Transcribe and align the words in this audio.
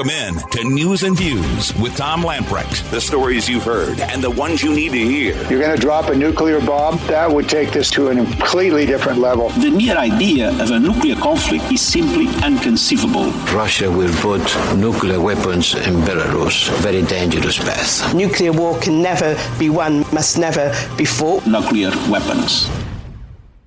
Welcome 0.00 0.16
in 0.16 0.48
to 0.52 0.64
News 0.64 1.02
and 1.02 1.14
Views 1.14 1.74
with 1.76 1.94
Tom 1.94 2.22
Lamprecht. 2.22 2.90
The 2.90 3.02
stories 3.02 3.46
you've 3.50 3.64
heard 3.64 4.00
and 4.00 4.24
the 4.24 4.30
ones 4.30 4.62
you 4.62 4.72
need 4.72 4.92
to 4.92 4.98
hear. 4.98 5.34
You're 5.50 5.60
going 5.60 5.76
to 5.76 5.78
drop 5.78 6.08
a 6.08 6.16
nuclear 6.16 6.58
bomb? 6.58 6.96
That 7.08 7.30
would 7.30 7.50
take 7.50 7.70
this 7.72 7.90
to 7.90 8.08
a 8.08 8.14
completely 8.14 8.86
different 8.86 9.18
level. 9.18 9.50
The 9.50 9.70
mere 9.70 9.98
idea 9.98 10.58
of 10.58 10.70
a 10.70 10.80
nuclear 10.80 11.16
conflict 11.16 11.70
is 11.70 11.82
simply 11.82 12.28
inconceivable. 12.42 13.30
Russia 13.52 13.90
will 13.90 14.14
put 14.22 14.40
nuclear 14.74 15.20
weapons 15.20 15.74
in 15.74 15.96
Belarus. 16.08 16.70
Very 16.78 17.02
dangerous 17.02 17.58
path. 17.58 18.14
Nuclear 18.14 18.52
war 18.52 18.78
can 18.80 19.02
never 19.02 19.36
be 19.58 19.68
won, 19.68 20.06
must 20.14 20.38
never 20.38 20.74
be 20.96 21.04
fought. 21.04 21.46
Nuclear 21.46 21.90
weapons. 22.08 22.70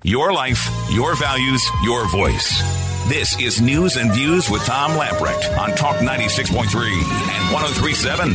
Your 0.02 0.32
life, 0.32 0.68
your 0.90 1.14
values, 1.14 1.62
your 1.84 2.08
voice. 2.08 2.83
This 3.08 3.38
is 3.38 3.60
News 3.60 3.96
and 3.96 4.10
Views 4.14 4.48
with 4.48 4.64
Tom 4.64 4.92
Lamprecht 4.92 5.58
on 5.58 5.72
Talk 5.72 5.96
96.3 5.96 6.64
and 6.64 7.52
1037. 7.52 8.34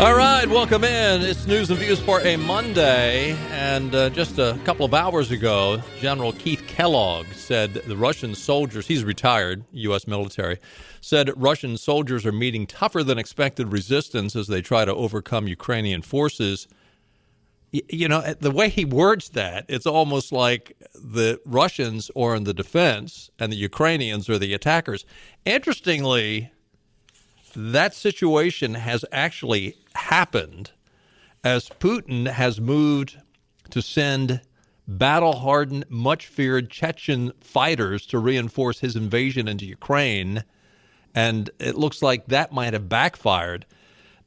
All 0.00 0.14
right, 0.14 0.48
welcome 0.48 0.84
in. 0.84 1.22
It's 1.22 1.44
News 1.44 1.68
and 1.68 1.80
Views 1.80 1.98
for 1.98 2.20
a 2.20 2.36
Monday. 2.36 3.32
And 3.50 3.92
uh, 3.92 4.10
just 4.10 4.38
a 4.38 4.56
couple 4.64 4.86
of 4.86 4.94
hours 4.94 5.32
ago, 5.32 5.82
General 5.98 6.32
Keith 6.32 6.62
Kellogg 6.68 7.26
said 7.32 7.74
the 7.74 7.96
Russian 7.96 8.36
soldiers, 8.36 8.86
he's 8.86 9.02
retired, 9.02 9.64
U.S. 9.72 10.06
military, 10.06 10.58
said 11.00 11.32
Russian 11.36 11.76
soldiers 11.76 12.24
are 12.24 12.30
meeting 12.30 12.68
tougher 12.68 13.02
than 13.02 13.18
expected 13.18 13.72
resistance 13.72 14.36
as 14.36 14.46
they 14.46 14.62
try 14.62 14.84
to 14.84 14.94
overcome 14.94 15.48
Ukrainian 15.48 16.02
forces 16.02 16.68
you 17.72 18.08
know, 18.08 18.20
eh, 18.20 18.34
the 18.38 18.50
way 18.50 18.68
he 18.68 18.84
words 18.84 19.30
that, 19.30 19.66
it's 19.68 19.86
almost 19.86 20.32
like 20.32 20.76
the 20.94 21.40
Russians 21.44 22.10
are 22.16 22.34
in 22.34 22.44
the 22.44 22.54
defense 22.54 23.30
and 23.38 23.52
the 23.52 23.56
Ukrainians 23.56 24.28
are 24.28 24.38
the 24.38 24.54
attackers. 24.54 25.04
Interestingly, 25.44 26.50
that 27.54 27.94
situation 27.94 28.74
has 28.74 29.04
actually 29.12 29.76
happened 29.94 30.70
as 31.44 31.68
Putin 31.68 32.28
has 32.28 32.60
moved 32.60 33.18
to 33.70 33.82
send 33.82 34.40
battle 34.86 35.36
hardened, 35.36 35.84
much 35.88 36.26
feared 36.26 36.70
Chechen 36.70 37.32
fighters 37.40 38.06
to 38.06 38.18
reinforce 38.18 38.80
his 38.80 38.96
invasion 38.96 39.46
into 39.46 39.66
Ukraine. 39.66 40.44
And 41.14 41.50
it 41.58 41.76
looks 41.76 42.02
like 42.02 42.26
that 42.26 42.52
might 42.52 42.72
have 42.72 42.88
backfired. 42.88 43.66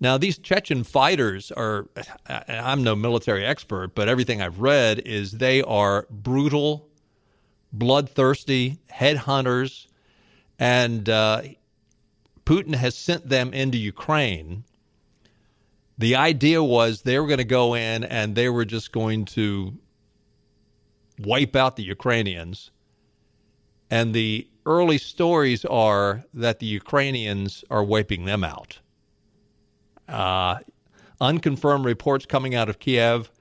Now, 0.02 0.18
these 0.18 0.40
Chechen 0.40 0.84
fighters 0.84 1.52
are, 1.52 1.88
I'm 2.28 2.84
no 2.84 2.96
military 2.96 3.46
expert, 3.46 3.94
but 3.94 4.10
everything 4.10 4.42
I've 4.42 4.60
read 4.60 4.98
is 5.00 5.34
they 5.34 5.62
are 5.62 6.08
brutal, 6.10 6.90
bloodthirsty 7.72 8.80
headhunters, 8.92 9.86
and 10.58 11.08
uh, 11.08 11.44
Putin 12.46 12.74
has 12.74 12.98
sent 12.98 13.30
them 13.30 13.54
into 13.54 13.78
Ukraine. 13.78 14.64
The 16.00 16.16
idea 16.16 16.64
was 16.64 17.04
they 17.04 17.20
were 17.20 17.28
going 17.28 17.38
to 17.38 17.44
go 17.44 17.76
in 17.76 18.04
and 18.04 18.34
they 18.34 18.50
were 18.50 18.66
just 18.66 18.92
going 18.92 19.26
to 19.26 19.78
wipe 21.20 21.56
out 21.56 21.76
the 21.76 21.84
Ukrainians. 21.84 22.72
And 23.92 24.16
the 24.16 24.48
early 24.66 24.98
stories 24.98 25.64
are 25.66 26.24
that 26.34 26.58
the 26.58 26.66
Ukrainians 26.66 27.64
are 27.70 27.84
wiping 27.84 28.26
them 28.26 28.44
out. 28.44 28.80
Uh, 30.08 30.60
unconfirmed 31.20 31.86
reports 31.86 32.26
coming 32.26 32.56
out 32.56 32.70
of 32.70 32.80
Kiev 32.80 33.32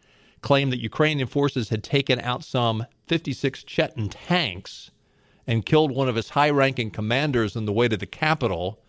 claim 0.43 0.71
that 0.71 0.81
Ukrainian 0.81 1.29
forces 1.29 1.69
had 1.69 1.83
taken 1.83 2.21
out 2.21 2.45
some 2.45 2.87
56 3.09 3.65
Chechen 3.65 4.09
tanks 4.09 4.91
and 5.47 5.67
killed 5.67 5.91
one 5.91 6.09
of 6.09 6.15
his 6.15 6.31
high 6.31 6.51
ranking 6.51 6.91
commanders 6.91 7.57
on 7.57 7.65
the 7.65 7.73
way 7.73 7.89
to 7.89 7.97
the 7.97 8.07
capital, 8.07 8.81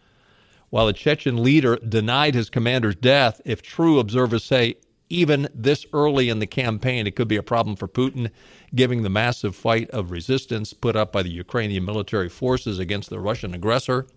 while 0.69 0.85
the 0.85 0.93
Chechen 0.93 1.43
leader 1.43 1.77
denied 1.77 2.35
his 2.35 2.49
commander's 2.49 2.95
death. 2.95 3.41
If 3.45 3.61
true, 3.61 3.99
observers 3.99 4.43
say 4.43 4.75
even 5.09 5.49
this 5.53 5.85
early 5.91 6.29
in 6.29 6.39
the 6.39 6.47
campaign, 6.47 7.05
it 7.05 7.15
could 7.15 7.27
be 7.27 7.35
a 7.35 7.43
problem 7.43 7.75
for 7.75 7.87
Putin, 7.87 8.31
given 8.73 9.03
the 9.03 9.09
massive 9.09 9.55
fight 9.55 9.89
of 9.89 10.11
resistance 10.11 10.71
put 10.71 10.95
up 10.95 11.11
by 11.11 11.21
the 11.21 11.29
Ukrainian 11.29 11.83
military 11.83 12.29
forces 12.29 12.79
against 12.79 13.09
the 13.09 13.19
Russian 13.19 13.53
aggressor. 13.53 14.07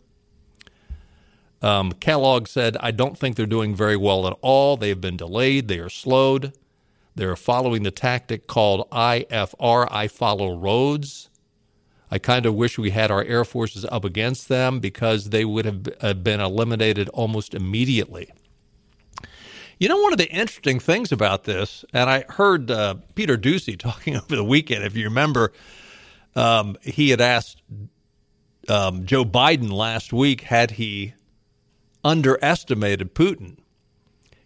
Um, 1.63 1.93
Kellogg 1.93 2.47
said, 2.47 2.77
I 2.81 2.91
don't 2.91 3.17
think 3.17 3.37
they're 3.37 3.47
doing 3.47 3.75
very 3.75 3.97
well 3.97 4.27
at 4.27 4.37
all. 4.43 4.77
They've 4.77 5.01
been 5.01 5.17
delayed, 5.17 5.69
they 5.69 5.79
are 5.79 5.89
slowed. 5.89 6.53
They're 7.17 7.37
following 7.37 7.85
the 7.85 7.91
tactic 7.93 8.47
called 8.47 8.91
IFR, 8.91 9.87
I 9.91 10.09
follow 10.09 10.57
roads. 10.57 11.31
I 12.11 12.19
kind 12.19 12.47
of 12.47 12.55
wish 12.55 12.79
we 12.79 12.91
had 12.91 13.11
our 13.11 13.25
air 13.25 13.45
forces 13.45 13.85
up 13.85 14.05
against 14.05 14.49
them 14.49 14.81
because 14.81 15.31
they 15.31 15.45
would 15.45 15.65
have 15.65 16.23
been 16.23 16.41
eliminated 16.41 17.09
almost 17.11 17.55
immediately. 17.55 18.31
You 19.79 19.89
know, 19.89 19.99
one 19.99 20.13
of 20.13 20.19
the 20.19 20.31
interesting 20.31 20.79
things 20.79 21.11
about 21.11 21.45
this, 21.45 21.85
and 21.93 22.09
I 22.09 22.25
heard 22.29 22.71
uh, 22.71 22.95
Peter 23.15 23.37
Doocy 23.37 23.79
talking 23.79 24.17
over 24.17 24.37
the 24.37 24.45
weekend, 24.45 24.85
if 24.85 24.97
you 24.97 25.05
remember, 25.05 25.53
um, 26.37 26.77
he 26.83 27.11
had 27.11 27.21
asked 27.21 27.63
um, 28.69 29.07
Joe 29.07 29.25
Biden 29.25 29.73
last 29.73 30.13
week, 30.13 30.43
had 30.43 30.73
he 30.73 31.15
underestimated 32.05 33.15
Putin. 33.15 33.57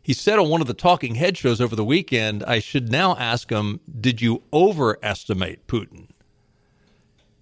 He 0.01 0.15
said 0.15 0.39
on 0.39 0.49
one 0.49 0.63
of 0.63 0.67
the 0.67 0.75
talking 0.75 1.17
head 1.17 1.37
shows 1.37 1.61
over 1.61 1.77
the 1.77 1.85
weekend, 1.85 2.43
I 2.45 2.61
should 2.61 2.91
now 2.91 3.15
ask 3.17 3.51
him, 3.51 3.81
did 4.01 4.23
you 4.23 4.43
overestimate 4.53 5.67
Putin? 5.67 6.09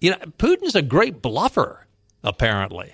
You 0.01 0.11
know, 0.11 0.17
Putin's 0.37 0.75
a 0.75 0.81
great 0.81 1.21
bluffer, 1.21 1.87
apparently. 2.23 2.93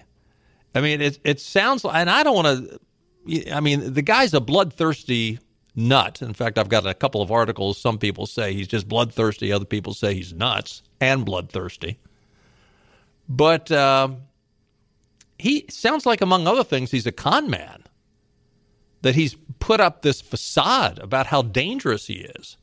I 0.76 0.82
mean, 0.82 1.02
it, 1.02 1.20
it 1.24 1.40
sounds 1.40 1.84
like, 1.84 1.96
and 1.96 2.10
I 2.10 2.22
don't 2.22 2.36
want 2.36 2.70
to, 2.70 3.52
I 3.52 3.62
mean, 3.62 3.94
the 3.94 4.02
guy's 4.04 4.34
a 4.34 4.42
bloodthirsty 4.42 5.40
nut. 5.76 6.22
In 6.22 6.34
fact, 6.34 6.60
I've 6.60 6.70
got 6.70 6.86
a 6.86 6.94
couple 6.94 7.22
of 7.22 7.32
articles. 7.32 7.80
Some 7.80 7.98
people 7.98 8.28
say 8.28 8.54
he's 8.54 8.68
just 8.68 8.88
bloodthirsty, 8.88 9.52
other 9.52 9.66
people 9.66 9.94
say 9.94 10.14
he's 10.14 10.34
nuts 10.34 10.84
and 11.02 11.26
bloodthirsty. 11.26 11.98
But, 13.28 13.72
um, 13.72 14.18
he 15.38 15.66
sounds 15.70 16.06
like, 16.06 16.22
among 16.22 16.48
other 16.48 16.64
things, 16.64 16.92
he's 16.92 17.08
a 17.08 17.12
con 17.12 17.50
man. 17.50 17.84
That 19.02 19.16
he's 19.16 19.36
put 19.60 19.82
up 19.82 20.02
this 20.02 20.22
facade 20.22 21.00
about 21.00 21.28
how 21.28 21.42
dangerous 21.42 22.08
he 22.08 22.16
is. 22.16 22.58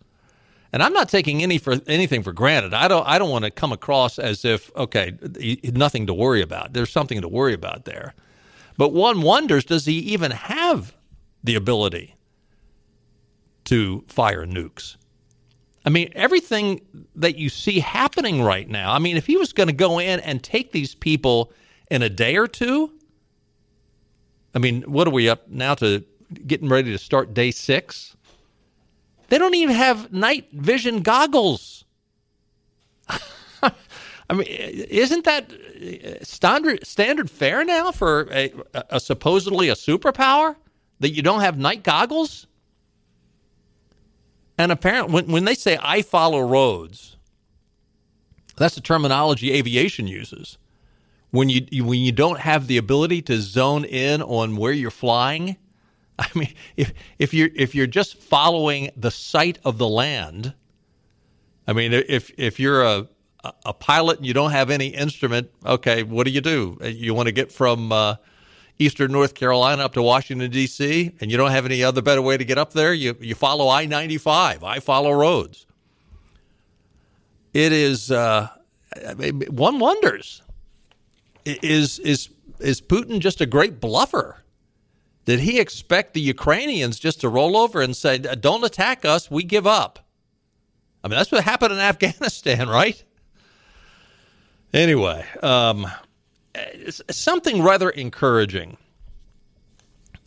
And 0.73 0.83
I'm 0.83 0.93
not 0.93 1.09
taking 1.09 1.43
any 1.43 1.59
for 1.59 1.77
anything 1.87 2.23
for 2.23 2.33
granted. 2.33 2.73
I 2.75 2.89
don't. 2.89 3.07
I 3.07 3.19
don't 3.19 3.31
want 3.31 3.45
to 3.45 3.51
come 3.51 3.73
across 3.73 4.19
as 4.19 4.45
if 4.45 4.75
okay, 4.77 5.13
nothing 5.65 6.07
to 6.07 6.15
worry 6.15 6.43
about. 6.43 6.73
There's 6.73 6.91
something 6.93 7.21
to 7.21 7.29
worry 7.29 7.55
about 7.55 7.85
there. 7.85 8.15
But 8.77 8.93
one 8.93 9.21
wonders, 9.21 9.65
does 9.65 9.85
he 9.85 9.99
even 9.99 10.31
have 10.31 10.95
the 11.43 11.57
ability 11.57 12.15
to 13.65 14.05
fire 14.09 14.47
nukes? 14.47 14.97
I 15.85 15.91
mean, 15.91 16.11
everything 16.15 16.81
that 17.17 17.37
you 17.37 17.49
see 17.49 17.81
happening 17.81 18.43
right 18.43 18.69
now. 18.69 18.93
I 18.93 18.99
mean, 18.99 19.17
if 19.17 19.27
he 19.27 19.37
was 19.37 19.53
going 19.53 19.67
to 19.67 19.75
go 19.75 19.99
in 19.99 20.21
and 20.21 20.43
take 20.43 20.73
these 20.73 20.95
people 20.95 21.53
in 21.91 22.03
a 22.03 22.09
day 22.09 22.37
or 22.37 22.47
two. 22.47 22.93
I 24.55 24.59
mean, 24.59 24.83
what 24.83 25.07
are 25.07 25.13
we 25.13 25.29
up 25.29 25.49
now 25.49 25.75
to 25.75 26.05
getting 26.47 26.69
ready 26.69 26.93
to 26.93 26.99
start 26.99 27.35
day 27.35 27.51
six? 27.51 28.17
They 29.29 29.39
don't 29.39 29.55
even 29.55 29.75
have 29.75 30.13
night 30.13 30.49
vision 30.53 31.03
goggles. 31.03 31.85
I 33.63 34.33
mean, 34.33 34.47
isn't 34.49 35.25
that 35.25 35.53
uh, 35.53 36.25
standard 36.25 36.87
standard 36.87 37.31
fare 37.31 37.65
now 37.65 37.91
for 37.91 38.29
a, 38.33 38.53
a, 38.75 39.01
supposedly 39.01 39.69
a 39.69 39.75
superpower 39.75 40.57
that 41.01 41.11
you 41.11 41.23
don't 41.23 41.41
have 41.41 41.59
night 41.59 41.83
goggles? 41.83 42.47
And 44.59 44.71
apparently, 44.71 45.15
when, 45.15 45.27
when 45.33 45.45
they 45.45 45.55
say 45.55 45.79
"I 45.81 46.03
follow 46.03 46.41
roads," 46.41 47.17
that's 48.57 48.75
the 48.75 48.81
terminology 48.81 49.53
aviation 49.53 50.07
uses 50.07 50.59
when 51.31 51.49
you 51.49 51.85
when 51.85 52.01
you 52.01 52.13
don't 52.13 52.41
have 52.41 52.67
the 52.67 52.77
ability 52.77 53.23
to 53.23 53.41
zone 53.41 53.85
in 53.85 54.23
on 54.23 54.57
where 54.57 54.73
you're 54.73 54.91
flying. 54.91 55.57
I 56.19 56.29
mean, 56.35 56.55
if 56.77 56.93
if 57.19 57.33
you're 57.33 57.51
if 57.55 57.75
you're 57.75 57.87
just 57.87 58.17
following 58.17 58.91
the 58.97 59.11
sight 59.11 59.59
of 59.65 59.79
the 59.79 59.89
land, 59.89 60.55
I 61.67 61.73
mean, 61.73 61.93
if 61.93 62.31
if 62.37 62.61
you're 62.61 62.83
a 62.83 63.09
a 63.65 63.73
pilot 63.73 64.19
and 64.19 64.27
you 64.27 64.35
don't 64.35 64.51
have 64.51 64.69
any 64.71 64.89
instrument, 64.89 65.51
okay, 65.65 66.03
what 66.03 66.27
do 66.27 66.31
you 66.31 66.43
do? 66.43 66.77
You 66.83 67.15
want 67.15 67.29
to 67.29 67.33
get 67.33 67.51
from 67.51 67.91
uh, 67.91 68.17
eastern 68.79 69.13
North 69.13 69.35
Carolina 69.35 69.83
up 69.83 69.95
to 69.95 70.03
Washington 70.03 70.51
D.C. 70.51 71.13
and 71.21 71.31
you 71.31 71.39
don't 71.39 71.51
have 71.51 71.65
any 71.65 71.83
other 71.83 72.03
better 72.03 72.21
way 72.21 72.37
to 72.37 72.45
get 72.45 72.59
up 72.59 72.73
there. 72.73 72.93
You 72.93 73.17
you 73.21 73.35
follow 73.35 73.69
I 73.69 73.87
ninety 73.87 74.19
five. 74.19 74.63
I 74.65 74.81
follow 74.81 75.13
roads. 75.13 75.67
It 77.55 77.73
is 77.73 78.11
uh, 78.11 78.49
one 79.49 79.79
wonders 79.79 80.43
is 81.45 81.99
is 81.99 82.29
is 82.59 82.81
Putin 82.81 83.21
just 83.21 83.41
a 83.41 83.47
great 83.47 83.81
bluffer? 83.81 84.43
Did 85.25 85.41
he 85.41 85.61
expect 85.61 86.15
the 86.15 86.21
Ukrainians 86.21 86.99
just 86.99 87.21
to 87.21 87.29
roll 87.29 87.57
over 87.57 87.81
and 87.81 87.97
say, 87.97 88.19
"Don't 88.19 88.65
attack 88.65 89.05
us, 89.05 89.31
we 89.31 89.43
give 89.43 89.67
up"? 89.67 89.99
I 91.03 91.09
mean, 91.09 91.17
that's 91.17 91.33
what 91.33 91.45
happened 91.45 91.73
in 91.73 91.79
Afghanistan, 91.93 92.69
right? 92.69 93.03
Anyway, 94.73 95.25
um, 95.43 95.87
something 97.11 97.63
rather 97.63 97.91
encouraging. 97.91 98.77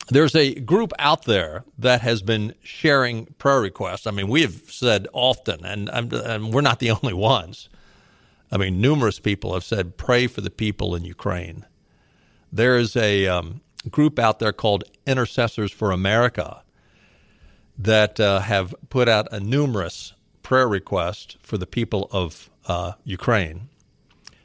There's 0.09 0.35
a 0.35 0.53
group 0.55 0.91
out 0.99 1.23
there 1.23 1.63
that 1.79 2.01
has 2.01 2.21
been 2.21 2.53
sharing 2.61 3.27
prayer 3.37 3.61
requests. 3.61 4.05
I 4.05 4.11
mean, 4.11 4.27
we 4.27 4.41
have 4.41 4.61
said 4.67 5.07
often, 5.13 5.65
and, 5.65 5.89
and 5.89 6.53
we're 6.53 6.61
not 6.61 6.79
the 6.79 6.91
only 7.03 7.13
ones. 7.13 7.69
I 8.53 8.57
mean, 8.57 8.79
numerous 8.79 9.19
people 9.19 9.55
have 9.55 9.63
said, 9.63 9.97
pray 9.97 10.27
for 10.27 10.41
the 10.41 10.51
people 10.51 10.93
in 10.93 11.03
Ukraine. 11.03 11.65
There's 12.51 12.95
a 12.95 13.25
um, 13.25 13.61
group 13.89 14.19
out 14.19 14.37
there 14.37 14.53
called 14.53 14.83
Intercessors 15.07 15.71
for 15.71 15.89
America 15.89 16.61
that 17.79 18.19
uh, 18.19 18.41
have 18.41 18.75
put 18.91 19.09
out 19.09 19.27
a 19.33 19.39
numerous 19.39 20.13
prayer 20.43 20.67
request 20.67 21.37
for 21.41 21.57
the 21.57 21.65
people 21.65 22.07
of 22.11 22.51
uh, 22.67 22.91
Ukraine. 23.03 23.69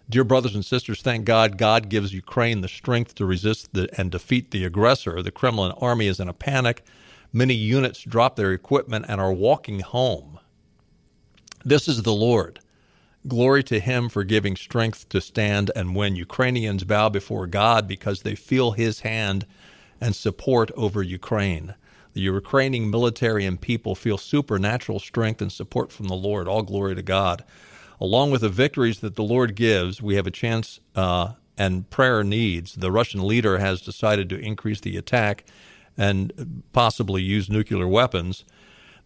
Dear 0.09 0.25
brothers 0.25 0.55
and 0.55 0.65
sisters, 0.65 1.03
thank 1.03 1.27
God 1.27 1.59
God 1.59 1.91
gives 1.91 2.15
Ukraine 2.15 2.63
the 2.63 2.69
strength 2.69 3.15
to 3.17 3.27
resist 3.27 3.75
the, 3.75 3.91
and 4.01 4.11
defeat 4.11 4.53
the 4.53 4.65
aggressor. 4.65 5.23
The 5.23 5.31
Kremlin 5.31 5.73
army 5.73 6.07
is 6.07 6.19
in 6.19 6.31
a 6.31 6.33
panic. 6.33 6.83
Many 7.31 7.53
units 7.53 8.05
drop 8.05 8.37
their 8.37 8.53
equipment 8.53 9.05
and 9.07 9.21
are 9.21 9.35
walking 9.35 9.81
home. 9.81 10.41
This 11.63 11.89
is 11.89 12.05
the 12.05 12.15
Lord. 12.15 12.61
Glory 13.29 13.63
to 13.65 13.79
him 13.79 14.09
for 14.09 14.25
giving 14.25 14.57
strength 14.57 15.09
to 15.11 15.21
stand 15.21 15.71
and 15.77 15.95
when 15.95 16.17
Ukrainians 16.17 16.85
bow 16.85 17.09
before 17.09 17.47
God 17.47 17.87
because 17.87 18.23
they 18.23 18.35
feel 18.35 18.73
his 18.73 19.01
hand 19.01 19.47
and 20.01 20.17
support 20.17 20.71
over 20.77 21.03
Ukraine. 21.03 21.75
The 22.15 22.23
Ukrainian 22.23 22.91
military 22.91 23.45
and 23.45 23.61
people 23.61 23.95
feel 23.95 24.19
supernatural 24.19 24.99
strength 24.99 25.43
and 25.43 25.53
support 25.53 25.93
from 25.93 26.09
the 26.09 26.15
Lord. 26.15 26.49
All 26.49 26.63
glory 26.63 26.95
to 26.95 27.03
God 27.03 27.45
along 28.01 28.31
with 28.31 28.43
the 28.43 28.49
victories 28.49 29.01
that 29.01 29.17
the 29.17 29.25
Lord 29.25 29.55
gives, 29.55 30.01
we 30.01 30.15
have 30.15 30.27
a 30.27 30.33
chance 30.33 30.81
uh, 30.95 31.33
and 31.57 31.89
prayer 31.91 32.23
needs. 32.23 32.75
The 32.75 32.93
Russian 32.93 33.27
leader 33.27 33.59
has 33.59 33.81
decided 33.81 34.29
to 34.31 34.39
increase 34.39 34.81
the 34.81 34.97
attack 34.97 35.45
and 35.97 36.63
possibly 36.73 37.23
use 37.23 37.51
nuclear 37.51 37.89
weapons. 37.89 38.45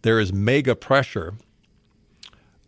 There 0.03 0.19
is 0.19 0.31
mega 0.31 0.75
pressure 0.75 1.35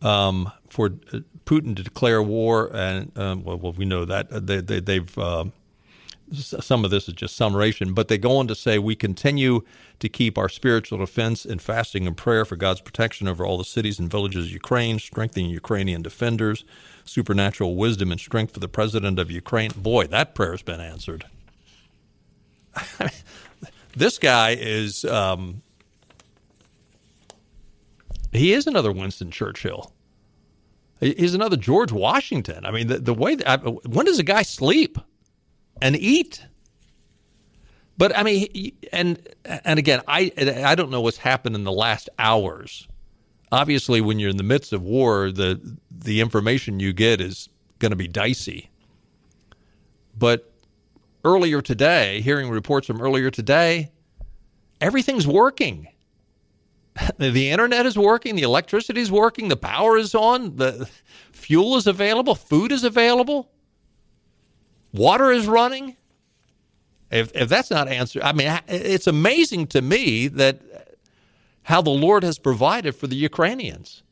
um, 0.01 0.51
for 0.67 0.91
uh, 1.13 1.19
Putin 1.45 1.75
to 1.75 1.83
declare 1.83 2.21
war, 2.21 2.69
and 2.73 3.17
um, 3.17 3.43
well, 3.43 3.57
well, 3.57 3.73
we 3.73 3.85
know 3.85 4.05
that 4.05 4.47
they, 4.47 4.61
they, 4.61 4.95
have 4.95 5.17
uh, 5.17 5.45
some 6.33 6.83
of 6.83 6.91
this 6.91 7.07
is 7.07 7.13
just 7.13 7.35
summation, 7.35 7.93
but 7.93 8.07
they 8.07 8.17
go 8.17 8.37
on 8.37 8.47
to 8.47 8.55
say 8.55 8.79
we 8.79 8.95
continue 8.95 9.61
to 9.99 10.09
keep 10.09 10.37
our 10.37 10.49
spiritual 10.49 10.97
defense 10.97 11.45
in 11.45 11.59
fasting 11.59 12.07
and 12.07 12.17
prayer 12.17 12.45
for 12.45 12.55
God's 12.55 12.81
protection 12.81 13.27
over 13.27 13.45
all 13.45 13.57
the 13.57 13.63
cities 13.63 13.99
and 13.99 14.09
villages 14.09 14.45
of 14.45 14.51
Ukraine, 14.51 14.99
strengthening 14.99 15.49
Ukrainian 15.49 16.01
defenders, 16.01 16.65
supernatural 17.05 17.75
wisdom 17.75 18.11
and 18.11 18.19
strength 18.19 18.53
for 18.53 18.59
the 18.59 18.67
president 18.67 19.19
of 19.19 19.29
Ukraine. 19.29 19.71
Boy, 19.75 20.07
that 20.07 20.35
prayer's 20.35 20.63
been 20.63 20.81
answered. 20.81 21.25
this 23.95 24.17
guy 24.17 24.55
is 24.59 25.05
um, 25.05 25.61
he 28.37 28.53
is 28.53 28.67
another 28.67 28.91
Winston 28.91 29.31
Churchill. 29.31 29.93
He's 30.99 31.33
another 31.33 31.57
George 31.57 31.91
Washington. 31.91 32.65
I 32.65 32.71
mean, 32.71 32.87
the, 32.87 32.99
the 32.99 33.13
way 33.13 33.35
that, 33.35 33.59
when 33.87 34.05
does 34.05 34.19
a 34.19 34.23
guy 34.23 34.43
sleep? 34.43 34.97
and 35.81 35.95
eat. 35.95 36.45
But 37.97 38.15
I 38.17 38.23
mean, 38.23 38.73
and 38.91 39.19
and 39.45 39.79
again, 39.79 40.01
I 40.07 40.31
I 40.37 40.75
don't 40.75 40.91
know 40.91 41.01
what's 41.01 41.17
happened 41.17 41.55
in 41.55 41.63
the 41.63 41.71
last 41.71 42.09
hours. 42.19 42.87
Obviously, 43.51 44.01
when 44.01 44.19
you're 44.19 44.29
in 44.29 44.37
the 44.37 44.43
midst 44.43 44.73
of 44.73 44.83
war, 44.83 45.31
the 45.31 45.77
the 45.89 46.19
information 46.19 46.79
you 46.79 46.91
get 46.91 47.21
is 47.21 47.47
going 47.79 47.91
to 47.91 47.95
be 47.95 48.07
dicey. 48.07 48.69
But 50.17 50.51
earlier 51.23 51.61
today, 51.61 52.21
hearing 52.21 52.49
reports 52.49 52.87
from 52.87 53.01
earlier 53.01 53.31
today, 53.31 53.91
everything's 54.81 55.27
working. 55.27 55.87
The 57.17 57.49
internet 57.49 57.85
is 57.85 57.97
working, 57.97 58.35
the 58.35 58.43
electricity 58.43 59.01
is 59.01 59.11
working, 59.11 59.49
the 59.49 59.57
power 59.57 59.97
is 59.97 60.15
on, 60.15 60.55
the 60.55 60.89
fuel 61.31 61.75
is 61.75 61.87
available, 61.87 62.35
food 62.35 62.71
is 62.71 62.83
available. 62.83 63.51
Water 64.93 65.31
is 65.31 65.45
running. 65.45 65.97
If, 67.11 67.35
if 67.35 67.49
that's 67.49 67.69
not 67.69 67.87
answered, 67.87 68.23
I 68.23 68.31
mean, 68.31 68.59
it's 68.67 69.07
amazing 69.07 69.67
to 69.67 69.81
me 69.81 70.27
that 70.29 70.61
how 71.63 71.81
the 71.81 71.89
Lord 71.89 72.23
has 72.23 72.39
provided 72.39 72.95
for 72.95 73.07
the 73.07 73.15
Ukrainians. 73.15 74.03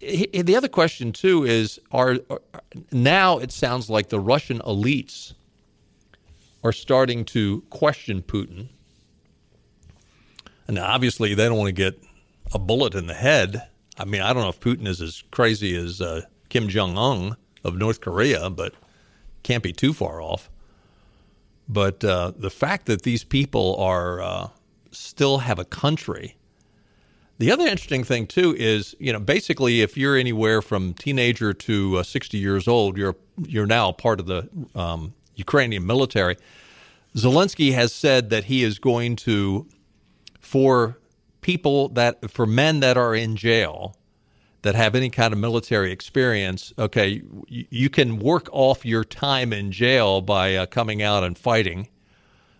The 0.00 0.54
other 0.56 0.68
question 0.68 1.12
too 1.12 1.44
is: 1.44 1.80
Are 1.90 2.18
now 2.92 3.38
it 3.38 3.50
sounds 3.50 3.90
like 3.90 4.10
the 4.10 4.20
Russian 4.20 4.60
elites 4.60 5.34
are 6.62 6.72
starting 6.72 7.24
to 7.26 7.62
question 7.70 8.22
Putin, 8.22 8.68
and 10.68 10.78
obviously 10.78 11.34
they 11.34 11.48
don't 11.48 11.58
want 11.58 11.68
to 11.68 11.72
get 11.72 12.00
a 12.52 12.58
bullet 12.58 12.94
in 12.94 13.06
the 13.06 13.14
head. 13.14 13.68
I 13.98 14.04
mean, 14.04 14.20
I 14.20 14.32
don't 14.32 14.42
know 14.42 14.48
if 14.48 14.60
Putin 14.60 14.86
is 14.86 15.00
as 15.00 15.24
crazy 15.30 15.76
as 15.76 16.00
uh, 16.00 16.22
Kim 16.48 16.68
Jong 16.68 16.96
Un, 16.96 17.36
of 17.64 17.76
North 17.76 18.00
Korea, 18.00 18.50
but 18.50 18.74
can't 19.42 19.62
be 19.62 19.72
too 19.72 19.92
far 19.92 20.20
off. 20.20 20.50
But 21.68 22.04
uh, 22.04 22.32
the 22.36 22.50
fact 22.50 22.86
that 22.86 23.02
these 23.02 23.24
people 23.24 23.76
are 23.76 24.22
uh, 24.22 24.48
still 24.90 25.38
have 25.38 25.58
a 25.58 25.64
country. 25.64 26.36
The 27.38 27.52
other 27.52 27.66
interesting 27.66 28.04
thing 28.04 28.26
too 28.26 28.54
is, 28.58 28.96
you 28.98 29.12
know, 29.12 29.20
basically, 29.20 29.82
if 29.82 29.96
you're 29.96 30.16
anywhere 30.16 30.60
from 30.60 30.94
teenager 30.94 31.52
to 31.52 31.98
uh, 31.98 32.02
60 32.02 32.38
years 32.38 32.66
old, 32.66 32.96
you're 32.96 33.16
you're 33.46 33.66
now 33.66 33.92
part 33.92 34.18
of 34.18 34.26
the 34.26 34.48
um, 34.74 35.14
Ukrainian 35.36 35.86
military. 35.86 36.36
Zelensky 37.16 37.72
has 37.74 37.92
said 37.92 38.30
that 38.30 38.44
he 38.44 38.64
is 38.64 38.78
going 38.78 39.16
to, 39.16 39.66
for 40.48 40.96
people 41.42 41.90
that 41.90 42.30
for 42.30 42.46
men 42.46 42.80
that 42.80 42.96
are 42.96 43.14
in 43.14 43.36
jail, 43.36 43.94
that 44.62 44.74
have 44.74 44.94
any 44.94 45.10
kind 45.10 45.34
of 45.34 45.38
military 45.38 45.92
experience, 45.92 46.72
okay, 46.78 47.22
you, 47.48 47.66
you 47.68 47.90
can 47.90 48.18
work 48.18 48.48
off 48.50 48.86
your 48.86 49.04
time 49.04 49.52
in 49.52 49.70
jail 49.70 50.22
by 50.22 50.56
uh, 50.56 50.64
coming 50.64 51.02
out 51.02 51.22
and 51.22 51.36
fighting. 51.36 51.86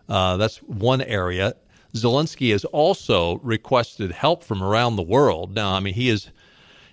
Uh, 0.06 0.36
that's 0.36 0.58
one 0.58 1.00
area. 1.00 1.54
Zelensky 1.94 2.52
has 2.52 2.66
also 2.66 3.38
requested 3.38 4.12
help 4.12 4.44
from 4.44 4.62
around 4.62 4.96
the 4.96 5.02
world. 5.02 5.54
Now, 5.54 5.72
I 5.72 5.80
mean, 5.80 5.94
he 5.94 6.10
is 6.10 6.30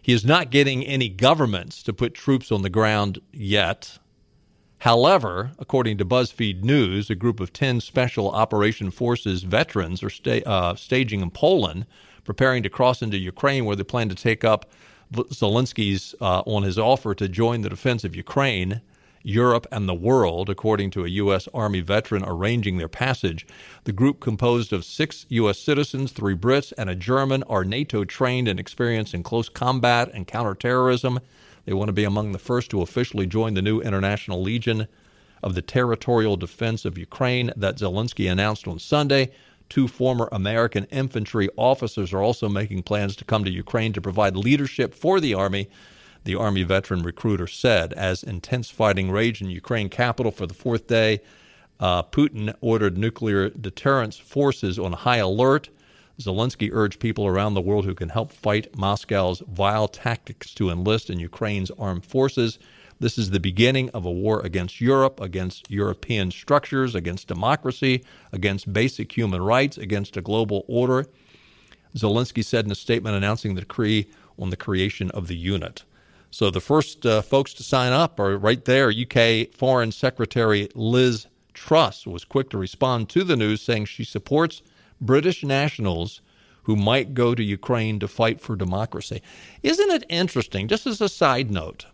he 0.02 0.14
is 0.14 0.24
not 0.24 0.50
getting 0.50 0.86
any 0.86 1.10
governments 1.10 1.84
to 1.84 1.94
put 1.94 2.14
troops 2.14 2.54
on 2.54 2.62
the 2.62 2.70
ground 2.70 3.20
yet. 3.34 4.00
However, 4.80 5.52
according 5.58 5.98
to 5.98 6.06
BuzzFeed 6.06 6.64
News, 6.64 7.10
a 7.10 7.16
group 7.16 7.40
of 7.40 7.54
10 7.54 7.82
Special 7.82 8.30
Operation 8.30 8.92
Forces 8.92 9.44
veterans 9.44 10.04
are 10.04 10.10
sta- 10.10 10.44
uh, 10.46 10.76
staging 10.76 11.22
in 11.22 11.32
Poland, 11.32 11.86
preparing 12.24 12.62
to 12.64 12.70
cross 12.70 13.02
into 13.02 13.18
Ukraine, 13.18 13.66
where 13.66 13.76
they 13.76 13.84
plan 13.84 14.10
to 14.10 14.16
take 14.16 14.44
up 14.44 14.70
Zelensky's 15.14 16.16
uh, 16.22 16.42
on 16.46 16.64
his 16.64 16.78
offer 16.78 17.16
to 17.16 17.30
join 17.30 17.62
the 17.62 17.70
defense 17.70 18.04
of 18.04 18.16
Ukraine, 18.16 18.82
Europe, 19.24 19.66
and 19.72 19.90
the 19.90 19.94
world, 19.94 20.50
according 20.50 20.92
to 20.92 21.04
a 21.04 21.10
U.S. 21.10 21.48
Army 21.54 21.82
veteran 21.82 22.24
arranging 22.26 22.78
their 22.78 22.88
passage. 22.88 23.48
The 23.86 23.92
group, 23.92 24.20
composed 24.20 24.72
of 24.72 24.86
six 24.86 25.26
U.S. 25.30 25.58
citizens, 25.58 26.12
three 26.12 26.36
Brits, 26.36 26.74
and 26.78 26.90
a 26.90 26.96
German, 26.96 27.42
are 27.44 27.64
NATO 27.64 28.04
trained 28.04 28.48
and 28.48 28.60
experienced 28.60 29.16
in 29.16 29.24
close 29.24 29.50
combat 29.50 30.12
and 30.14 30.28
counterterrorism. 30.28 31.20
They 31.66 31.74
want 31.74 31.90
to 31.90 31.94
be 31.94 32.04
among 32.04 32.32
the 32.32 32.40
first 32.40 32.72
to 32.72 32.82
officially 32.82 33.26
join 33.26 33.54
the 33.54 33.62
new 33.62 33.82
International 33.82 34.42
Legion 34.42 34.88
of 35.44 35.56
the 35.56 35.62
Territorial 35.62 36.38
Defense 36.38 36.86
of 36.86 36.98
Ukraine 36.98 37.52
that 37.56 37.78
Zelensky 37.78 38.32
announced 38.32 38.68
on 38.68 38.80
Sunday. 38.80 39.32
Two 39.68 39.88
former 39.88 40.30
American 40.32 40.86
infantry 40.86 41.50
officers 41.58 42.14
are 42.14 42.22
also 42.22 42.48
making 42.48 42.84
plans 42.84 43.16
to 43.16 43.26
come 43.26 43.44
to 43.44 43.52
Ukraine 43.52 43.94
to 43.94 44.02
provide 44.02 44.36
leadership 44.36 44.94
for 44.94 45.20
the 45.20 45.34
Army, 45.34 45.70
the 46.24 46.36
Army 46.36 46.64
veteran 46.64 47.02
recruiter 47.02 47.48
said. 47.48 47.94
As 47.94 48.22
intense 48.22 48.70
fighting 48.70 49.10
raged 49.10 49.42
in 49.42 49.50
Ukraine 49.50 49.90
capital 49.90 50.32
for 50.32 50.46
the 50.46 50.54
fourth 50.54 50.88
day, 50.88 51.20
uh, 51.80 52.04
Putin 52.04 52.54
ordered 52.62 52.98
nuclear 52.98 53.50
deterrence 53.50 54.18
forces 54.18 54.78
on 54.78 54.94
high 54.94 55.18
alert. 55.18 55.70
Zelensky 56.20 56.70
urged 56.72 57.00
people 57.00 57.28
around 57.28 57.54
the 57.54 57.62
world 57.62 57.86
who 57.86 57.94
can 57.94 58.10
help 58.10 58.32
fight 58.32 58.78
Moscow's 58.78 59.42
vile 59.50 59.88
tactics 59.88 60.54
to 60.54 60.70
enlist 60.70 61.10
in 61.10 61.20
Ukraine's 61.20 61.72
armed 61.72 62.06
forces. 62.06 62.58
This 63.00 63.18
is 63.18 63.32
the 63.32 63.40
beginning 63.40 63.90
of 63.90 64.06
a 64.06 64.12
war 64.12 64.40
against 64.40 64.80
Europe, 64.80 65.20
against 65.20 65.70
European 65.70 66.32
structures, 66.32 66.96
against 66.96 67.28
democracy, 67.28 68.06
against 68.32 68.72
basic 68.72 69.12
human 69.12 69.42
rights, 69.42 69.78
against 69.78 70.16
a 70.16 70.22
global 70.22 70.64
order. 70.68 71.06
Zelensky 71.98 72.44
said 72.44 72.66
in 72.66 72.72
a 72.72 72.76
statement 72.76 73.16
announcing 73.16 73.56
the 73.56 73.62
decree 73.62 74.10
on 74.40 74.50
the 74.50 74.58
creation 74.58 75.12
of 75.12 75.28
the 75.28 75.36
unit. 75.36 75.84
So 76.32 76.50
the 76.50 76.62
first 76.62 77.06
uh, 77.06 77.22
folks 77.22 77.54
to 77.56 77.64
sign 77.64 77.92
up 77.92 78.20
are 78.20 78.38
right 78.38 78.64
there. 78.64 78.90
UK 78.90 79.54
Foreign 79.54 79.92
Secretary 79.92 80.70
Liz 80.76 81.28
Truss 81.54 82.06
was 82.06 82.26
quick 82.26 82.50
to 82.50 82.58
respond 82.58 83.10
to 83.10 83.24
the 83.24 83.38
news, 83.38 83.62
saying 83.62 83.86
she 83.86 84.04
supports 84.04 84.62
British 85.02 85.44
nationals 85.44 86.22
who 86.64 86.76
might 86.76 87.14
go 87.14 87.36
to 87.36 87.44
Ukraine 87.44 88.00
to 88.00 88.08
fight 88.08 88.42
for 88.42 88.56
democracy. 88.56 89.22
Isn't 89.62 89.92
it 89.92 90.04
interesting, 90.10 90.68
just 90.68 90.88
as 90.88 91.00
a 91.00 91.10
side 91.10 91.52
note, 91.52 91.86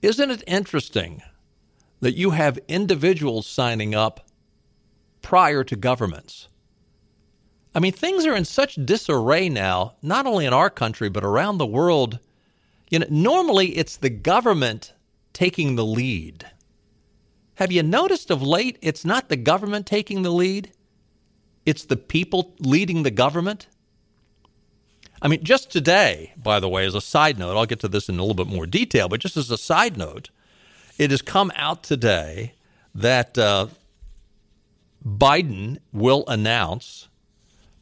Isn't 0.00 0.30
it 0.30 0.42
interesting 0.46 1.22
that 2.00 2.16
you 2.16 2.30
have 2.30 2.58
individuals 2.68 3.46
signing 3.46 3.94
up 3.94 4.26
prior 5.20 5.62
to 5.62 5.76
governments? 5.76 6.48
I 7.74 7.80
mean, 7.80 7.92
things 7.92 8.26
are 8.26 8.34
in 8.34 8.44
such 8.44 8.74
disarray 8.84 9.48
now, 9.48 9.94
not 10.02 10.26
only 10.26 10.44
in 10.44 10.52
our 10.52 10.70
country, 10.70 11.08
but 11.08 11.24
around 11.24 11.58
the 11.58 11.66
world. 11.66 12.18
You 12.90 12.98
know, 12.98 13.06
normally 13.08 13.76
it's 13.76 13.96
the 13.96 14.10
government 14.10 14.92
taking 15.32 15.76
the 15.76 15.84
lead. 15.84 16.50
Have 17.54 17.70
you 17.70 17.82
noticed 17.82 18.30
of 18.30 18.42
late 18.42 18.78
it's 18.82 19.04
not 19.04 19.28
the 19.28 19.36
government 19.36 19.86
taking 19.86 20.22
the 20.22 20.32
lead? 20.32 20.72
It's 21.64 21.84
the 21.84 21.96
people 21.96 22.54
leading 22.58 23.02
the 23.02 23.10
government? 23.10 23.66
I 25.20 25.28
mean, 25.28 25.44
just 25.44 25.70
today, 25.70 26.32
by 26.36 26.58
the 26.58 26.68
way, 26.68 26.84
as 26.84 26.96
a 26.96 27.00
side 27.00 27.38
note, 27.38 27.56
I'll 27.56 27.66
get 27.66 27.80
to 27.80 27.88
this 27.88 28.08
in 28.08 28.18
a 28.18 28.22
little 28.22 28.34
bit 28.34 28.52
more 28.52 28.66
detail, 28.66 29.08
but 29.08 29.20
just 29.20 29.36
as 29.36 29.50
a 29.50 29.58
side 29.58 29.96
note, 29.96 30.30
it 30.98 31.10
has 31.12 31.22
come 31.22 31.52
out 31.54 31.84
today 31.84 32.54
that 32.94 33.38
uh, 33.38 33.68
Biden 35.06 35.78
will 35.92 36.24
announce 36.26 37.08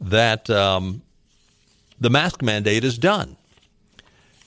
that 0.00 0.50
um, 0.50 1.02
the 1.98 2.10
mask 2.10 2.42
mandate 2.42 2.84
is 2.84 2.98
done. 2.98 3.36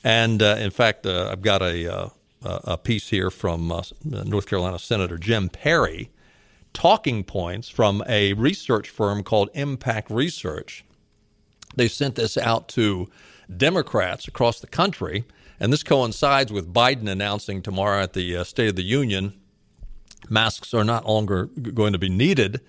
And 0.03 0.41
uh, 0.41 0.57
in 0.59 0.69
fact, 0.69 1.05
uh, 1.05 1.29
I've 1.31 1.41
got 1.41 1.61
a, 1.61 1.93
uh, 1.93 2.09
a 2.43 2.77
piece 2.77 3.09
here 3.09 3.31
from 3.31 3.71
uh, 3.71 3.81
North 4.03 4.47
Carolina 4.47 4.77
Senator 4.77 5.17
Jim 5.17 5.49
Perry 5.49 6.09
talking 6.73 7.23
points 7.23 7.69
from 7.69 8.03
a 8.07 8.33
research 8.33 8.89
firm 8.89 9.23
called 9.23 9.49
Impact 9.53 10.09
Research. 10.09 10.83
They 11.75 11.87
sent 11.87 12.15
this 12.15 12.37
out 12.37 12.67
to 12.69 13.09
Democrats 13.55 14.27
across 14.27 14.59
the 14.59 14.67
country, 14.67 15.25
and 15.59 15.71
this 15.71 15.83
coincides 15.83 16.51
with 16.51 16.73
Biden 16.73 17.07
announcing 17.07 17.61
tomorrow 17.61 18.01
at 18.01 18.13
the 18.13 18.37
uh, 18.37 18.43
State 18.43 18.69
of 18.69 18.75
the 18.75 18.83
Union 18.83 19.39
masks 20.29 20.73
are 20.73 20.85
not 20.85 21.05
longer 21.05 21.47
going 21.47 21.91
to 21.91 21.99
be 21.99 22.09
needed 22.09 22.61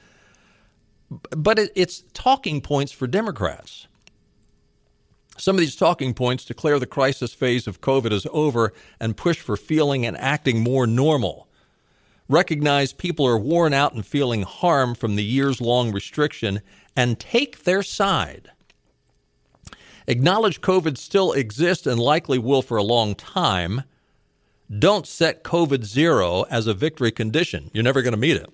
but 1.31 1.59
it, 1.59 1.73
it's 1.75 2.05
talking 2.13 2.61
points 2.61 2.93
for 2.93 3.07
Democrats. 3.07 3.87
Some 5.37 5.57
of 5.57 5.61
these 5.61 5.77
talking 5.77 6.15
points 6.15 6.45
declare 6.45 6.79
the 6.79 6.87
crisis 6.87 7.35
phase 7.35 7.67
of 7.67 7.81
COVID 7.81 8.13
is 8.13 8.27
over 8.31 8.73
and 9.01 9.17
push 9.17 9.41
for 9.41 9.57
feeling 9.57 10.07
and 10.07 10.17
acting 10.17 10.61
more 10.61 10.87
normal. 10.87 11.49
Recognize 12.29 12.93
people 12.93 13.27
are 13.27 13.39
worn 13.39 13.75
out 13.75 13.93
and 13.93 14.05
feeling 14.05 14.43
harm 14.43 14.95
from 14.95 15.17
the 15.17 15.25
years 15.25 15.61
long 15.61 15.93
restriction 15.93 16.63
and 16.97 17.21
take 17.21 17.65
their 17.65 17.83
side. 17.83 18.51
Acknowledge 20.07 20.61
COVID 20.61 20.97
still 20.97 21.33
exists 21.33 21.87
and 21.87 21.99
likely 21.99 22.39
will 22.39 22.63
for 22.63 22.77
a 22.77 22.83
long 22.83 23.15
time. 23.15 23.83
Don't 24.79 25.07
set 25.07 25.45
COVID 25.45 25.85
zero 25.85 26.45
as 26.51 26.67
a 26.67 26.75
victory 26.75 27.11
condition. 27.11 27.71
You're 27.73 27.85
never 27.85 28.03
going 28.03 28.13
to 28.13 28.19
meet 28.19 28.37
it. 28.37 28.51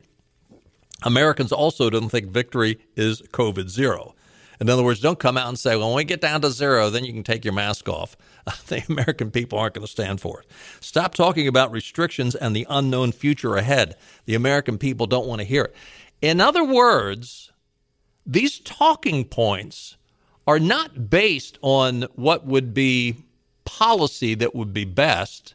Americans 1.03 1.53
also 1.53 1.91
don't 1.91 2.09
think 2.09 2.29
victory 2.29 2.79
is 2.97 3.23
COVID 3.33 3.69
zero. 3.69 4.15
In 4.61 4.69
other 4.69 4.83
words, 4.83 5.01
don't 5.01 5.19
come 5.19 5.39
out 5.39 5.49
and 5.49 5.59
say, 5.59 5.75
well, 5.77 5.89
when 5.89 5.97
we 5.97 6.05
get 6.05 6.21
down 6.21 6.43
to 6.43 6.51
zero, 6.51 6.91
then 6.91 7.05
you 7.05 7.13
can 7.13 7.23
take 7.23 7.45
your 7.45 7.55
mask 7.55 7.89
off. 7.89 8.17
The 8.67 8.83
American 8.89 9.31
people 9.31 9.59
aren't 9.59 9.75
going 9.75 9.87
to 9.87 9.91
stand 9.91 10.21
for 10.21 10.41
it. 10.41 10.47
Stop 10.81 11.15
talking 11.15 11.47
about 11.47 11.71
restrictions 11.71 12.35
and 12.35 12.55
the 12.55 12.67
unknown 12.69 13.13
future 13.13 13.57
ahead. 13.57 13.97
The 14.25 14.35
American 14.35 14.77
people 14.77 15.07
don't 15.07 15.27
want 15.27 15.41
to 15.41 15.47
hear 15.47 15.65
it. 15.65 15.77
In 16.21 16.41
other 16.41 16.65
words, 16.65 17.53
these 18.27 18.59
talking 18.59 19.25
points 19.25 19.97
are 20.47 20.59
not 20.59 21.11
based 21.11 21.59
on 21.63 22.03
what 22.15 22.47
would 22.47 22.75
be 22.75 23.17
policy 23.65 24.35
that 24.35 24.55
would 24.55 24.73
be 24.73 24.85
best 24.85 25.55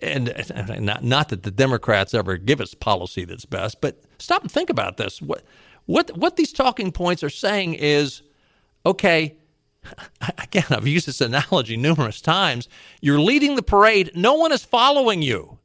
and 0.00 0.32
not, 0.80 1.02
not 1.02 1.28
that 1.30 1.42
the 1.42 1.50
Democrats 1.50 2.14
ever 2.14 2.36
give 2.36 2.60
us 2.60 2.74
policy 2.74 3.24
that's 3.24 3.44
best, 3.44 3.80
but 3.80 4.00
stop 4.18 4.42
and 4.42 4.50
think 4.50 4.70
about 4.70 4.96
this. 4.96 5.20
What 5.20 5.42
what 5.86 6.16
what 6.16 6.36
these 6.36 6.52
talking 6.52 6.92
points 6.92 7.22
are 7.22 7.30
saying 7.30 7.74
is, 7.74 8.22
okay, 8.86 9.36
again, 10.38 10.66
I've 10.70 10.86
used 10.86 11.08
this 11.08 11.20
analogy 11.20 11.76
numerous 11.76 12.20
times. 12.20 12.68
You're 13.00 13.20
leading 13.20 13.56
the 13.56 13.62
parade, 13.62 14.12
no 14.14 14.34
one 14.34 14.52
is 14.52 14.64
following 14.64 15.22
you. 15.22 15.58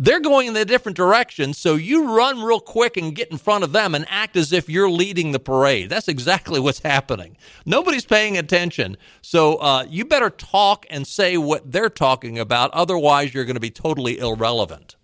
They're 0.00 0.20
going 0.20 0.46
in 0.46 0.56
a 0.56 0.64
different 0.64 0.96
direction, 0.96 1.52
so 1.54 1.74
you 1.74 2.16
run 2.16 2.40
real 2.40 2.60
quick 2.60 2.96
and 2.96 3.16
get 3.16 3.32
in 3.32 3.36
front 3.36 3.64
of 3.64 3.72
them 3.72 3.96
and 3.96 4.06
act 4.08 4.36
as 4.36 4.52
if 4.52 4.68
you're 4.68 4.88
leading 4.88 5.32
the 5.32 5.40
parade. 5.40 5.90
That's 5.90 6.06
exactly 6.06 6.60
what's 6.60 6.78
happening. 6.78 7.36
Nobody's 7.66 8.04
paying 8.04 8.38
attention, 8.38 8.96
so 9.22 9.56
uh, 9.56 9.84
you 9.88 10.04
better 10.04 10.30
talk 10.30 10.86
and 10.88 11.04
say 11.04 11.36
what 11.36 11.72
they're 11.72 11.90
talking 11.90 12.38
about. 12.38 12.70
Otherwise, 12.74 13.34
you're 13.34 13.44
going 13.44 13.56
to 13.56 13.60
be 13.60 13.72
totally 13.72 14.20
irrelevant. 14.20 14.94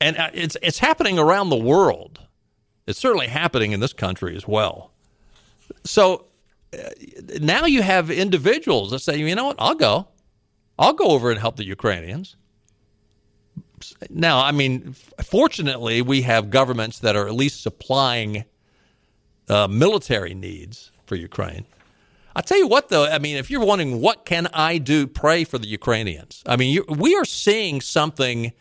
And 0.00 0.16
uh, 0.16 0.30
it's 0.34 0.56
it's 0.62 0.78
happening 0.78 1.18
around 1.18 1.50
the 1.50 1.56
world. 1.56 2.20
It's 2.86 2.98
certainly 2.98 3.28
happening 3.28 3.72
in 3.72 3.80
this 3.80 3.92
country 3.92 4.36
as 4.36 4.46
well. 4.46 4.92
So 5.84 6.26
uh, 6.72 6.78
now 7.40 7.64
you 7.64 7.82
have 7.82 8.10
individuals 8.10 8.90
that 8.90 9.00
say, 9.00 9.16
you 9.16 9.34
know 9.34 9.46
what, 9.46 9.56
I'll 9.58 9.74
go. 9.74 10.08
I'll 10.78 10.92
go 10.92 11.06
over 11.06 11.30
and 11.30 11.40
help 11.40 11.56
the 11.56 11.64
Ukrainians. 11.64 12.36
Now, 14.08 14.42
I 14.42 14.52
mean, 14.52 14.94
fortunately, 15.22 16.02
we 16.02 16.22
have 16.22 16.50
governments 16.50 16.98
that 17.00 17.16
are 17.16 17.26
at 17.26 17.34
least 17.34 17.62
supplying 17.62 18.44
uh, 19.48 19.68
military 19.68 20.34
needs 20.34 20.90
for 21.06 21.14
Ukraine. 21.14 21.66
I'll 22.34 22.42
tell 22.42 22.58
you 22.58 22.66
what, 22.66 22.90
though, 22.90 23.06
I 23.06 23.18
mean, 23.18 23.36
if 23.36 23.50
you're 23.50 23.64
wondering 23.64 24.00
what 24.00 24.24
can 24.26 24.46
I 24.52 24.78
do, 24.78 25.06
pray 25.06 25.44
for 25.44 25.58
the 25.58 25.68
Ukrainians. 25.68 26.42
I 26.46 26.56
mean, 26.56 26.82
we 26.88 27.14
are 27.16 27.24
seeing 27.24 27.80
something, 27.80 28.52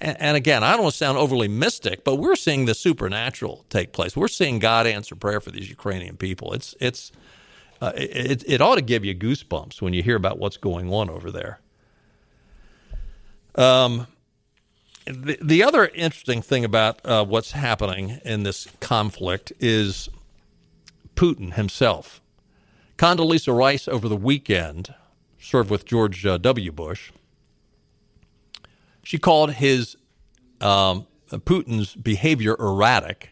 and 0.00 0.36
again, 0.36 0.64
I 0.64 0.72
don't 0.72 0.82
want 0.82 0.92
to 0.92 0.98
sound 0.98 1.18
overly 1.18 1.48
mystic, 1.48 2.04
but 2.04 2.16
we're 2.16 2.36
seeing 2.36 2.64
the 2.64 2.74
supernatural 2.74 3.64
take 3.70 3.92
place. 3.92 4.16
We're 4.16 4.28
seeing 4.28 4.58
God 4.58 4.86
answer 4.86 5.14
prayer 5.14 5.40
for 5.40 5.50
these 5.50 5.68
Ukrainian 5.68 6.16
people. 6.16 6.52
It's 6.52 6.74
it's 6.80 7.12
uh, 7.80 7.92
it, 7.94 8.42
it 8.46 8.60
ought 8.60 8.74
to 8.74 8.82
give 8.82 9.04
you 9.04 9.14
goosebumps 9.14 9.80
when 9.80 9.92
you 9.94 10.02
hear 10.02 10.16
about 10.16 10.38
what's 10.38 10.56
going 10.56 10.92
on 10.92 11.08
over 11.08 11.30
there. 11.30 11.60
Um, 13.54 14.08
the, 15.06 15.38
the 15.40 15.62
other 15.62 15.86
interesting 15.86 16.42
thing 16.42 16.64
about 16.64 17.04
uh, 17.04 17.24
what's 17.24 17.52
happening 17.52 18.20
in 18.24 18.42
this 18.42 18.68
conflict 18.80 19.52
is 19.60 20.08
Putin 21.14 21.54
himself. 21.54 22.20
Condoleezza 22.96 23.56
Rice 23.56 23.86
over 23.86 24.08
the 24.08 24.16
weekend 24.16 24.94
served 25.40 25.70
with 25.70 25.84
George 25.84 26.26
uh, 26.26 26.36
W. 26.38 26.72
Bush. 26.72 27.12
She 29.08 29.16
called 29.16 29.52
his 29.52 29.96
um, 30.60 31.06
Putin's 31.30 31.94
behavior 31.94 32.54
erratic. 32.60 33.30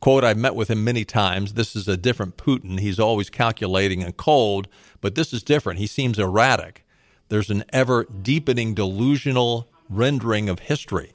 Quote, 0.00 0.24
I've 0.24 0.36
met 0.36 0.56
with 0.56 0.68
him 0.68 0.82
many 0.82 1.04
times. 1.04 1.54
This 1.54 1.76
is 1.76 1.86
a 1.86 1.96
different 1.96 2.36
Putin. 2.36 2.80
He's 2.80 2.98
always 2.98 3.30
calculating 3.30 4.02
and 4.02 4.16
cold, 4.16 4.66
but 5.00 5.14
this 5.14 5.32
is 5.32 5.44
different. 5.44 5.78
He 5.78 5.86
seems 5.86 6.18
erratic 6.18 6.84
there's 7.28 7.48
an 7.48 7.62
ever 7.72 8.06
deepening 8.06 8.74
delusional 8.74 9.68
rendering 9.88 10.48
of 10.48 10.58
history. 10.58 11.12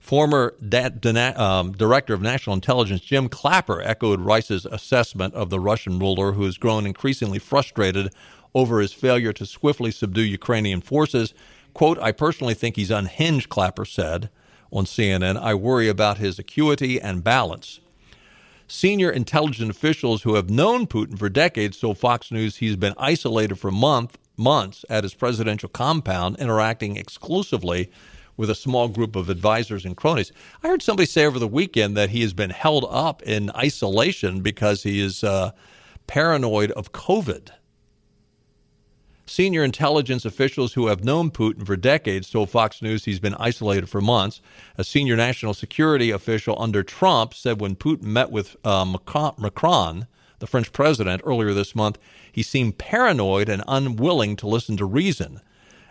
Former 0.00 0.54
um, 1.36 1.72
Director 1.72 2.14
of 2.14 2.22
National 2.22 2.54
Intelligence 2.54 3.02
Jim 3.02 3.28
Clapper 3.28 3.82
echoed 3.82 4.22
Rice's 4.22 4.64
assessment 4.64 5.34
of 5.34 5.50
the 5.50 5.60
Russian 5.60 5.98
ruler, 5.98 6.32
who 6.32 6.44
has 6.44 6.56
grown 6.56 6.86
increasingly 6.86 7.38
frustrated 7.38 8.10
over 8.54 8.80
his 8.80 8.94
failure 8.94 9.34
to 9.34 9.44
swiftly 9.44 9.90
subdue 9.90 10.22
Ukrainian 10.22 10.80
forces. 10.80 11.34
Quote, 11.78 12.00
I 12.00 12.10
personally 12.10 12.54
think 12.54 12.74
he's 12.74 12.90
unhinged, 12.90 13.50
Clapper 13.50 13.84
said 13.84 14.30
on 14.72 14.84
CNN. 14.84 15.40
I 15.40 15.54
worry 15.54 15.88
about 15.88 16.18
his 16.18 16.36
acuity 16.36 17.00
and 17.00 17.22
balance. 17.22 17.78
Senior 18.66 19.10
intelligence 19.10 19.70
officials 19.70 20.24
who 20.24 20.34
have 20.34 20.50
known 20.50 20.88
Putin 20.88 21.16
for 21.16 21.28
decades 21.28 21.78
told 21.78 21.96
Fox 21.96 22.32
News 22.32 22.56
he's 22.56 22.74
been 22.74 22.94
isolated 22.98 23.60
for 23.60 23.70
month, 23.70 24.18
months 24.36 24.84
at 24.90 25.04
his 25.04 25.14
presidential 25.14 25.68
compound, 25.68 26.36
interacting 26.40 26.96
exclusively 26.96 27.92
with 28.36 28.50
a 28.50 28.56
small 28.56 28.88
group 28.88 29.14
of 29.14 29.30
advisors 29.30 29.84
and 29.84 29.96
cronies. 29.96 30.32
I 30.64 30.66
heard 30.66 30.82
somebody 30.82 31.06
say 31.06 31.26
over 31.26 31.38
the 31.38 31.46
weekend 31.46 31.96
that 31.96 32.10
he 32.10 32.22
has 32.22 32.32
been 32.32 32.50
held 32.50 32.88
up 32.90 33.22
in 33.22 33.52
isolation 33.54 34.40
because 34.40 34.82
he 34.82 35.00
is 35.00 35.22
uh, 35.22 35.52
paranoid 36.08 36.72
of 36.72 36.90
COVID. 36.90 37.50
Senior 39.28 39.62
intelligence 39.62 40.24
officials 40.24 40.72
who 40.72 40.86
have 40.86 41.04
known 41.04 41.30
Putin 41.30 41.66
for 41.66 41.76
decades 41.76 42.30
told 42.30 42.48
Fox 42.48 42.80
News 42.80 43.04
he's 43.04 43.20
been 43.20 43.34
isolated 43.34 43.86
for 43.86 44.00
months. 44.00 44.40
A 44.78 44.84
senior 44.84 45.16
national 45.16 45.52
security 45.52 46.10
official 46.10 46.56
under 46.58 46.82
Trump 46.82 47.34
said 47.34 47.60
when 47.60 47.76
Putin 47.76 48.04
met 48.04 48.30
with 48.30 48.56
uh, 48.64 48.86
Macron, 48.86 50.06
the 50.38 50.46
French 50.46 50.72
president, 50.72 51.20
earlier 51.26 51.52
this 51.52 51.74
month, 51.74 51.98
he 52.32 52.42
seemed 52.42 52.78
paranoid 52.78 53.50
and 53.50 53.62
unwilling 53.68 54.34
to 54.36 54.48
listen 54.48 54.78
to 54.78 54.86
reason. 54.86 55.42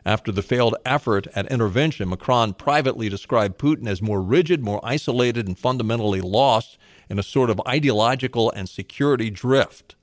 After 0.04 0.32
the 0.32 0.42
failed 0.42 0.76
effort 0.84 1.28
at 1.36 1.52
intervention, 1.52 2.10
Macron 2.10 2.56
privately 2.56 3.08
described 3.08 3.60
Putin 3.60 3.88
as 3.88 4.02
more 4.02 4.22
rigid, 4.22 4.64
more 4.64 4.80
isolated, 4.82 5.48
and 5.48 5.60
fundamentally 5.60 6.22
lost 6.22 6.80
in 7.08 7.20
a 7.20 7.24
sort 7.24 7.52
of 7.52 7.62
ideological 7.68 8.50
and 8.50 8.68
security 8.68 9.30
drift. 9.30 9.94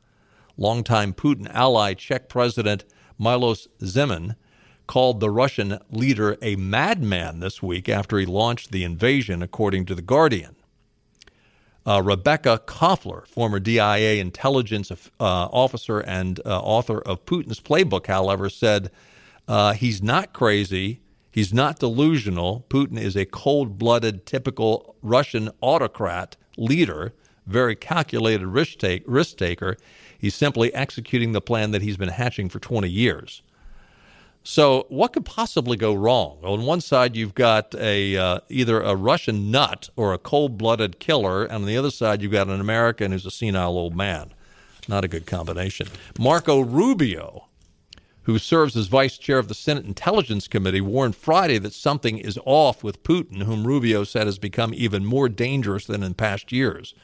Longtime 0.57 1.15
Putin 1.15 1.53
ally 1.53 1.95
Czech 1.95 2.29
President 2.29 2.85
Milos 3.19 3.69
Zeman, 3.81 4.37
called 4.87 5.21
the 5.21 5.31
Russian 5.31 5.79
leader 5.91 6.37
a 6.43 6.57
madman 6.57 7.41
this 7.41 7.63
week 7.63 7.89
after 7.89 8.19
he 8.19 8.27
launched 8.27 8.71
the 8.71 8.85
invasion, 8.85 9.43
according 9.43 9.87
to 9.87 9.95
The 9.95 10.03
Guardian. 10.03 10.57
Uh, 11.87 12.03
Rebecca 12.03 12.63
Koffler, 12.67 13.27
former 13.27 13.61
DIA 13.61 14.15
intelligence 14.15 14.91
uh, 14.91 14.99
officer 15.21 16.01
and 16.01 16.41
uh, 16.45 16.59
author 16.61 17.01
of 17.01 17.25
Putin's 17.27 17.61
Playbook, 17.61 18.07
however, 18.07 18.49
said 18.49 18.91
uh, 19.47 19.75
he's 19.75 20.03
not 20.03 20.33
crazy. 20.33 21.01
He's 21.31 21.53
not 21.53 21.79
delusional. 21.81 22.65
Putin 22.71 22.99
is 22.99 23.17
a 23.17 23.27
cold 23.27 23.79
blooded, 23.79 24.25
typical 24.25 24.97
Russian 25.03 25.51
autocrat 25.61 26.37
leader, 26.57 27.13
very 27.47 27.77
calculated 27.77 28.47
risk, 28.47 28.79
take, 28.79 29.03
risk 29.07 29.37
taker. 29.37 29.77
He's 30.25 30.35
simply 30.35 30.73
executing 30.73 31.33
the 31.33 31.43
plan 31.43 31.73
that 31.73 31.83
he's 31.83 31.99
been 31.99 32.09
hatching 32.09 32.49
for 32.49 32.59
20 32.59 32.89
years. 32.89 33.43
So, 34.43 34.87
what 34.89 35.13
could 35.13 35.27
possibly 35.27 35.77
go 35.77 35.93
wrong? 35.93 36.39
On 36.43 36.65
one 36.65 36.81
side, 36.81 37.15
you've 37.15 37.35
got 37.35 37.75
a 37.75 38.17
uh, 38.17 38.39
either 38.49 38.81
a 38.81 38.97
Russian 38.97 39.51
nut 39.51 39.91
or 39.97 40.15
a 40.15 40.19
cold-blooded 40.19 40.99
killer, 40.99 41.45
and 41.45 41.57
on 41.57 41.67
the 41.67 41.77
other 41.77 41.91
side, 41.91 42.23
you've 42.23 42.33
got 42.33 42.49
an 42.49 42.59
American 42.59 43.13
who's 43.13 43.27
a 43.27 43.31
senile 43.31 43.77
old 43.77 43.95
man. 43.95 44.33
Not 44.89 45.05
a 45.05 45.09
good 45.09 45.27
combination. 45.27 45.89
Marco 46.19 46.61
Rubio, 46.61 47.49
who 48.23 48.39
serves 48.39 48.79
as 48.79 48.87
vice 48.87 49.19
chair 49.19 49.39
of 49.39 49.49
the 49.49 49.55
Senate 49.55 49.85
Intelligence 49.85 50.49
Committee, 50.49 50.81
warned 50.81 51.17
Friday 51.17 51.59
that 51.59 51.75
something 51.75 52.17
is 52.17 52.39
off 52.47 52.83
with 52.83 53.03
Putin, 53.03 53.43
whom 53.43 53.67
Rubio 53.67 54.05
said 54.05 54.27
has 54.27 54.39
become 54.39 54.73
even 54.73 55.05
more 55.05 55.29
dangerous 55.29 55.85
than 55.85 56.03
in 56.03 56.15
past 56.15 56.51
years. 56.51 56.95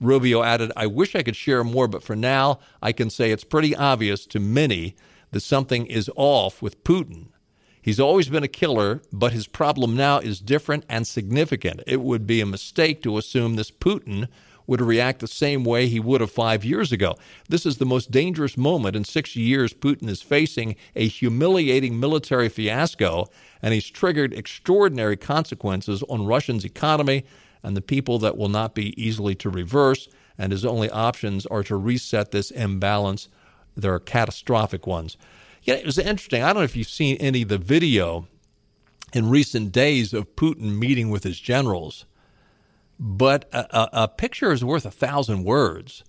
Rubio 0.00 0.42
added, 0.42 0.72
I 0.76 0.86
wish 0.86 1.14
I 1.14 1.22
could 1.22 1.36
share 1.36 1.64
more, 1.64 1.88
but 1.88 2.02
for 2.02 2.16
now, 2.16 2.60
I 2.82 2.92
can 2.92 3.10
say 3.10 3.30
it's 3.30 3.44
pretty 3.44 3.74
obvious 3.74 4.26
to 4.26 4.40
many 4.40 4.94
that 5.30 5.40
something 5.40 5.86
is 5.86 6.10
off 6.16 6.62
with 6.62 6.84
Putin. 6.84 7.28
He's 7.82 8.00
always 8.00 8.28
been 8.28 8.42
a 8.42 8.48
killer, 8.48 9.02
but 9.12 9.32
his 9.32 9.46
problem 9.46 9.96
now 9.96 10.18
is 10.18 10.40
different 10.40 10.84
and 10.88 11.06
significant. 11.06 11.82
It 11.86 12.00
would 12.00 12.26
be 12.26 12.40
a 12.40 12.46
mistake 12.46 13.02
to 13.02 13.18
assume 13.18 13.56
this 13.56 13.70
Putin 13.70 14.28
would 14.66 14.82
react 14.82 15.20
the 15.20 15.26
same 15.26 15.64
way 15.64 15.88
he 15.88 15.98
would 15.98 16.20
have 16.20 16.30
five 16.30 16.64
years 16.64 16.92
ago. 16.92 17.16
This 17.48 17.64
is 17.64 17.78
the 17.78 17.86
most 17.86 18.10
dangerous 18.10 18.58
moment 18.58 18.94
in 18.94 19.04
six 19.04 19.34
years. 19.34 19.72
Putin 19.72 20.08
is 20.08 20.20
facing 20.20 20.76
a 20.94 21.08
humiliating 21.08 21.98
military 21.98 22.50
fiasco, 22.50 23.26
and 23.62 23.72
he's 23.72 23.88
triggered 23.88 24.34
extraordinary 24.34 25.16
consequences 25.16 26.02
on 26.10 26.26
Russia's 26.26 26.66
economy 26.66 27.24
and 27.62 27.76
the 27.76 27.82
people 27.82 28.18
that 28.20 28.36
will 28.36 28.48
not 28.48 28.74
be 28.74 29.00
easily 29.02 29.34
to 29.36 29.50
reverse. 29.50 30.08
And 30.36 30.52
his 30.52 30.64
only 30.64 30.88
options 30.90 31.46
are 31.46 31.64
to 31.64 31.76
reset 31.76 32.30
this 32.30 32.50
imbalance 32.50 33.28
there 33.78 33.94
are 33.94 34.00
catastrophic 34.00 34.86
ones. 34.86 35.16
Yeah, 35.62 35.74
it 35.74 35.86
was 35.86 35.98
interesting. 35.98 36.42
I 36.42 36.48
don't 36.48 36.56
know 36.56 36.64
if 36.64 36.76
you've 36.76 36.88
seen 36.88 37.16
any 37.18 37.42
of 37.42 37.48
the 37.48 37.58
video 37.58 38.26
in 39.12 39.30
recent 39.30 39.72
days 39.72 40.12
of 40.12 40.34
Putin 40.36 40.78
meeting 40.78 41.10
with 41.10 41.24
his 41.24 41.38
generals, 41.38 42.04
but 42.98 43.48
a, 43.52 43.76
a, 43.76 43.88
a 44.04 44.08
picture 44.08 44.52
is 44.52 44.64
worth 44.64 44.84
a 44.84 44.90
thousand 44.90 45.44
words. 45.44 46.04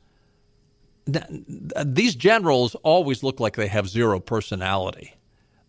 These 1.06 2.16
generals 2.16 2.76
always 2.76 3.24
look 3.24 3.40
like 3.40 3.56
they 3.56 3.68
have 3.68 3.88
zero 3.88 4.20
personality. 4.20 5.16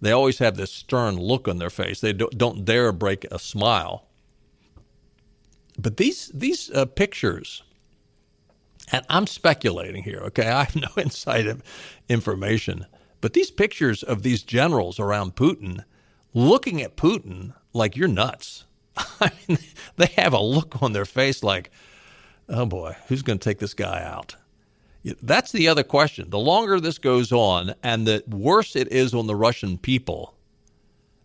They 0.00 0.12
always 0.12 0.38
have 0.38 0.56
this 0.56 0.72
stern 0.72 1.16
look 1.16 1.46
on 1.46 1.58
their 1.58 1.70
face. 1.70 2.00
They 2.00 2.12
don't, 2.12 2.37
don't 2.37 2.64
dare 2.64 2.92
break 2.92 3.26
a 3.30 3.38
smile. 3.38 4.06
But 5.80 5.97
these 5.97 6.30
these 6.34 6.71
uh, 6.71 6.86
pictures 6.86 7.62
and 8.93 9.04
I'm 9.08 9.26
speculating 9.26 10.02
here, 10.02 10.21
okay? 10.26 10.49
I 10.49 10.64
have 10.64 10.76
no 10.76 10.88
inside 10.97 11.62
information. 12.08 12.86
But 13.21 13.34
these 13.34 13.50
pictures 13.50 14.02
of 14.02 14.23
these 14.23 14.43
generals 14.43 14.99
around 14.99 15.36
Putin 15.36 15.84
looking 16.32 16.80
at 16.82 16.97
Putin 16.97 17.54
like 17.73 17.97
you're 17.97 18.08
nuts. 18.08 18.64
I 18.97 19.30
mean, 19.47 19.58
they 19.97 20.06
have 20.16 20.32
a 20.32 20.40
look 20.40 20.82
on 20.82 20.93
their 20.93 21.04
face 21.04 21.43
like, 21.43 21.71
oh 22.49 22.66
boy, 22.66 22.97
who's 23.08 23.23
going 23.23 23.38
to 23.38 23.45
take 23.45 23.58
this 23.58 23.75
guy 23.75 24.02
out? 24.02 24.36
That's 25.23 25.52
the 25.52 25.69
other 25.69 25.82
question. 25.82 26.28
The 26.30 26.38
longer 26.38 26.78
this 26.78 26.99
goes 26.99 27.32
on 27.32 27.75
and 27.82 28.06
the 28.06 28.23
worse 28.28 28.76
it 28.76 28.93
is 28.93 29.14
on 29.14 29.26
the 29.26 29.36
Russian 29.36 29.78
people, 29.78 30.34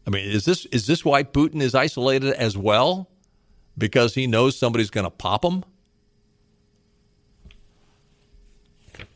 I 0.07 0.11
mean, 0.11 0.29
is 0.29 0.45
this 0.45 0.65
is 0.67 0.87
this 0.87 1.03
why 1.03 1.23
Putin 1.23 1.61
is 1.61 1.75
isolated 1.75 2.33
as 2.33 2.57
well? 2.57 3.09
Because 3.77 4.13
he 4.15 4.27
knows 4.27 4.57
somebody's 4.57 4.89
going 4.89 5.03
to 5.03 5.11
pop 5.11 5.43
him? 5.43 5.63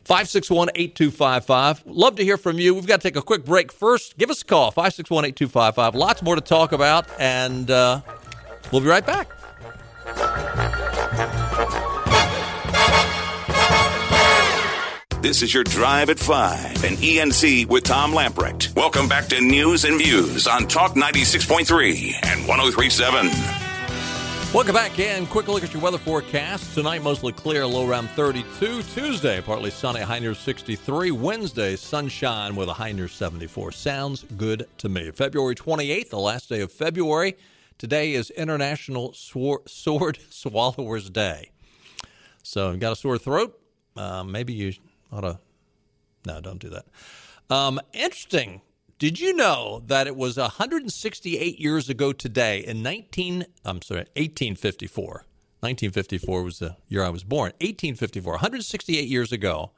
561 0.04 0.70
8255. 0.74 1.86
Love 1.86 2.16
to 2.16 2.24
hear 2.24 2.36
from 2.36 2.58
you. 2.58 2.74
We've 2.74 2.86
got 2.86 3.00
to 3.00 3.08
take 3.08 3.16
a 3.16 3.22
quick 3.22 3.44
break 3.44 3.70
first. 3.70 4.18
Give 4.18 4.28
us 4.28 4.42
a 4.42 4.44
call, 4.44 4.72
561 4.72 5.24
8255. 5.26 5.94
Lots 5.94 6.22
more 6.22 6.34
to 6.34 6.40
talk 6.40 6.72
about, 6.72 7.06
and 7.20 7.70
uh, 7.70 8.00
we'll 8.72 8.80
be 8.80 8.88
right 8.88 9.06
back. 9.06 9.28
This 15.22 15.42
is 15.42 15.54
your 15.54 15.64
Drive 15.64 16.10
at 16.10 16.18
5 16.18 16.82
and 16.84 16.96
ENC 16.96 17.66
with 17.66 17.84
Tom 17.84 18.12
Lamprecht. 18.12 18.74
Welcome 18.74 19.06
back 19.06 19.26
to 19.26 19.40
News 19.40 19.84
and 19.84 19.98
Views 19.98 20.48
on 20.48 20.66
Talk 20.66 20.94
96.3 20.94 22.14
and 22.24 22.48
1037. 22.48 23.59
Welcome 24.52 24.74
back 24.74 24.98
and 24.98 25.30
quick 25.30 25.46
look 25.46 25.62
at 25.62 25.72
your 25.72 25.80
weather 25.80 25.96
forecast. 25.96 26.74
Tonight, 26.74 27.04
mostly 27.04 27.32
clear, 27.32 27.64
low 27.64 27.88
around 27.88 28.10
32. 28.10 28.82
Tuesday, 28.82 29.40
partly 29.40 29.70
sunny, 29.70 30.00
high 30.00 30.18
near 30.18 30.34
63. 30.34 31.12
Wednesday, 31.12 31.76
sunshine 31.76 32.56
with 32.56 32.68
a 32.68 32.72
high 32.72 32.90
near 32.90 33.06
74. 33.06 33.70
Sounds 33.70 34.24
good 34.36 34.66
to 34.78 34.88
me. 34.88 35.12
February 35.12 35.54
28th, 35.54 36.08
the 36.08 36.18
last 36.18 36.48
day 36.48 36.62
of 36.62 36.72
February. 36.72 37.36
Today 37.78 38.12
is 38.12 38.30
International 38.30 39.12
Sword 39.12 39.68
Swallowers 40.30 41.10
Day. 41.10 41.52
So, 42.42 42.72
you've 42.72 42.80
got 42.80 42.90
a 42.90 42.96
sore 42.96 43.18
throat? 43.18 43.56
Uh, 43.96 44.24
maybe 44.24 44.52
you 44.52 44.72
ought 45.12 45.20
to. 45.20 45.38
No, 46.26 46.40
don't 46.40 46.58
do 46.58 46.70
that. 46.70 46.86
Um, 47.54 47.80
interesting 47.92 48.62
did 49.00 49.18
you 49.18 49.34
know 49.34 49.82
that 49.86 50.06
it 50.06 50.14
was 50.14 50.36
168 50.36 51.58
years 51.58 51.88
ago 51.88 52.12
today 52.12 52.58
in 52.58 52.82
19 52.82 53.46
I'm 53.64 53.80
sorry, 53.80 54.00
1854. 54.14 55.24
1954 55.60 56.42
was 56.42 56.58
the 56.58 56.76
year 56.86 57.02
I 57.02 57.08
was 57.08 57.24
born. 57.24 57.52
1854, 57.62 58.34
168 58.34 59.08
years 59.08 59.32
ago, 59.32 59.70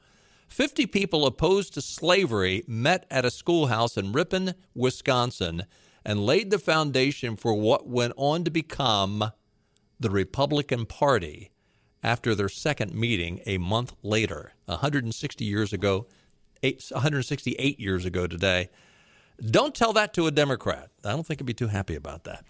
50 0.49 0.87
people 0.87 1.25
opposed 1.25 1.73
to 1.73 1.81
slavery 1.81 2.65
met 2.67 3.05
at 3.09 3.23
a 3.23 3.31
schoolhouse 3.31 3.95
in 3.95 4.11
Ripon, 4.11 4.55
Wisconsin, 4.75 5.63
and 6.03 6.25
laid 6.25 6.51
the 6.51 6.59
foundation 6.59 7.37
for 7.37 7.53
what 7.53 7.87
went 7.87 8.13
on 8.17 8.43
to 8.43 8.51
become 8.51 9.31
the 10.01 10.09
Republican 10.09 10.85
Party 10.85 11.49
after 12.03 12.35
their 12.35 12.49
second 12.49 12.93
meeting 12.93 13.39
a 13.45 13.57
month 13.57 13.93
later, 14.03 14.53
160 14.65 15.45
years 15.45 15.71
ago, 15.71 16.07
168 16.61 17.79
years 17.79 18.03
ago 18.03 18.27
today. 18.27 18.69
Don't 19.41 19.73
tell 19.75 19.93
that 19.93 20.13
to 20.13 20.27
a 20.27 20.31
Democrat. 20.31 20.89
I 21.03 21.11
don't 21.11 21.25
think 21.25 21.39
he'd 21.39 21.45
be 21.45 21.53
too 21.53 21.67
happy 21.67 21.95
about 21.95 22.23
that. 22.25 22.45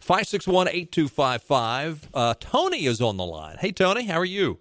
561 0.00 0.68
8255. 0.68 2.08
Uh, 2.14 2.34
Tony 2.38 2.86
is 2.86 3.00
on 3.00 3.16
the 3.16 3.24
line. 3.24 3.56
Hey, 3.58 3.72
Tony, 3.72 4.06
how 4.06 4.18
are 4.18 4.24
you? 4.24 4.58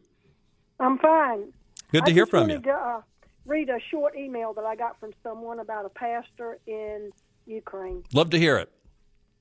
I'm 0.80 0.97
fine. 0.97 1.53
Good 1.91 2.06
to 2.06 2.12
I 2.12 2.13
hear 2.13 2.25
from 2.25 2.49
you. 2.49 2.60
To, 2.60 2.71
uh, 2.71 3.01
read 3.45 3.69
a 3.69 3.80
short 3.91 4.15
email 4.17 4.53
that 4.53 4.65
I 4.65 4.75
got 4.75 4.99
from 4.99 5.12
someone 5.23 5.60
about 5.60 5.86
a 5.86 5.89
pastor 5.89 6.60
in 6.67 7.12
Ukraine. 7.45 8.03
Love 8.13 8.30
to 8.32 8.39
hear 8.39 8.58
it. 8.58 8.69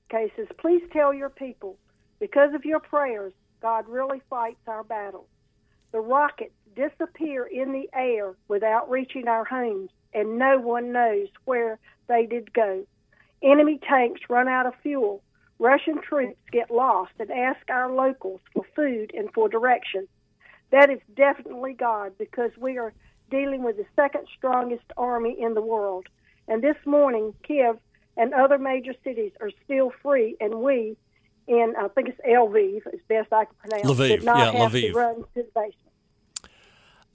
Okay, 0.09 0.33
says, 0.37 0.47
please 0.59 0.83
tell 0.93 1.13
your 1.13 1.31
people, 1.31 1.77
because 2.21 2.55
of 2.55 2.65
your 2.65 2.79
prayers, 2.79 3.33
God 3.61 3.89
really 3.89 4.23
fights 4.31 4.61
our 4.69 4.85
battles. 4.85 5.27
The 5.91 6.01
rockets 6.01 6.55
disappear 6.77 7.45
in 7.47 7.73
the 7.73 7.89
air 7.93 8.35
without 8.47 8.89
reaching 8.89 9.27
our 9.27 9.45
homes, 9.45 9.91
and 10.17 10.39
no 10.39 10.59
one 10.59 10.93
knows 10.93 11.29
where 11.45 11.79
they 12.09 12.27
did 12.27 12.53
go. 12.53 12.85
Enemy 13.43 13.79
tanks 13.87 14.23
run 14.29 14.49
out 14.49 14.67
of 14.67 14.73
fuel. 14.83 15.23
Russian 15.59 16.01
troops 16.01 16.39
get 16.51 16.71
lost 16.71 17.13
and 17.21 17.31
ask 17.31 17.61
our 17.69 17.93
locals 17.93 18.41
for 18.53 18.65
food 18.75 19.13
and 19.15 19.31
for 19.33 19.49
direction. 19.49 20.09
That 20.73 20.91
is 20.91 21.01
definitely 21.15 21.75
God 21.75 22.13
because 22.19 22.51
we 22.59 22.79
are 22.79 22.93
dealing 23.31 23.63
with 23.63 23.77
the 23.77 23.87
second 23.95 24.27
strongest 24.37 24.85
army 24.97 25.37
in 25.39 25.55
the 25.55 25.61
world. 25.61 26.07
And 26.49 26.63
this 26.63 26.77
morning, 26.87 27.35
Kiev 27.47 27.79
and 28.17 28.33
other 28.33 28.59
major 28.59 28.95
cities 29.05 29.33
are 29.41 29.51
still 29.65 29.93
free, 30.03 30.37
and 30.41 30.55
we, 30.57 30.97
in 31.47 31.75
I 31.79 31.89
think 31.89 32.09
it's 32.09 32.21
Lviv, 32.27 32.87
as 32.87 33.01
best 33.09 33.33
I 33.33 33.45
can 33.45 33.55
pronounce, 33.59 33.87
Lviv, 33.87 34.09
did 34.09 34.25
not 34.25 34.55
yeah, 34.55 34.61
have 34.63 34.73
Lviv. 34.73 34.93
to 34.93 34.99
run 34.99 35.17
to 35.17 35.25
the 35.35 35.51
basement. 35.55 35.86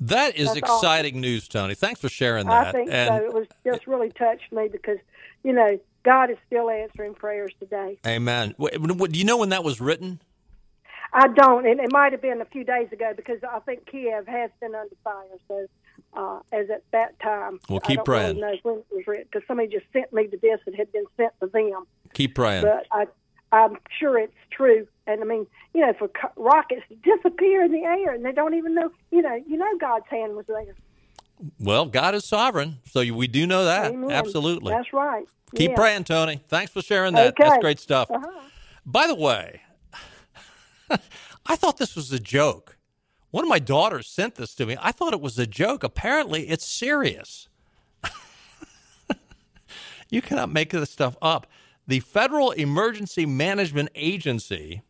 That 0.01 0.35
is 0.35 0.47
That's 0.47 0.57
exciting 0.57 1.21
news, 1.21 1.47
Tony. 1.47 1.75
Thanks 1.75 2.01
for 2.01 2.09
sharing 2.09 2.47
that. 2.47 2.67
I 2.67 2.71
think 2.71 2.89
and, 2.91 3.09
so. 3.09 3.25
It 3.25 3.33
was 3.33 3.47
just 3.63 3.85
really 3.87 4.09
touched 4.09 4.51
me 4.51 4.67
because, 4.67 4.97
you 5.43 5.53
know, 5.53 5.79
God 6.03 6.31
is 6.31 6.37
still 6.47 6.69
answering 6.69 7.13
prayers 7.13 7.53
today. 7.59 7.99
Amen. 8.05 8.55
What- 8.57 8.73
do 8.73 9.19
you 9.19 9.25
know 9.25 9.37
when 9.37 9.49
that 9.49 9.63
was 9.63 9.79
written? 9.79 10.19
I 11.13 11.27
don't, 11.27 11.67
and 11.67 11.79
it 11.79 11.91
might 11.91 12.13
have 12.13 12.21
been 12.21 12.41
a 12.41 12.45
few 12.45 12.63
days 12.63 12.91
ago 12.91 13.11
because 13.15 13.39
I 13.43 13.59
think 13.59 13.85
Kiev 13.85 14.25
has 14.27 14.49
been 14.61 14.73
under 14.73 14.95
fire. 15.03 15.25
So 15.47 15.67
uh, 16.13 16.39
as 16.51 16.69
at 16.69 16.83
that 16.91 17.19
time. 17.19 17.59
Well, 17.69 17.79
keep 17.79 17.91
I 17.91 17.95
don't 17.95 18.05
praying. 18.05 18.35
Really 18.37 18.41
know 18.41 18.59
when 18.63 18.75
it 18.79 18.85
was 18.91 19.07
written 19.07 19.27
because 19.31 19.47
somebody 19.47 19.69
just 19.69 19.85
sent 19.93 20.11
me 20.13 20.27
to 20.27 20.37
this 20.37 20.59
that 20.65 20.75
had 20.75 20.91
been 20.91 21.05
sent 21.17 21.33
to 21.41 21.47
them. 21.47 21.85
Keep 22.13 22.35
praying. 22.35 22.63
But 22.63 22.87
I, 22.91 23.07
I'm 23.51 23.77
sure 23.99 24.17
it's 24.17 24.33
true. 24.51 24.87
And 25.07 25.21
I 25.21 25.25
mean, 25.25 25.45
you 25.73 25.81
know, 25.81 25.93
for 25.97 26.09
rockets 26.37 26.83
to 26.89 26.95
disappear 26.95 27.63
in 27.63 27.71
the 27.71 27.83
air 27.83 28.13
and 28.13 28.23
they 28.23 28.31
don't 28.31 28.53
even 28.53 28.75
know, 28.75 28.91
you 29.11 29.21
know, 29.21 29.35
you 29.47 29.57
know, 29.57 29.77
God's 29.79 30.05
hand 30.09 30.35
was 30.35 30.45
there. 30.47 30.75
Well, 31.59 31.85
God 31.85 32.13
is 32.15 32.23
sovereign, 32.23 32.77
so 32.85 33.01
we 33.13 33.27
do 33.27 33.47
know 33.47 33.65
that. 33.65 33.91
Amen. 33.91 34.11
Absolutely. 34.11 34.73
That's 34.73 34.93
right. 34.93 35.25
Keep 35.55 35.71
Yeah. 35.71 35.75
praying, 35.75 36.03
Tony. 36.05 36.39
Thanks 36.47 36.71
for 36.71 36.81
sharing 36.81 37.13
that. 37.15 37.29
Okay. 37.29 37.43
That's 37.49 37.61
great 37.61 37.79
stuff. 37.79 38.09
Uh-huh. 38.11 38.27
By 38.85 39.07
the 39.07 39.15
way, 39.15 39.61
I 41.45 41.55
thought 41.55 41.77
this 41.77 41.95
was 41.95 42.11
a 42.11 42.19
joke. 42.19 42.77
One 43.31 43.43
of 43.43 43.49
my 43.49 43.59
daughters 43.59 44.07
sent 44.07 44.35
this 44.35 44.53
to 44.55 44.65
me. 44.65 44.77
I 44.81 44.91
thought 44.91 45.13
it 45.13 45.21
was 45.21 45.39
a 45.39 45.47
joke. 45.47 45.83
Apparently, 45.83 46.49
it's 46.49 46.65
serious. 46.65 47.47
you 50.09 50.21
cannot 50.21 50.51
make 50.51 50.71
this 50.71 50.89
stuff 50.91 51.15
up. 51.21 51.47
The 51.91 51.99
Federal 51.99 52.51
Emergency 52.51 53.25
Management 53.25 53.89
Agency 53.95 54.81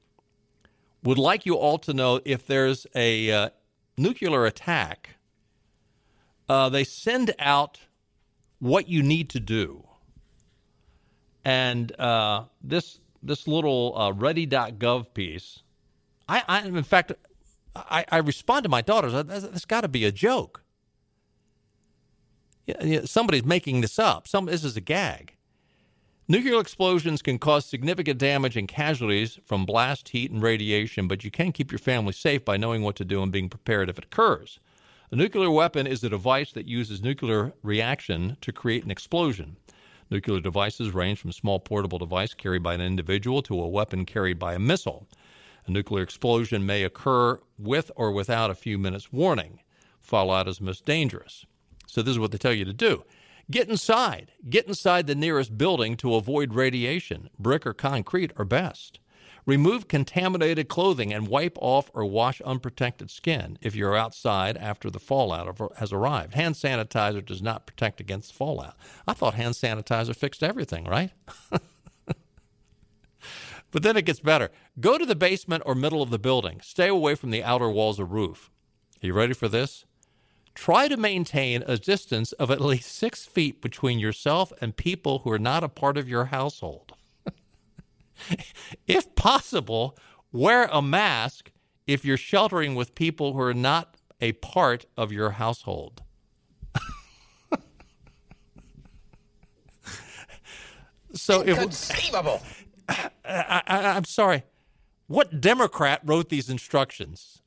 would 1.01 1.17
like 1.17 1.47
you 1.47 1.55
all 1.55 1.79
to 1.79 1.95
know 1.95 2.21
if 2.25 2.45
there's 2.45 2.85
a 2.93 3.31
uh, 3.31 3.49
nuclear 3.97 4.45
attack, 4.45 5.15
uh, 6.47 6.69
they 6.69 6.83
send 6.83 7.33
out 7.39 7.79
what 8.59 8.87
you 8.87 9.01
need 9.01 9.31
to 9.31 9.39
do. 9.39 9.87
And 11.43 11.91
uh, 11.99 12.43
this 12.63 12.99
this 13.23 13.47
little 13.47 13.97
uh, 13.97 14.11
ready.gov 14.11 15.11
piece, 15.15 15.63
I, 16.29 16.43
I 16.47 16.67
in 16.67 16.83
fact, 16.83 17.13
I, 17.75 18.05
I 18.11 18.17
respond 18.17 18.61
to 18.61 18.69
my 18.69 18.83
daughters. 18.83 19.13
That's 19.13 19.65
got 19.65 19.81
to 19.81 19.87
be 19.87 20.05
a 20.05 20.11
joke. 20.11 20.61
Yeah, 22.67 22.83
yeah, 22.83 23.01
somebody's 23.05 23.43
making 23.43 23.81
this 23.81 23.97
up. 23.97 24.27
Some 24.27 24.45
this 24.45 24.63
is 24.63 24.77
a 24.77 24.81
gag. 24.81 25.33
Nuclear 26.31 26.61
explosions 26.61 27.21
can 27.21 27.37
cause 27.37 27.65
significant 27.65 28.17
damage 28.17 28.55
and 28.55 28.65
casualties 28.65 29.37
from 29.43 29.65
blast, 29.65 30.07
heat, 30.07 30.31
and 30.31 30.41
radiation, 30.41 31.05
but 31.05 31.25
you 31.25 31.29
can 31.29 31.51
keep 31.51 31.73
your 31.73 31.77
family 31.77 32.13
safe 32.13 32.45
by 32.45 32.55
knowing 32.55 32.83
what 32.83 32.95
to 32.95 33.03
do 33.03 33.21
and 33.21 33.33
being 33.33 33.49
prepared 33.49 33.89
if 33.89 33.97
it 33.97 34.05
occurs. 34.05 34.57
A 35.11 35.17
nuclear 35.17 35.51
weapon 35.51 35.85
is 35.85 36.05
a 36.05 36.09
device 36.09 36.53
that 36.53 36.69
uses 36.69 37.03
nuclear 37.03 37.51
reaction 37.63 38.37
to 38.39 38.53
create 38.53 38.85
an 38.85 38.91
explosion. 38.91 39.57
Nuclear 40.09 40.39
devices 40.39 40.93
range 40.93 41.19
from 41.19 41.33
small 41.33 41.59
portable 41.59 41.99
device 41.99 42.33
carried 42.33 42.63
by 42.63 42.75
an 42.75 42.81
individual 42.81 43.41
to 43.41 43.61
a 43.61 43.67
weapon 43.67 44.05
carried 44.05 44.39
by 44.39 44.53
a 44.53 44.59
missile. 44.59 45.09
A 45.67 45.71
nuclear 45.71 46.01
explosion 46.01 46.65
may 46.65 46.83
occur 46.83 47.41
with 47.59 47.91
or 47.97 48.13
without 48.13 48.49
a 48.49 48.55
few 48.55 48.77
minutes 48.77 49.11
warning. 49.11 49.59
Fallout 49.99 50.47
is 50.47 50.61
most 50.61 50.85
dangerous. 50.85 51.45
So, 51.87 52.01
this 52.01 52.13
is 52.13 52.19
what 52.19 52.31
they 52.31 52.37
tell 52.37 52.53
you 52.53 52.63
to 52.63 52.71
do 52.71 53.03
get 53.51 53.69
inside. 53.69 54.31
Get 54.49 54.67
inside 54.67 55.07
the 55.07 55.15
nearest 55.15 55.57
building 55.57 55.95
to 55.97 56.15
avoid 56.15 56.53
radiation. 56.53 57.29
Brick 57.37 57.67
or 57.67 57.73
concrete 57.73 58.31
are 58.37 58.45
best. 58.45 58.99
Remove 59.45 59.87
contaminated 59.87 60.67
clothing 60.69 61.11
and 61.13 61.27
wipe 61.27 61.57
off 61.59 61.89
or 61.93 62.05
wash 62.05 62.41
unprotected 62.41 63.09
skin 63.09 63.57
if 63.61 63.75
you're 63.75 63.95
outside 63.95 64.55
after 64.57 64.89
the 64.89 64.99
fallout 64.99 65.59
has 65.77 65.91
arrived. 65.91 66.35
Hand 66.35 66.55
sanitizer 66.55 67.25
does 67.25 67.41
not 67.41 67.65
protect 67.65 67.99
against 67.99 68.33
fallout. 68.33 68.75
I 69.07 69.13
thought 69.13 69.33
hand 69.33 69.55
sanitizer 69.55 70.15
fixed 70.15 70.43
everything, 70.43 70.85
right? 70.85 71.11
but 73.71 73.81
then 73.81 73.97
it 73.97 74.05
gets 74.05 74.19
better. 74.19 74.51
Go 74.79 74.99
to 74.99 75.05
the 75.05 75.15
basement 75.15 75.63
or 75.65 75.73
middle 75.73 76.03
of 76.03 76.11
the 76.11 76.19
building. 76.19 76.61
Stay 76.61 76.87
away 76.87 77.15
from 77.15 77.31
the 77.31 77.43
outer 77.43 77.69
walls 77.69 77.99
or 77.99 78.05
roof. 78.05 78.51
Are 79.01 79.07
you 79.07 79.13
ready 79.13 79.33
for 79.33 79.47
this? 79.47 79.85
Try 80.53 80.87
to 80.87 80.97
maintain 80.97 81.63
a 81.65 81.77
distance 81.77 82.33
of 82.33 82.51
at 82.51 82.59
least 82.61 82.91
six 82.91 83.25
feet 83.25 83.61
between 83.61 83.99
yourself 83.99 84.51
and 84.61 84.75
people 84.75 85.19
who 85.19 85.31
are 85.31 85.39
not 85.39 85.63
a 85.63 85.69
part 85.69 85.97
of 85.97 86.09
your 86.09 86.25
household. 86.25 86.93
if 88.87 89.15
possible, 89.15 89.97
wear 90.31 90.69
a 90.71 90.81
mask 90.81 91.51
if 91.87 92.03
you're 92.03 92.17
sheltering 92.17 92.75
with 92.75 92.95
people 92.95 93.33
who 93.33 93.41
are 93.41 93.53
not 93.53 93.95
a 94.19 94.33
part 94.33 94.85
of 94.97 95.11
your 95.11 95.31
household. 95.31 96.03
so 101.13 101.41
Inconceivable. 101.43 102.41
if 102.89 103.11
I, 103.25 103.61
I, 103.65 103.87
I'm 103.95 104.05
sorry, 104.05 104.43
what 105.07 105.41
Democrat 105.41 106.01
wrote 106.05 106.29
these 106.29 106.49
instructions? 106.49 107.41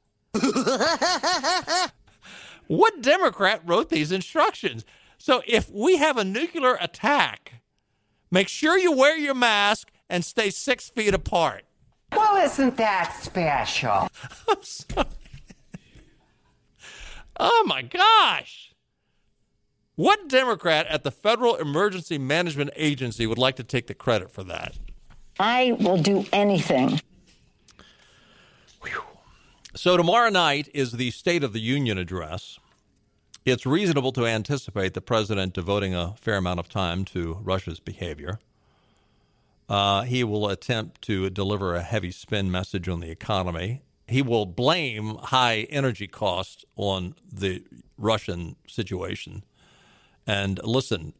What 2.66 3.02
Democrat 3.02 3.62
wrote 3.64 3.88
these 3.88 4.12
instructions? 4.12 4.84
So 5.18 5.42
if 5.46 5.70
we 5.70 5.96
have 5.96 6.16
a 6.16 6.24
nuclear 6.24 6.76
attack, 6.80 7.62
make 8.30 8.48
sure 8.48 8.78
you 8.78 8.92
wear 8.92 9.16
your 9.16 9.34
mask 9.34 9.90
and 10.08 10.24
stay 10.24 10.50
six 10.50 10.90
feet 10.90 11.14
apart. 11.14 11.64
Well, 12.12 12.36
isn't 12.44 12.76
that 12.76 13.16
special? 13.22 14.08
I'm 14.48 14.62
sorry. 14.62 15.06
Oh 17.38 17.64
my 17.66 17.82
gosh. 17.82 18.72
What 19.96 20.28
Democrat 20.28 20.86
at 20.88 21.04
the 21.04 21.10
Federal 21.10 21.56
Emergency 21.56 22.18
Management 22.18 22.70
Agency 22.76 23.26
would 23.26 23.38
like 23.38 23.56
to 23.56 23.64
take 23.64 23.86
the 23.86 23.94
credit 23.94 24.30
for 24.30 24.42
that? 24.44 24.76
I 25.38 25.76
will 25.80 25.98
do 25.98 26.24
anything. 26.32 27.00
So, 29.76 29.96
tomorrow 29.96 30.30
night 30.30 30.68
is 30.72 30.92
the 30.92 31.10
State 31.10 31.42
of 31.42 31.52
the 31.52 31.60
Union 31.60 31.98
address. 31.98 32.60
It's 33.44 33.66
reasonable 33.66 34.12
to 34.12 34.24
anticipate 34.24 34.94
the 34.94 35.00
president 35.00 35.52
devoting 35.52 35.96
a 35.96 36.14
fair 36.16 36.36
amount 36.36 36.60
of 36.60 36.68
time 36.68 37.04
to 37.06 37.40
Russia's 37.42 37.80
behavior. 37.80 38.38
Uh, 39.68 40.02
he 40.02 40.22
will 40.22 40.48
attempt 40.48 41.02
to 41.02 41.28
deliver 41.28 41.74
a 41.74 41.82
heavy 41.82 42.12
spin 42.12 42.52
message 42.52 42.88
on 42.88 43.00
the 43.00 43.10
economy. 43.10 43.82
He 44.06 44.22
will 44.22 44.46
blame 44.46 45.16
high 45.16 45.66
energy 45.70 46.06
costs 46.06 46.64
on 46.76 47.16
the 47.32 47.64
Russian 47.98 48.54
situation. 48.68 49.42
And 50.24 50.60
listen, 50.62 51.14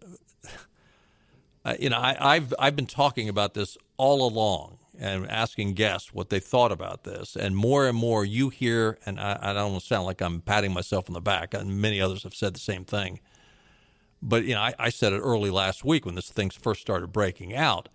you 1.81 1.91
know, 1.91 1.99
I, 1.99 2.37
I've 2.37 2.55
I've 2.61 2.77
been 2.77 2.87
talking 2.87 3.29
about 3.29 3.55
this 3.55 3.77
all 3.97 4.25
along 4.25 4.79
and 4.99 5.29
asking 5.31 5.75
guests 5.75 6.15
what 6.15 6.31
they 6.31 6.41
thought 6.41 6.73
about 6.73 7.05
this. 7.05 7.37
And 7.37 7.57
more 7.57 7.87
and 7.87 7.97
more 7.97 8.25
you 8.25 8.49
hear, 8.49 8.99
and 9.05 9.19
I, 9.19 9.39
I 9.41 9.53
don't 9.53 9.73
want 9.73 9.83
to 9.83 9.87
sound 9.87 10.07
like 10.07 10.21
I'm 10.21 10.41
patting 10.41 10.73
myself 10.73 11.09
on 11.09 11.15
the 11.15 11.21
back, 11.21 11.55
and 11.55 11.81
many 11.81 12.01
others 12.01 12.23
have 12.23 12.35
said 12.35 12.55
the 12.55 12.61
same 12.61 12.85
thing. 12.85 13.21
But, 14.23 14.45
you 14.45 14.55
know, 14.55 14.61
I, 14.61 14.75
I 14.79 14.89
said 14.91 15.13
it 15.13 15.19
early 15.19 15.51
last 15.51 15.85
week 15.85 16.07
when 16.07 16.15
this 16.15 16.31
thing 16.31 16.51
first 16.51 16.81
started 16.81 17.13
breaking 17.13 17.55
out. 17.55 17.89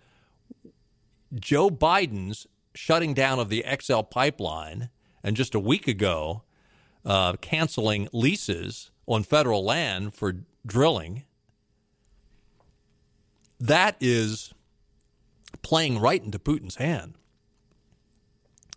Joe 1.34 1.70
Biden's 1.70 2.46
shutting 2.74 3.14
down 3.14 3.38
of 3.38 3.48
the 3.48 3.64
XL 3.80 4.02
pipeline 4.02 4.90
and 5.22 5.36
just 5.36 5.54
a 5.54 5.60
week 5.60 5.88
ago 5.88 6.42
uh, 7.04 7.34
canceling 7.34 8.08
leases 8.12 8.90
on 9.06 9.22
federal 9.22 9.64
land 9.64 10.14
for 10.14 10.34
drilling. 10.66 11.24
That 13.58 13.96
is 14.00 14.54
playing 15.62 15.98
right 15.98 16.22
into 16.22 16.38
Putin's 16.38 16.76
hand. 16.76 17.14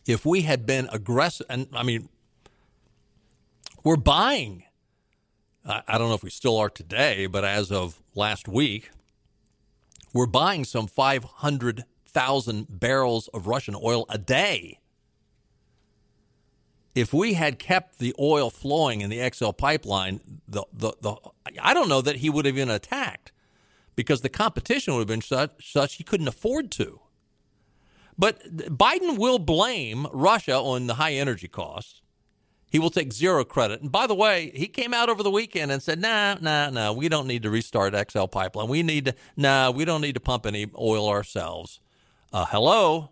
If 0.05 0.25
we 0.25 0.41
had 0.41 0.65
been 0.65 0.89
aggressive, 0.91 1.45
and 1.49 1.67
I 1.73 1.83
mean, 1.83 2.09
we're 3.83 3.95
buying. 3.95 4.63
I, 5.65 5.81
I 5.87 5.97
don't 5.97 6.09
know 6.09 6.15
if 6.15 6.23
we 6.23 6.29
still 6.29 6.57
are 6.57 6.69
today, 6.69 7.25
but 7.25 7.45
as 7.45 7.71
of 7.71 8.01
last 8.15 8.47
week, 8.47 8.89
we're 10.13 10.25
buying 10.27 10.63
some 10.63 10.87
500,000 10.87 12.79
barrels 12.79 13.27
of 13.29 13.47
Russian 13.47 13.75
oil 13.81 14.05
a 14.09 14.17
day. 14.17 14.79
If 16.95 17.11
we 17.11 17.33
had 17.33 17.57
kept 17.57 17.97
the 17.97 18.13
oil 18.19 18.51
flowing 18.51 19.01
in 19.01 19.09
the 19.09 19.27
XL 19.33 19.51
pipeline, 19.51 20.19
the, 20.47 20.63
the, 20.71 20.93
the, 21.01 21.15
I 21.59 21.73
don't 21.73 21.89
know 21.89 22.01
that 22.01 22.17
he 22.17 22.29
would 22.29 22.45
have 22.45 22.55
even 22.55 22.69
attacked 22.69 23.32
because 23.95 24.21
the 24.21 24.29
competition 24.29 24.93
would 24.93 25.01
have 25.01 25.07
been 25.07 25.21
such, 25.21 25.71
such 25.71 25.95
he 25.95 26.03
couldn't 26.03 26.27
afford 26.27 26.71
to. 26.71 26.99
But 28.17 28.55
Biden 28.55 29.17
will 29.17 29.39
blame 29.39 30.07
Russia 30.13 30.55
on 30.55 30.87
the 30.87 30.95
high 30.95 31.13
energy 31.13 31.47
costs. 31.47 32.01
He 32.69 32.79
will 32.79 32.89
take 32.89 33.13
zero 33.13 33.43
credit. 33.43 33.81
And 33.81 33.91
by 33.91 34.07
the 34.07 34.15
way, 34.15 34.51
he 34.55 34.67
came 34.67 34.93
out 34.93 35.09
over 35.09 35.21
the 35.21 35.29
weekend 35.29 35.71
and 35.71 35.81
said, 35.81 36.01
"Nah, 36.01 36.35
nah, 36.41 36.71
nah, 36.71 36.91
we 36.91 37.07
don't 37.07 37.27
need 37.27 37.43
to 37.43 37.51
restart 37.51 37.93
XL 38.11 38.25
pipeline. 38.25 38.67
We 38.67 38.81
need 38.81 39.05
to, 39.05 39.15
nah, 39.37 39.69
we 39.69 39.85
don't 39.85 40.01
need 40.01 40.13
to 40.13 40.19
pump 40.19 40.45
any 40.45 40.67
oil 40.77 41.07
ourselves." 41.07 41.79
Uh, 42.31 42.45
hello. 42.45 43.11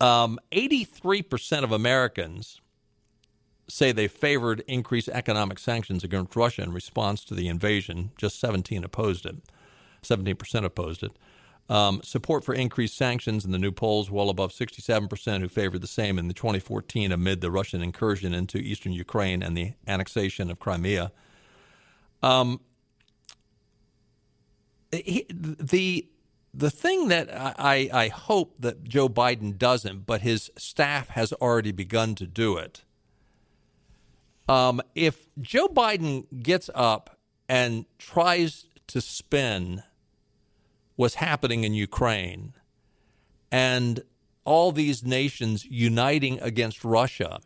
Um, 0.00 0.38
83% 0.52 1.64
of 1.64 1.72
Americans 1.72 2.60
say 3.68 3.92
they 3.92 4.08
favored 4.08 4.64
increased 4.66 5.08
economic 5.10 5.58
sanctions 5.58 6.02
against 6.02 6.34
Russia 6.34 6.62
in 6.62 6.72
response 6.72 7.24
to 7.24 7.34
the 7.34 7.48
invasion. 7.48 8.10
Just 8.16 8.40
17 8.40 8.82
opposed 8.84 9.26
it. 9.26 9.36
17% 10.02 10.64
opposed 10.64 11.02
it. 11.02 11.12
Um, 11.70 12.00
support 12.02 12.44
for 12.44 12.54
increased 12.54 12.96
sanctions 12.96 13.44
in 13.44 13.50
the 13.50 13.58
new 13.58 13.72
polls 13.72 14.10
well 14.10 14.30
above 14.30 14.52
67% 14.52 15.40
who 15.40 15.48
favored 15.48 15.82
the 15.82 15.86
same 15.86 16.18
in 16.18 16.26
the 16.26 16.34
2014 16.34 17.12
amid 17.12 17.42
the 17.42 17.50
Russian 17.50 17.82
incursion 17.82 18.32
into 18.32 18.56
eastern 18.56 18.92
Ukraine 18.92 19.42
and 19.42 19.54
the 19.54 19.74
annexation 19.86 20.50
of 20.50 20.58
Crimea. 20.58 21.12
Um, 22.22 22.60
he, 24.90 25.26
the 25.28 26.08
the 26.54 26.70
thing 26.70 27.08
that 27.08 27.28
I, 27.32 27.90
I 27.92 28.08
hope 28.08 28.56
that 28.58 28.82
Joe 28.82 29.08
Biden 29.08 29.56
doesn't, 29.56 30.06
but 30.06 30.22
his 30.22 30.50
staff 30.56 31.10
has 31.10 31.32
already 31.34 31.72
begun 31.72 32.14
to 32.16 32.26
do 32.26 32.56
it. 32.56 32.82
Um, 34.48 34.80
if 34.94 35.26
Joe 35.40 35.68
Biden 35.68 36.24
gets 36.42 36.70
up 36.74 37.18
and 37.48 37.84
tries 37.98 38.66
to 38.88 39.00
spin 39.00 39.82
what's 40.96 41.16
happening 41.16 41.64
in 41.64 41.74
Ukraine 41.74 42.54
and 43.52 44.00
all 44.44 44.72
these 44.72 45.04
nations 45.04 45.66
uniting 45.66 46.40
against 46.40 46.82
Russia, 46.82 47.40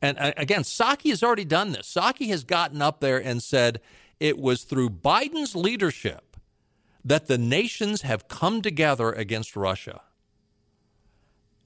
and 0.00 0.18
uh, 0.18 0.32
again, 0.38 0.62
Psaki 0.62 1.10
has 1.10 1.22
already 1.22 1.44
done 1.44 1.72
this. 1.72 1.92
Psaki 1.94 2.28
has 2.28 2.44
gotten 2.44 2.80
up 2.80 3.00
there 3.00 3.22
and 3.22 3.42
said 3.42 3.80
it 4.18 4.38
was 4.38 4.64
through 4.64 4.90
Biden's 4.90 5.54
leadership 5.54 6.36
that 7.04 7.26
the 7.26 7.38
nations 7.38 8.02
have 8.02 8.28
come 8.28 8.62
together 8.62 9.12
against 9.12 9.56
Russia. 9.56 10.02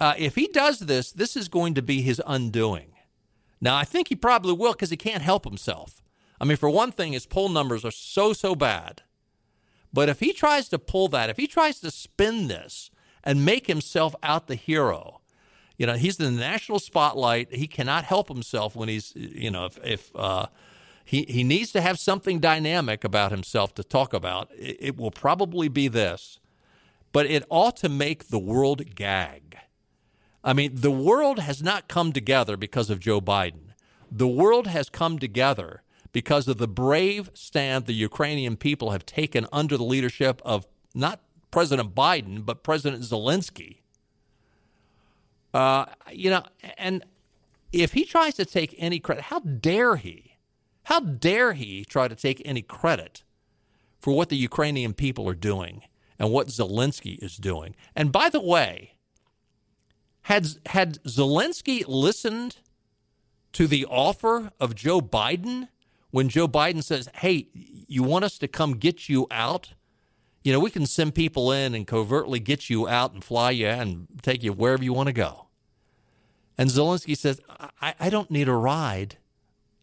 Uh, 0.01 0.15
if 0.19 0.35
he 0.35 0.49
does 0.49 0.81
this, 0.81 1.13
this 1.13 1.37
is 1.37 1.49
going 1.49 1.75
to 1.75 1.83
be 1.83 2.03
his 2.03 2.21
undoing. 2.27 2.94
Now, 3.65 3.77
I 3.77 3.85
think 3.85 4.09
he 4.09 4.15
probably 4.15 4.53
will 4.53 4.73
because 4.73 4.91
he 4.91 4.99
can't 4.99 5.23
help 5.23 5.47
himself. 5.47 6.03
I 6.39 6.45
mean, 6.45 6.59
for 6.59 6.69
one 6.69 6.93
thing, 6.93 7.15
his 7.15 7.25
poll 7.25 7.49
numbers 7.49 7.83
are 7.83 7.91
so, 7.91 8.35
so 8.35 8.55
bad. 8.55 9.01
But 9.91 10.11
if 10.11 10.21
he 10.21 10.35
tries 10.35 10.69
to 10.69 10.79
pull 10.79 11.09
that, 11.09 11.31
if 11.31 11.39
he 11.39 11.47
tries 11.47 11.81
to 11.81 11.91
spin 11.91 12.49
this 12.49 12.91
and 13.23 13.43
make 13.43 13.67
himself 13.67 14.15
out 14.23 14.49
the 14.49 14.55
hero, 14.55 15.23
you 15.79 15.87
know, 15.87 15.95
he's 15.95 16.21
in 16.21 16.35
the 16.35 16.41
national 16.41 16.79
spotlight. 16.79 17.55
He 17.55 17.67
cannot 17.67 18.05
help 18.05 18.29
himself 18.29 18.77
when 18.77 18.91
he's, 18.91 19.15
you 19.17 19.51
know, 19.51 19.65
if, 19.65 19.79
if 19.83 20.15
uh, 20.15 20.49
he, 21.03 21.23
he 21.23 21.43
needs 21.43 21.73
to 21.73 21.81
have 21.81 21.99
something 21.99 22.41
dynamic 22.41 23.03
about 23.03 23.31
himself 23.31 23.75
to 23.77 23.83
talk 23.83 24.13
about. 24.13 24.51
It, 24.59 24.77
it 24.79 24.97
will 24.99 25.11
probably 25.11 25.69
be 25.69 25.89
this, 25.89 26.39
but 27.13 27.25
it 27.25 27.45
ought 27.49 27.79
to 27.79 27.89
make 27.89 28.29
the 28.29 28.39
world 28.39 28.95
gag. 28.95 29.57
I 30.45 30.53
mean, 30.53 30.73
the 30.75 30.91
world 30.91 31.39
has 31.39 31.63
not 31.63 31.89
come 31.89 32.13
together 32.13 32.57
because 32.57 32.91
of 32.91 33.01
Joe 33.01 33.21
Biden. 33.21 33.73
The 34.13 34.29
world 34.29 34.67
has 34.67 34.91
come 34.91 35.19
together 35.19 35.83
because 36.13 36.47
of 36.47 36.59
the 36.59 36.69
brave 36.69 37.31
stand 37.33 37.87
the 37.87 37.95
Ukrainian 37.95 38.57
people 38.57 38.91
have 38.91 39.07
taken 39.07 39.47
under 39.53 39.77
the 39.77 39.85
leadership 39.85 40.43
of 40.45 40.67
not 40.95 41.21
President 41.51 41.95
Biden, 41.95 42.45
but 42.45 42.63
President 42.63 43.03
Zelensky. 43.03 43.79
Uh, 45.55 45.87
you 46.13 46.31
know, 46.31 46.43
and 46.77 47.05
if 47.73 47.95
he 47.95 48.05
tries 48.05 48.35
to 48.35 48.45
take 48.45 48.75
any 48.79 49.01
credit, 49.01 49.25
how 49.25 49.41
dare 49.41 49.97
he? 49.97 50.37
How 50.85 51.01
dare 51.01 51.55
he 51.55 51.85
try 51.85 52.07
to 52.07 52.15
take 52.15 52.43
any 52.45 52.61
credit 52.61 53.23
for 53.99 54.15
what 54.15 54.29
the 54.29 54.37
Ukrainian 54.37 54.93
people 54.93 55.29
are 55.29 55.35
doing 55.35 55.85
and 56.19 56.31
what 56.31 56.49
Zelensky 56.49 57.19
is 57.23 57.37
doing? 57.37 57.75
And 57.97 58.13
by 58.13 58.29
the 58.29 58.41
way, 58.41 58.94
had, 60.25 60.49
had 60.67 61.03
Zelensky 61.05 61.85
listened 61.87 62.57
to 63.53 63.67
the 63.67 63.87
offer 63.87 64.51
of 64.59 64.75
Joe 64.75 65.01
Biden 65.01 65.69
when 66.11 66.29
Joe 66.29 66.49
Biden 66.49 66.83
says, 66.83 67.09
hey, 67.17 67.49
you 67.53 68.03
want 68.03 68.25
us 68.25 68.39
to 68.39 68.49
come 68.49 68.75
get 68.75 69.09
you 69.09 69.27
out? 69.31 69.75
You 70.43 70.53
know, 70.53 70.61
we 70.61 70.71
can 70.71 70.87
send 70.87 71.15
people 71.15 71.53
in 71.53 71.75
and 71.75 71.87
covertly 71.87 72.41
get 72.41 72.71
you 72.71 72.89
out 72.89 73.13
and 73.13 73.23
fly 73.23 73.51
you 73.51 73.67
and 73.67 74.07
take 74.23 74.43
you 74.43 74.53
wherever 74.53 74.83
you 74.83 74.93
want 74.93 75.09
to 75.09 75.13
go. 75.13 75.47
And 76.57 76.71
Zelensky 76.71 77.17
says, 77.17 77.41
I, 77.81 77.95
I 77.99 78.11
don't 78.11 78.31
need 78.31 78.49
a 78.49 78.55
ride. 78.55 79.19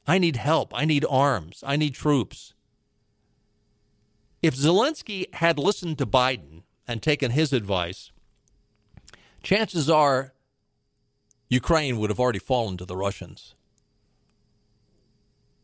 I 0.07 0.17
need 0.17 0.37
help. 0.37 0.71
I 0.75 0.85
need 0.85 1.05
arms. 1.09 1.63
I 1.65 1.75
need 1.75 1.93
troops. 1.93 2.53
If 4.41 4.55
Zelensky 4.55 5.33
had 5.35 5.59
listened 5.59 5.97
to 5.99 6.05
Biden 6.05 6.63
and 6.87 7.01
taken 7.01 7.31
his 7.31 7.53
advice, 7.53 8.11
chances 9.43 9.89
are 9.89 10.33
Ukraine 11.49 11.99
would 11.99 12.09
have 12.09 12.19
already 12.19 12.39
fallen 12.39 12.77
to 12.77 12.85
the 12.85 12.95
Russians. 12.95 13.55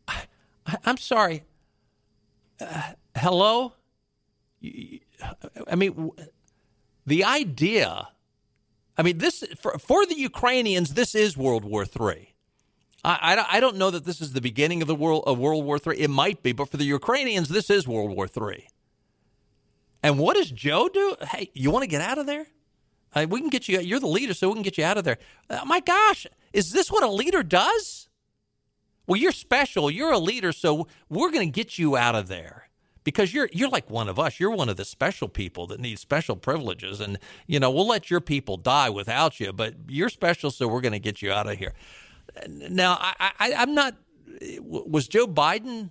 I, 0.06 0.24
am 0.84 0.98
sorry. 0.98 1.44
Uh, 2.60 2.92
hello? 3.16 3.72
I 5.70 5.74
mean, 5.76 6.10
the 7.06 7.24
idea, 7.24 8.08
I 8.96 9.02
mean, 9.02 9.18
this 9.18 9.44
for, 9.58 9.78
for 9.78 10.04
the 10.04 10.18
Ukrainians, 10.18 10.94
this 10.94 11.14
is 11.14 11.36
World 11.36 11.64
War 11.64 11.84
III. 11.84 12.34
I, 13.04 13.46
I, 13.48 13.60
don't 13.60 13.76
know 13.76 13.90
that 13.90 14.04
this 14.04 14.20
is 14.20 14.32
the 14.32 14.40
beginning 14.40 14.82
of 14.82 14.88
the 14.88 14.94
world 14.94 15.22
of 15.26 15.38
World 15.38 15.64
War 15.64 15.78
III. 15.78 15.98
It 15.98 16.10
might 16.10 16.42
be, 16.42 16.52
but 16.52 16.68
for 16.68 16.76
the 16.76 16.84
Ukrainians, 16.84 17.48
this 17.48 17.70
is 17.70 17.86
World 17.86 18.14
War 18.14 18.26
III. 18.26 18.68
And 20.02 20.18
what 20.18 20.36
does 20.36 20.50
Joe 20.50 20.88
do? 20.88 21.16
Hey, 21.22 21.50
you 21.54 21.70
want 21.70 21.84
to 21.84 21.86
get 21.88 22.00
out 22.00 22.18
of 22.18 22.26
there? 22.26 22.48
Uh, 23.18 23.26
we 23.28 23.40
can 23.40 23.48
get 23.48 23.68
you. 23.68 23.80
You're 23.80 24.00
the 24.00 24.06
leader, 24.06 24.34
so 24.34 24.48
we 24.48 24.54
can 24.54 24.62
get 24.62 24.78
you 24.78 24.84
out 24.84 24.98
of 24.98 25.04
there. 25.04 25.18
Uh, 25.50 25.60
my 25.66 25.80
gosh, 25.80 26.26
is 26.52 26.72
this 26.72 26.90
what 26.90 27.02
a 27.02 27.10
leader 27.10 27.42
does? 27.42 28.08
Well, 29.06 29.18
you're 29.18 29.32
special. 29.32 29.90
You're 29.90 30.12
a 30.12 30.18
leader, 30.18 30.52
so 30.52 30.86
we're 31.08 31.30
going 31.30 31.46
to 31.46 31.52
get 31.52 31.78
you 31.78 31.96
out 31.96 32.14
of 32.14 32.28
there 32.28 32.68
because 33.04 33.32
you're 33.32 33.48
you're 33.52 33.70
like 33.70 33.88
one 33.90 34.08
of 34.08 34.18
us. 34.18 34.38
You're 34.38 34.50
one 34.50 34.68
of 34.68 34.76
the 34.76 34.84
special 34.84 35.28
people 35.28 35.66
that 35.68 35.80
need 35.80 35.98
special 35.98 36.36
privileges, 36.36 37.00
and 37.00 37.18
you 37.46 37.58
know 37.58 37.70
we'll 37.70 37.88
let 37.88 38.10
your 38.10 38.20
people 38.20 38.56
die 38.56 38.90
without 38.90 39.40
you, 39.40 39.52
but 39.52 39.74
you're 39.88 40.10
special, 40.10 40.50
so 40.50 40.68
we're 40.68 40.82
going 40.82 40.92
to 40.92 40.98
get 40.98 41.22
you 41.22 41.32
out 41.32 41.48
of 41.48 41.58
here. 41.58 41.72
Now, 42.46 42.98
I, 43.00 43.32
I, 43.38 43.52
I'm 43.54 43.74
not. 43.74 43.94
Was 44.60 45.08
Joe 45.08 45.26
Biden 45.26 45.90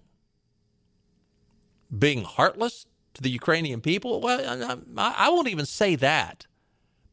being 1.97 2.23
heartless 2.23 2.85
to 3.15 3.21
the 3.21 3.29
Ukrainian 3.29 3.81
people? 3.81 4.21
Well, 4.21 4.79
I, 4.97 5.15
I 5.17 5.29
won't 5.29 5.49
even 5.49 5.65
say 5.65 5.95
that. 5.95 6.45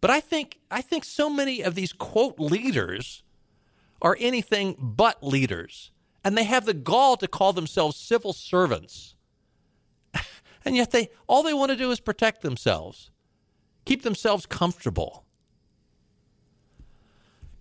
But 0.04 0.10
I 0.10 0.20
think 0.20 0.58
I 0.70 0.82
think 0.82 1.02
so 1.02 1.30
many 1.30 1.62
of 1.62 1.74
these 1.74 1.94
quote 1.94 2.38
leaders 2.38 3.22
are 4.02 4.18
anything 4.20 4.76
but 4.78 5.24
leaders, 5.24 5.92
and 6.22 6.36
they 6.36 6.44
have 6.44 6.66
the 6.66 6.74
gall 6.74 7.16
to 7.16 7.26
call 7.26 7.54
themselves 7.54 7.96
civil 7.96 8.34
servants. 8.34 9.14
and 10.66 10.76
yet 10.76 10.90
they 10.90 11.08
all 11.26 11.42
they 11.42 11.54
want 11.54 11.70
to 11.70 11.76
do 11.76 11.90
is 11.90 12.00
protect 12.00 12.42
themselves, 12.42 13.10
keep 13.86 14.02
themselves 14.02 14.44
comfortable 14.44 15.24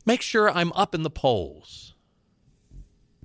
make 0.05 0.21
sure 0.21 0.49
I'm 0.49 0.73
up 0.73 0.93
in 0.93 1.03
the 1.03 1.09
polls. 1.09 1.93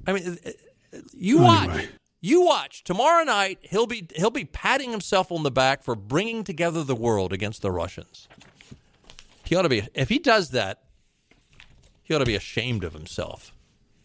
I 0.07 0.13
mean, 0.13 0.39
uh, 0.47 0.51
uh, 0.97 1.01
you 1.13 1.39
watch. 1.39 1.69
Anyway. 1.69 1.89
You 2.21 2.43
watch 2.43 2.83
tomorrow 2.83 3.25
night. 3.25 3.59
He'll 3.63 3.87
be 3.87 4.09
he'll 4.15 4.31
be 4.31 4.45
patting 4.45 4.91
himself 4.91 5.31
on 5.31 5.45
the 5.45 5.51
back 5.51 5.85
for 5.85 5.95
bringing 5.95 6.43
together 6.43 6.83
the 6.83 6.97
world 6.97 7.33
against 7.33 7.63
the 7.63 7.71
Russians. 7.71 8.29
He 9.49 9.57
ought 9.57 9.63
to 9.63 9.71
be. 9.71 9.89
If 9.95 10.11
he 10.11 10.19
does 10.19 10.51
that, 10.51 10.83
he 12.03 12.15
ought 12.15 12.19
to 12.19 12.27
be 12.27 12.35
ashamed 12.35 12.85
of 12.85 12.93
himself. 12.93 13.55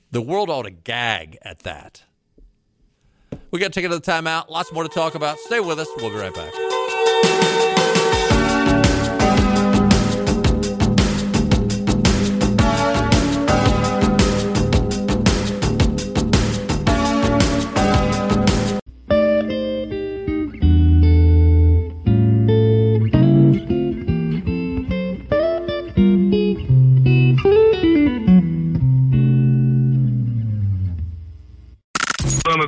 The 0.09 0.21
world 0.21 0.49
ought 0.49 0.63
to 0.63 0.71
gag 0.71 1.37
at 1.41 1.59
that. 1.59 2.03
We 3.51 3.59
got 3.59 3.67
to 3.67 3.71
take 3.73 3.83
another 3.83 3.99
time 3.99 4.25
out. 4.25 4.49
Lots 4.49 4.71
more 4.71 4.83
to 4.83 4.89
talk 4.89 5.15
about. 5.15 5.37
Stay 5.39 5.59
with 5.59 5.79
us. 5.79 5.89
We'll 5.97 6.11
be 6.11 6.15
right 6.15 6.33
back. 6.33 7.52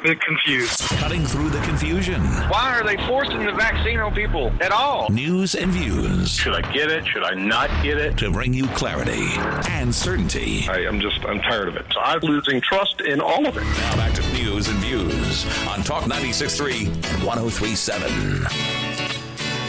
Bit 0.06 0.22
confused. 0.22 0.82
Cutting 1.00 1.26
through 1.26 1.50
the 1.50 1.60
confusion. 1.62 2.22
Why 2.22 2.78
are 2.78 2.84
they 2.84 2.96
forcing 3.08 3.44
the 3.44 3.54
vaccine 3.54 4.00
on 4.00 4.14
people 4.14 4.52
at 4.62 4.72
all? 4.72 5.10
News 5.10 5.56
and 5.56 5.72
views. 5.72 6.30
Should 6.30 6.54
I 6.54 6.62
get 6.72 6.92
it? 6.92 7.08
Should 7.08 7.24
I 7.24 7.34
not 7.34 7.70
get 7.82 7.98
it? 7.98 8.16
To 8.20 8.30
bring 8.30 8.54
you 8.54 8.68
clarity 8.68 9.26
and 9.68 9.94
certainty. 9.94 10.68
I, 10.70 10.82
am 10.82 11.00
just, 11.00 11.26
I'm 11.26 11.40
tired 11.40 11.70
of 11.70 11.76
it. 11.76 11.86
So 11.92 12.00
I'm 12.02 12.20
losing 12.20 12.62
trust 12.62 13.02
in 13.02 13.20
all 13.20 13.48
of 13.48 13.58
it. 13.58 13.64
Now 13.64 13.96
back 13.96 14.14
to 14.14 14.34
news 14.34 14.68
and 14.68 14.78
views 14.78 15.46
on 15.68 15.82
Talk 15.82 16.04
96.3 16.04 16.86
and 16.88 17.24
103.7. 17.24 18.65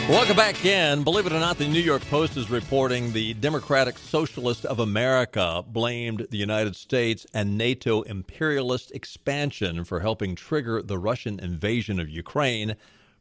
Welcome 0.09 0.37
back 0.37 0.65
in. 0.65 1.03
Believe 1.03 1.27
it 1.27 1.33
or 1.33 1.41
not, 1.41 1.59
the 1.59 1.67
New 1.67 1.81
York 1.81 2.01
Post 2.09 2.37
is 2.37 2.49
reporting 2.49 3.13
the 3.13 3.35
Democratic 3.35 3.99
Socialist 3.99 4.65
of 4.65 4.79
America 4.79 5.65
blamed 5.67 6.29
the 6.31 6.37
United 6.37 6.77
States 6.77 7.27
and 7.35 7.59
NATO 7.59 8.03
imperialist 8.03 8.93
expansion 8.93 9.83
for 9.83 9.99
helping 9.99 10.37
trigger 10.37 10.81
the 10.81 10.97
Russian 10.97 11.41
invasion 11.41 11.99
of 11.99 12.09
Ukraine, 12.09 12.77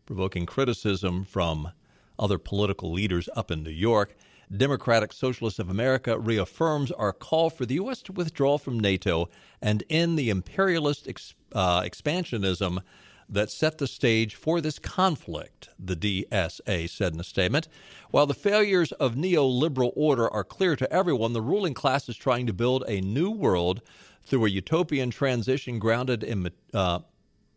provoking 0.05 0.45
criticism 0.45 1.25
from 1.25 1.71
other 2.19 2.37
political 2.37 2.91
leaders 2.91 3.27
up 3.35 3.49
in 3.49 3.63
New 3.63 3.71
York. 3.71 4.15
Democratic 4.55 5.11
Socialists 5.11 5.57
of 5.57 5.71
America 5.71 6.19
reaffirms 6.19 6.91
our 6.91 7.11
call 7.11 7.49
for 7.49 7.65
the 7.65 7.75
U.S. 7.75 8.03
to 8.03 8.13
withdraw 8.13 8.59
from 8.59 8.79
NATO 8.79 9.27
and 9.59 9.83
end 9.89 10.19
the 10.19 10.29
imperialist 10.29 11.07
ex- 11.07 11.33
uh, 11.51 11.81
expansionism 11.81 12.83
that 13.27 13.49
set 13.49 13.77
the 13.77 13.87
stage 13.87 14.35
for 14.35 14.61
this 14.61 14.79
conflict, 14.79 15.69
the 15.79 15.95
DSA 15.95 16.89
said 16.89 17.13
in 17.13 17.19
a 17.19 17.23
statement. 17.23 17.67
While 18.11 18.27
the 18.27 18.33
failures 18.33 18.91
of 18.93 19.15
neoliberal 19.15 19.91
order 19.95 20.31
are 20.31 20.43
clear 20.43 20.75
to 20.75 20.91
everyone, 20.91 21.33
the 21.33 21.41
ruling 21.41 21.73
class 21.73 22.07
is 22.07 22.17
trying 22.17 22.47
to 22.47 22.53
build 22.53 22.83
a 22.87 23.01
new 23.01 23.31
world 23.31 23.81
through 24.23 24.45
a 24.45 24.49
utopian 24.49 25.11
transition 25.11 25.79
grounded 25.79 26.23
in 26.23 26.49
uh, 26.73 26.99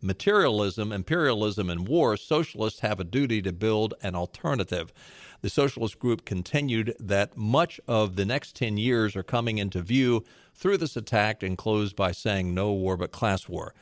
materialism, 0.01 0.93
imperialism, 0.93 1.71
and 1.71 1.89
war. 1.89 2.17
Socialists 2.17 2.81
have 2.81 3.01
a 3.01 3.05
duty 3.05 3.43
to 3.43 3.53
build 3.53 3.95
an 4.03 4.15
alternative. 4.15 4.93
The 5.41 5.51
socialist 5.51 5.99
group 5.99 6.25
continued 6.25 6.95
that 6.99 7.37
much 7.37 7.81
of 7.87 8.17
the 8.17 8.25
next 8.25 8.57
10 8.57 8.77
years 8.77 9.17
are 9.17 9.23
coming 9.23 9.59
into 9.59 9.81
view 9.81 10.25
through 10.55 10.79
this 10.79 10.97
attack 10.97 11.43
and 11.43 11.57
closed 11.57 11.95
by 11.95 12.13
saying 12.13 12.55
no 12.55 12.73
war 12.73 12.97
but 12.97 13.13
class 13.13 13.49
war. 13.49 13.75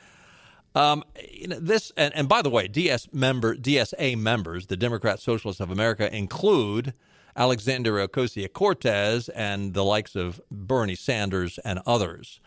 Um, 0.77 1.05
you 1.33 1.49
know, 1.49 1.59
this 1.59 1.91
and, 1.97 2.15
and, 2.15 2.29
by 2.29 2.43
the 2.43 2.51
way, 2.51 2.69
DS 2.69 3.09
member 3.11 3.57
DSA 3.57 4.19
members, 4.19 4.67
the 4.67 4.77
Democrat 4.77 5.19
Socialists 5.21 5.59
of 5.59 5.71
America, 5.71 6.15
include 6.15 6.93
Alexandria 7.35 8.07
Ocasio 8.07 8.53
Cortez 8.53 9.31
and 9.31 9.73
the 9.73 9.83
likes 9.83 10.15
of 10.15 10.39
Bernie 10.51 10.95
Sanders 10.95 11.59
and 11.65 11.81
others. 11.87 12.41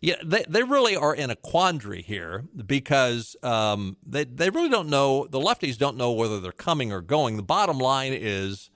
Yeah, 0.00 0.14
they, 0.24 0.44
they 0.48 0.62
really 0.62 0.94
are 0.94 1.12
in 1.12 1.28
a 1.30 1.34
quandary 1.34 2.02
here 2.02 2.44
because 2.64 3.34
um, 3.42 3.96
they 4.06 4.22
they 4.22 4.50
really 4.50 4.68
don't 4.68 4.88
know. 4.88 5.26
The 5.26 5.40
lefties 5.40 5.76
don't 5.76 5.96
know 5.96 6.12
whether 6.12 6.38
they're 6.38 6.52
coming 6.52 6.92
or 6.92 7.00
going. 7.00 7.36
The 7.36 7.42
bottom 7.42 7.78
line 7.78 8.12
is 8.12 8.70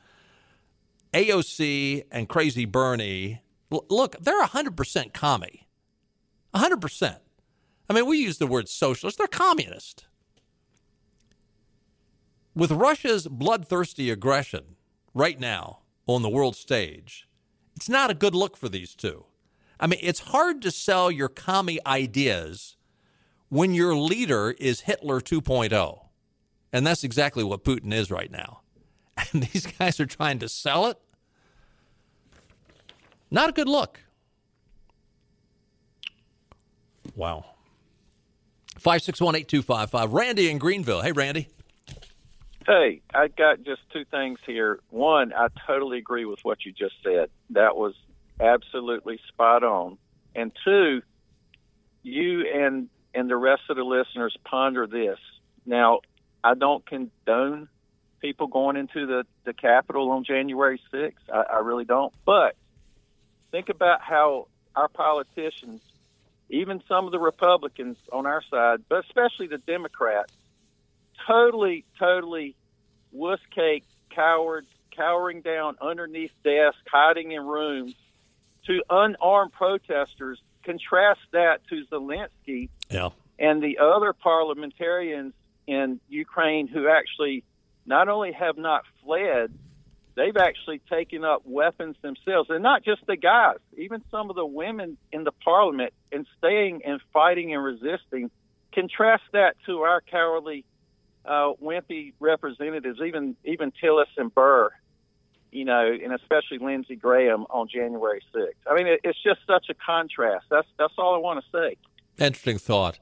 AOC 1.14 2.06
and 2.10 2.28
Crazy 2.28 2.64
Bernie. 2.64 3.40
Look, 3.70 4.16
they're 4.18 4.42
hundred 4.46 4.76
percent 4.76 5.14
commie, 5.14 5.68
hundred 6.52 6.80
percent. 6.80 7.18
I 7.90 7.92
mean, 7.92 8.06
we 8.06 8.18
use 8.18 8.38
the 8.38 8.46
word 8.46 8.68
socialist, 8.68 9.18
they're 9.18 9.26
communist. 9.26 10.04
With 12.54 12.70
Russia's 12.70 13.26
bloodthirsty 13.26 14.10
aggression 14.10 14.76
right 15.12 15.40
now 15.40 15.80
on 16.06 16.22
the 16.22 16.28
world 16.28 16.54
stage, 16.54 17.26
it's 17.74 17.88
not 17.88 18.08
a 18.08 18.14
good 18.14 18.32
look 18.32 18.56
for 18.56 18.68
these 18.68 18.94
two. 18.94 19.24
I 19.80 19.88
mean, 19.88 19.98
it's 20.04 20.20
hard 20.20 20.62
to 20.62 20.70
sell 20.70 21.10
your 21.10 21.28
commie 21.28 21.84
ideas 21.84 22.76
when 23.48 23.74
your 23.74 23.96
leader 23.96 24.52
is 24.52 24.82
Hitler 24.82 25.20
2.0. 25.20 26.06
And 26.72 26.86
that's 26.86 27.02
exactly 27.02 27.42
what 27.42 27.64
Putin 27.64 27.92
is 27.92 28.10
right 28.10 28.30
now. 28.30 28.60
And 29.32 29.42
these 29.42 29.66
guys 29.66 30.00
are 30.00 30.06
trying 30.06 30.38
to 30.38 30.48
sell 30.48 30.86
it. 30.86 30.96
Not 33.30 33.50
a 33.50 33.52
good 33.52 33.68
look. 33.68 34.00
Wow. 37.14 37.49
561 38.80 39.36
8255. 39.36 40.12
Randy 40.12 40.50
in 40.50 40.58
Greenville. 40.58 41.02
Hey, 41.02 41.12
Randy. 41.12 41.48
Hey, 42.66 43.00
I 43.12 43.28
got 43.28 43.62
just 43.62 43.82
two 43.92 44.04
things 44.04 44.38
here. 44.46 44.80
One, 44.90 45.32
I 45.32 45.48
totally 45.66 45.98
agree 45.98 46.24
with 46.24 46.40
what 46.42 46.64
you 46.64 46.72
just 46.72 46.94
said. 47.02 47.30
That 47.50 47.76
was 47.76 47.94
absolutely 48.38 49.18
spot 49.28 49.62
on. 49.64 49.98
And 50.34 50.52
two, 50.64 51.02
you 52.02 52.46
and 52.46 52.88
and 53.14 53.28
the 53.28 53.36
rest 53.36 53.62
of 53.68 53.76
the 53.76 53.82
listeners 53.82 54.36
ponder 54.44 54.86
this. 54.86 55.18
Now, 55.66 56.00
I 56.44 56.54
don't 56.54 56.84
condone 56.86 57.68
people 58.20 58.46
going 58.46 58.76
into 58.76 59.06
the, 59.06 59.24
the 59.44 59.52
Capitol 59.52 60.10
on 60.10 60.24
January 60.24 60.80
6th. 60.92 61.12
I, 61.32 61.54
I 61.54 61.58
really 61.58 61.84
don't. 61.84 62.12
But 62.24 62.54
think 63.50 63.68
about 63.68 64.00
how 64.00 64.46
our 64.76 64.88
politicians 64.88 65.80
even 66.50 66.82
some 66.88 67.06
of 67.06 67.12
the 67.12 67.18
Republicans 67.18 67.96
on 68.12 68.26
our 68.26 68.42
side, 68.50 68.80
but 68.88 69.04
especially 69.04 69.46
the 69.46 69.58
Democrats, 69.58 70.32
totally, 71.26 71.84
totally 71.98 72.56
wuss 73.12 73.40
cake, 73.54 73.84
coward, 74.10 74.66
cowering 74.90 75.40
down 75.40 75.76
underneath 75.80 76.32
desks, 76.44 76.80
hiding 76.90 77.32
in 77.32 77.44
rooms 77.44 77.94
to 78.66 78.82
unarmed 78.90 79.52
protesters. 79.52 80.40
Contrast 80.62 81.20
that 81.32 81.60
to 81.68 81.86
Zelensky 81.86 82.68
yeah. 82.90 83.08
and 83.38 83.62
the 83.62 83.78
other 83.78 84.12
parliamentarians 84.12 85.32
in 85.66 86.00
Ukraine 86.08 86.68
who 86.68 86.86
actually 86.86 87.44
not 87.86 88.08
only 88.08 88.32
have 88.32 88.58
not 88.58 88.84
fled, 89.02 89.52
they've 90.20 90.36
actually 90.36 90.80
taken 90.90 91.24
up 91.24 91.42
weapons 91.46 91.96
themselves, 92.02 92.50
and 92.50 92.62
not 92.62 92.84
just 92.84 93.00
the 93.06 93.16
guys, 93.16 93.56
even 93.78 94.02
some 94.10 94.28
of 94.28 94.36
the 94.36 94.44
women 94.44 94.98
in 95.12 95.24
the 95.24 95.32
parliament, 95.32 95.94
and 96.12 96.26
staying 96.38 96.82
and 96.84 97.00
fighting 97.12 97.54
and 97.54 97.64
resisting. 97.64 98.30
Contrast 98.72 99.22
that 99.32 99.56
to 99.66 99.80
our 99.80 100.00
cowardly, 100.02 100.64
uh, 101.24 101.52
wimpy 101.62 102.12
representatives, 102.20 103.00
even 103.04 103.34
even 103.44 103.72
Tillis 103.82 104.04
and 104.16 104.32
Burr, 104.32 104.70
you 105.50 105.64
know, 105.64 105.90
and 105.90 106.12
especially 106.12 106.58
Lindsey 106.58 106.96
Graham 106.96 107.46
on 107.50 107.68
January 107.68 108.22
6th. 108.34 108.50
I 108.70 108.74
mean, 108.74 108.86
it, 108.86 109.00
it's 109.02 109.20
just 109.22 109.40
such 109.46 109.66
a 109.70 109.74
contrast. 109.74 110.46
That's 110.50 110.68
that's 110.78 110.94
all 110.98 111.14
I 111.14 111.18
want 111.18 111.42
to 111.42 111.50
say. 111.50 111.76
Interesting 112.24 112.58
thought. 112.58 112.98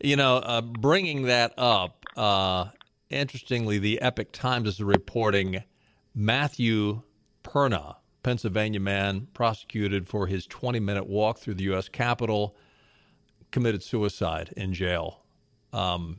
You 0.00 0.16
know, 0.16 0.36
uh, 0.36 0.60
bringing 0.60 1.22
that 1.22 1.54
up. 1.56 2.04
Uh, 2.16 2.66
interestingly, 3.10 3.78
the 3.78 4.00
Epoch 4.02 4.32
Times 4.32 4.68
is 4.68 4.82
reporting 4.82 5.64
Matthew 6.20 7.02
Perna, 7.44 7.94
Pennsylvania 8.24 8.80
man, 8.80 9.28
prosecuted 9.34 10.08
for 10.08 10.26
his 10.26 10.48
20 10.48 10.80
minute 10.80 11.06
walk 11.06 11.38
through 11.38 11.54
the 11.54 11.62
U.S. 11.64 11.88
Capitol, 11.88 12.56
committed 13.52 13.84
suicide 13.84 14.52
in 14.56 14.74
jail. 14.74 15.22
Um, 15.72 16.16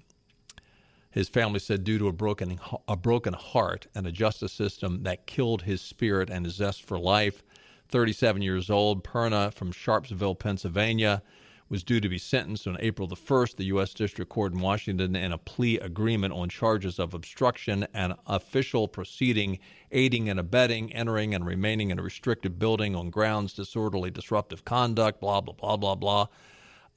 his 1.12 1.28
family 1.28 1.60
said 1.60 1.84
due 1.84 2.00
to 2.00 2.08
a 2.08 2.14
broken 2.14 2.62
a 2.88 2.96
broken 2.96 3.34
heart 3.34 3.88
and 3.94 4.08
a 4.08 4.12
justice 4.14 4.54
system 4.54 5.04
that 5.04 5.28
killed 5.28 5.64
his 5.64 5.82
spirit 5.82 6.30
and 6.30 6.46
his 6.46 6.56
zest 6.56 6.86
for 6.86 6.98
life. 6.98 7.44
37 7.90 8.42
years 8.42 8.70
old, 8.70 9.04
Perna 9.04 9.54
from 9.54 9.74
Sharpsville, 9.74 10.40
Pennsylvania, 10.40 11.22
was 11.70 11.84
due 11.84 12.00
to 12.00 12.10
be 12.10 12.18
sentenced 12.18 12.68
on 12.68 12.78
April 12.80 13.08
the 13.08 13.16
1st, 13.16 13.58
the 13.58 13.66
U.S. 13.66 13.94
District 13.94 14.30
Court 14.30 14.54
in 14.54 14.60
Washington, 14.60 15.16
in 15.16 15.32
a 15.32 15.38
plea 15.38 15.78
agreement 15.78 16.34
on 16.34 16.50
charges 16.50 16.98
of 16.98 17.14
obstruction 17.14 17.86
and 17.94 18.16
official 18.26 18.88
proceeding, 18.88 19.60
aiding 19.92 20.30
and 20.30 20.40
abetting, 20.40 20.92
entering 20.94 21.36
and 21.36 21.46
remaining 21.46 21.92
in 21.92 22.00
a 22.00 22.04
restricted 22.04 22.58
building 22.58 22.96
on 22.96 23.12
grounds 23.12 23.54
disorderly 23.54 24.10
disruptive 24.10 24.66
conduct, 24.66 25.22
blah, 25.22 25.42
blah, 25.42 25.54
blah, 25.54 25.78
blah, 25.78 25.96
blah. 25.96 26.28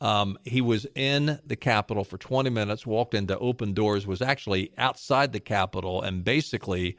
Um, 0.00 0.38
he 0.44 0.60
was 0.60 0.86
in 0.94 1.38
the 1.46 1.54
Capitol 1.54 2.02
for 2.02 2.16
20 2.16 2.50
minutes, 2.50 2.86
walked 2.86 3.14
into 3.14 3.38
open 3.38 3.74
doors, 3.74 4.06
was 4.06 4.22
actually 4.22 4.72
outside 4.78 5.32
the 5.32 5.40
Capitol, 5.40 6.02
and 6.02 6.24
basically 6.24 6.96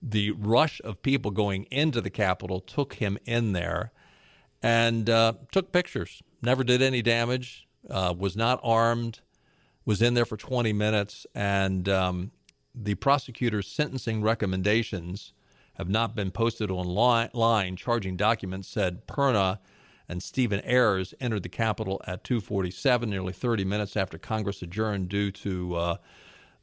the 0.00 0.32
rush 0.32 0.80
of 0.84 1.02
people 1.02 1.30
going 1.30 1.64
into 1.64 2.00
the 2.00 2.10
Capitol 2.10 2.60
took 2.60 2.94
him 2.94 3.18
in 3.24 3.52
there 3.52 3.92
and 4.62 5.10
uh, 5.10 5.32
took 5.50 5.72
pictures 5.72 6.22
never 6.44 6.64
did 6.64 6.82
any 6.82 7.02
damage, 7.02 7.66
uh, 7.90 8.14
was 8.16 8.36
not 8.36 8.60
armed, 8.62 9.20
was 9.84 10.00
in 10.00 10.14
there 10.14 10.24
for 10.24 10.36
20 10.36 10.72
minutes, 10.72 11.26
and 11.34 11.88
um, 11.88 12.30
the 12.74 12.94
prosecutor's 12.94 13.66
sentencing 13.66 14.22
recommendations 14.22 15.32
have 15.74 15.88
not 15.88 16.14
been 16.14 16.30
posted 16.30 16.70
online. 16.70 17.76
Charging 17.76 18.16
documents 18.16 18.68
said 18.68 19.06
Perna 19.06 19.58
and 20.08 20.22
Stephen 20.22 20.60
Ayres 20.64 21.14
entered 21.20 21.42
the 21.42 21.48
Capitol 21.48 22.00
at 22.06 22.24
2:47, 22.24 23.08
nearly 23.08 23.32
30 23.32 23.64
minutes 23.64 23.96
after 23.96 24.18
Congress 24.18 24.62
adjourned 24.62 25.08
due 25.08 25.30
to 25.30 25.74
uh, 25.74 25.96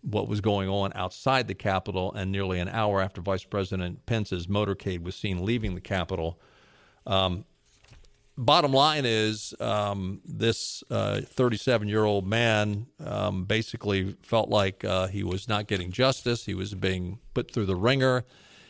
what 0.02 0.28
was 0.28 0.42
going 0.42 0.70
on 0.70 0.92
outside 0.96 1.48
the 1.48 1.54
Capitol, 1.56 2.14
and 2.14 2.32
nearly 2.32 2.60
an 2.60 2.70
hour 2.70 3.02
after 3.02 3.22
Vice 3.22 3.44
President 3.44 4.06
Pence's 4.06 4.48
motorcade 4.48 5.04
was 5.04 5.16
seen 5.16 5.46
leaving 5.46 5.76
the 5.76 5.82
Capitol. 5.82 6.40
Um, 7.06 7.46
bottom 8.38 8.72
line 8.72 9.04
is 9.06 9.54
um, 9.60 10.22
this 10.26 10.84
37 10.90 11.88
uh, 11.88 11.90
year 11.90 12.04
old 12.04 12.26
man 12.26 12.88
um, 13.04 13.46
basically 13.46 14.16
felt 14.22 14.50
like 14.50 14.84
uh, 14.84 15.08
he 15.08 15.24
was 15.24 15.48
not 15.48 15.68
getting 15.68 15.92
justice. 15.92 16.46
He 16.46 16.54
was 16.54 16.74
being 16.74 17.20
put 17.34 17.52
through 17.52 17.66
the 17.66 17.76
ringer. 17.76 18.26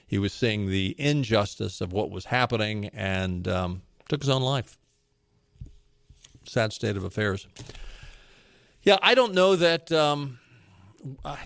He 0.05 0.17
was 0.17 0.33
seeing 0.33 0.67
the 0.67 0.95
injustice 0.97 1.79
of 1.79 1.93
what 1.93 2.11
was 2.11 2.25
happening 2.25 2.87
and 2.87 3.47
um, 3.47 3.81
took 4.09 4.21
his 4.21 4.29
own 4.29 4.41
life. 4.41 4.77
Sad 6.43 6.73
state 6.73 6.97
of 6.97 7.03
affairs. 7.03 7.47
Yeah, 8.83 8.97
I 9.01 9.13
don't 9.13 9.33
know 9.33 9.55
that, 9.55 9.91
um, 9.91 10.39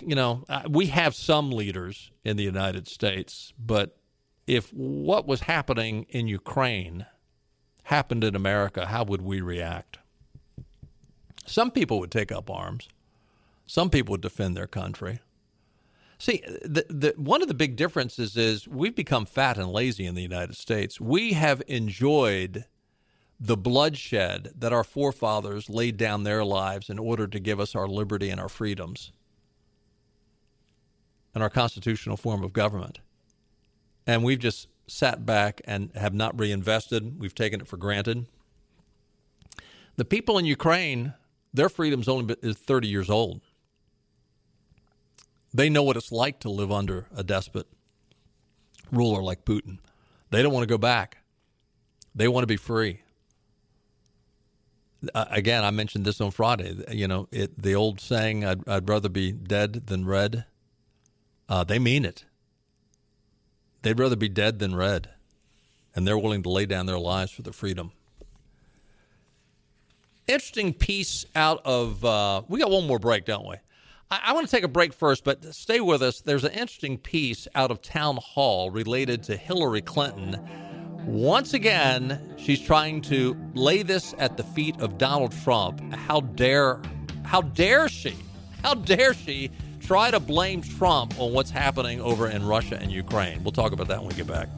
you 0.02 0.16
know, 0.16 0.46
we 0.70 0.88
have 0.88 1.14
some 1.14 1.52
leaders 1.52 2.12
in 2.24 2.38
the 2.38 2.44
United 2.44 2.88
States, 2.88 3.54
but 3.60 3.98
if 4.48 4.74
what 4.74 5.28
was 5.28 5.42
happening 5.42 6.06
in 6.10 6.28
Ukraine 6.28 7.06
happened 7.86 8.24
in 8.24 8.36
America, 8.36 8.88
how 8.88 9.04
would 9.04 9.22
we 9.22 9.42
react? 9.42 10.00
Some 11.46 11.70
people 11.70 12.00
would 12.00 12.12
take 12.12 12.32
up 12.32 12.50
arms. 12.50 12.90
Some 13.68 13.90
people 13.92 14.14
would 14.14 14.22
defend 14.22 14.58
their 14.58 14.68
country. 14.68 15.20
See, 16.18 16.42
the, 16.64 16.86
the, 16.90 17.14
one 17.18 17.42
of 17.44 17.48
the 17.48 17.54
big 17.54 17.76
differences 17.76 18.38
is 18.38 18.68
we've 18.68 18.96
become 18.96 19.26
fat 19.26 19.58
and 19.58 19.70
lazy 19.70 20.06
in 20.06 20.16
the 20.16 20.24
United 20.24 20.56
States. 20.56 21.00
We 21.00 21.34
have 21.34 21.62
enjoyed 21.68 22.66
the 23.40 23.58
bloodshed 23.58 24.52
that 24.58 24.74
our 24.74 24.84
forefathers 24.84 25.70
laid 25.70 25.98
down 25.98 26.24
their 26.24 26.44
lives 26.44 26.90
in 26.90 26.98
order 26.98 27.28
to 27.28 27.40
give 27.40 27.60
us 27.60 27.76
our 27.76 27.88
liberty 27.88 28.30
and 28.30 28.40
our 28.40 28.50
freedoms 28.50 29.12
and 31.36 31.44
our 31.44 31.50
constitutional 31.50 32.18
form 32.18 32.44
of 32.44 32.54
government. 32.54 33.00
And 34.08 34.24
we've 34.24 34.40
just 34.40 34.70
sat 34.88 35.26
back 35.26 35.62
and 35.66 35.92
have 35.96 36.14
not 36.14 36.40
reinvested. 36.40 37.20
We've 37.20 37.36
taken 37.36 37.62
it 37.62 37.68
for 37.68 37.78
granted. 37.78 38.26
The 39.96 40.06
people 40.06 40.38
in 40.38 40.46
Ukraine, 40.46 41.14
their 41.54 41.70
freedom's 41.70 42.08
only 42.08 42.36
is 42.42 42.58
30 42.58 42.88
years 42.88 43.10
old. 43.10 43.42
They 45.54 45.70
know 45.70 45.84
what 45.84 45.96
it's 45.96 46.12
like 46.12 46.40
to 46.42 46.50
live 46.50 46.72
under 46.72 47.08
a 47.16 47.24
despot 47.24 47.68
ruler 48.92 49.24
like 49.24 49.46
Putin. 49.46 49.80
They 50.32 50.44
don't 50.44 50.54
want 50.54 50.64
to 50.64 50.74
go 50.74 50.78
back. 50.78 51.20
They 52.14 52.28
want 52.28 52.44
to 52.44 52.48
be 52.48 52.58
free. 52.58 53.02
Uh, 55.14 55.26
again, 55.30 55.64
I 55.64 55.72
mentioned 55.72 56.06
this 56.06 56.20
on 56.20 56.32
Friday. 56.32 56.84
You 56.92 57.08
know, 57.08 57.28
it, 57.32 57.62
the 57.62 57.76
old 57.76 58.02
saying, 58.02 58.44
I'd, 58.44 58.68
I'd 58.68 58.90
rather 58.90 59.10
be 59.10 59.32
dead 59.32 59.88
than 59.88 60.06
red. 60.06 60.46
Uh, 61.48 61.64
they 61.64 61.80
mean 61.80 62.06
it. 62.06 62.26
They'd 63.86 64.00
rather 64.00 64.16
be 64.16 64.30
dead 64.30 64.58
than 64.58 64.76
red. 64.76 65.10
And 65.94 66.08
they're 66.08 66.18
willing 66.18 66.42
to 66.42 66.50
lay 66.50 66.66
down 66.66 66.88
their 66.88 66.98
lives 66.98 67.32
for 67.32 67.44
the 67.44 67.54
freedom. 67.54 67.92
Interesting 70.26 70.74
piece 70.74 71.28
out 71.36 71.62
of, 71.66 72.04
uh, 72.04 72.42
we 72.48 72.60
got 72.60 72.72
one 72.72 72.88
more 72.88 72.98
break, 72.98 73.26
don't 73.26 73.48
we? 73.48 73.58
I, 74.10 74.22
I 74.26 74.34
want 74.34 74.48
to 74.48 74.52
take 74.52 74.64
a 74.64 74.68
break 74.68 74.92
first, 74.92 75.24
but 75.24 75.54
stay 75.54 75.82
with 75.82 76.02
us. 76.02 76.20
There's 76.20 76.44
an 76.44 76.54
interesting 76.54 76.98
piece 76.98 77.48
out 77.54 77.70
of 77.70 77.84
Town 77.84 78.18
Hall 78.18 78.72
related 78.72 79.22
to 79.26 79.38
Hillary 79.38 79.82
Clinton. 79.82 80.44
Once 81.06 81.54
again, 81.54 82.34
she's 82.40 82.60
trying 82.60 83.02
to 83.02 83.38
lay 83.54 83.84
this 83.84 84.16
at 84.18 84.36
the 84.36 84.44
feet 84.44 84.82
of 84.82 84.98
Donald 84.98 85.32
Trump. 85.44 85.94
How 85.94 86.22
dare, 86.22 86.82
how 87.24 87.42
dare 87.42 87.88
she? 87.88 88.16
How 88.64 88.74
dare 88.74 89.14
she 89.14 89.52
try 89.86 90.10
to 90.10 90.20
blame 90.20 90.62
Trump 90.62 91.14
on 91.20 91.32
what's 91.32 91.52
happening 91.52 92.02
over 92.02 92.28
in 92.28 92.44
Russia 92.44 92.78
and 92.82 92.92
Ukraine? 92.92 93.44
We'll 93.44 93.52
talk 93.52 93.72
about 93.72 93.88
that 93.90 94.00
when 94.00 94.10
we 94.10 94.16
get 94.16 94.26
back. 94.26 94.50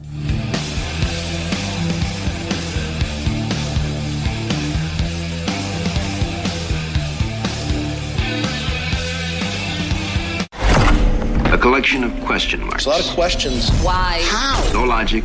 A 11.52 11.58
collection 11.58 12.04
of 12.04 12.24
question 12.24 12.64
marks. 12.64 12.86
a 12.86 12.90
lot 12.90 13.00
of 13.00 13.06
questions. 13.14 13.70
Why? 13.82 14.20
How? 14.24 14.72
No 14.72 14.84
logic, 14.84 15.24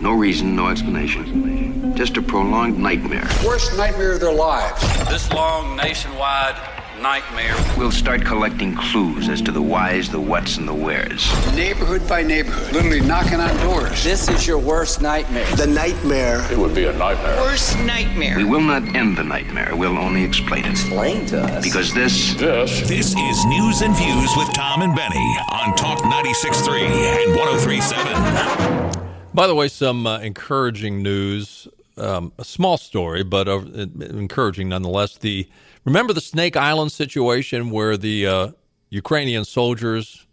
no 0.00 0.12
reason, 0.12 0.54
no 0.54 0.68
explanation. 0.68 1.96
Just 1.96 2.16
a 2.16 2.22
prolonged 2.22 2.78
nightmare. 2.78 3.28
Worst 3.44 3.76
nightmare 3.76 4.12
of 4.12 4.20
their 4.20 4.32
lives. 4.32 4.80
This 5.08 5.32
long 5.32 5.76
nationwide 5.76 6.79
nightmare. 7.00 7.56
We'll 7.76 7.90
start 7.90 8.24
collecting 8.24 8.74
clues 8.74 9.28
as 9.28 9.40
to 9.42 9.52
the 9.52 9.62
whys, 9.62 10.08
the 10.08 10.20
whats, 10.20 10.56
and 10.58 10.68
the 10.68 10.74
wheres. 10.74 11.30
Neighborhood 11.54 12.06
by 12.08 12.22
neighborhood. 12.22 12.72
Literally 12.72 13.00
knocking 13.00 13.40
on 13.40 13.56
doors. 13.58 14.04
This 14.04 14.28
is 14.28 14.46
your 14.46 14.58
worst 14.58 15.00
nightmare. 15.00 15.46
The 15.56 15.66
nightmare. 15.66 16.46
It 16.52 16.58
would 16.58 16.74
be 16.74 16.84
a 16.84 16.92
nightmare. 16.92 17.36
Worst 17.40 17.78
nightmare. 17.80 18.36
We 18.36 18.44
will 18.44 18.60
not 18.60 18.82
end 18.94 19.16
the 19.16 19.24
nightmare. 19.24 19.74
We'll 19.74 19.98
only 19.98 20.24
explain 20.24 20.64
it. 20.64 20.72
Explain 20.72 21.26
to 21.26 21.42
us. 21.42 21.64
Because 21.64 21.94
this. 21.94 22.34
This. 22.34 22.88
This 22.88 23.14
is 23.16 23.44
News 23.46 23.80
and 23.82 23.96
Views 23.96 24.30
with 24.36 24.52
Tom 24.52 24.82
and 24.82 24.94
Benny 24.94 25.36
on 25.50 25.74
Talk 25.76 26.00
96.3 26.00 26.82
and 26.82 27.38
103.7. 27.38 29.10
By 29.32 29.46
the 29.46 29.54
way, 29.54 29.68
some 29.68 30.06
uh, 30.06 30.18
encouraging 30.18 31.02
news. 31.02 31.68
Um, 31.96 32.32
a 32.38 32.44
small 32.44 32.78
story, 32.78 33.22
but 33.22 33.48
uh, 33.48 33.60
encouraging 33.60 34.70
nonetheless. 34.70 35.18
The 35.18 35.48
Remember 35.84 36.12
the 36.12 36.20
Snake 36.20 36.56
Island 36.56 36.92
situation 36.92 37.70
where 37.70 37.96
the 37.96 38.26
uh, 38.26 38.48
Ukrainian 38.90 39.44
soldiers 39.44 40.26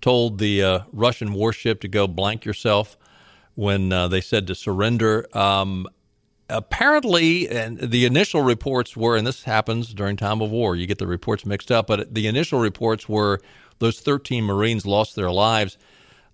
told 0.00 0.38
the 0.38 0.62
uh, 0.62 0.78
Russian 0.92 1.34
warship 1.34 1.80
to 1.82 1.88
go 1.88 2.06
blank 2.06 2.44
yourself 2.44 2.96
when 3.54 3.92
uh, 3.92 4.08
they 4.08 4.22
said 4.22 4.46
to 4.46 4.54
surrender? 4.54 5.26
Um, 5.36 5.86
apparently, 6.48 7.48
and 7.48 7.78
the 7.78 8.06
initial 8.06 8.40
reports 8.40 8.96
were, 8.96 9.16
and 9.16 9.26
this 9.26 9.44
happens 9.44 9.92
during 9.92 10.16
time 10.16 10.40
of 10.40 10.50
war, 10.50 10.76
you 10.76 10.86
get 10.86 10.98
the 10.98 11.06
reports 11.06 11.44
mixed 11.44 11.70
up, 11.70 11.88
but 11.88 12.14
the 12.14 12.26
initial 12.26 12.58
reports 12.58 13.08
were 13.08 13.40
those 13.78 14.00
13 14.00 14.44
Marines 14.44 14.86
lost 14.86 15.14
their 15.14 15.30
lives. 15.30 15.76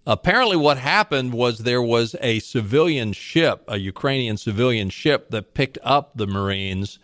Apparently, 0.06 0.56
what 0.56 0.78
happened 0.78 1.32
was 1.32 1.58
there 1.58 1.82
was 1.82 2.16
a 2.20 2.40
civilian 2.40 3.12
ship, 3.12 3.64
a 3.68 3.76
Ukrainian 3.76 4.36
civilian 4.36 4.90
ship, 4.90 5.30
that 5.30 5.54
picked 5.54 5.78
up 5.82 6.12
the 6.16 6.26
Marines 6.26 6.98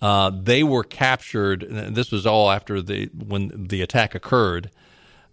uh, 0.00 0.30
they 0.30 0.62
were 0.62 0.84
captured. 0.84 1.66
This 1.94 2.12
was 2.12 2.26
all 2.26 2.50
after 2.50 2.82
the 2.82 3.06
when 3.06 3.66
the 3.68 3.82
attack 3.82 4.14
occurred. 4.14 4.70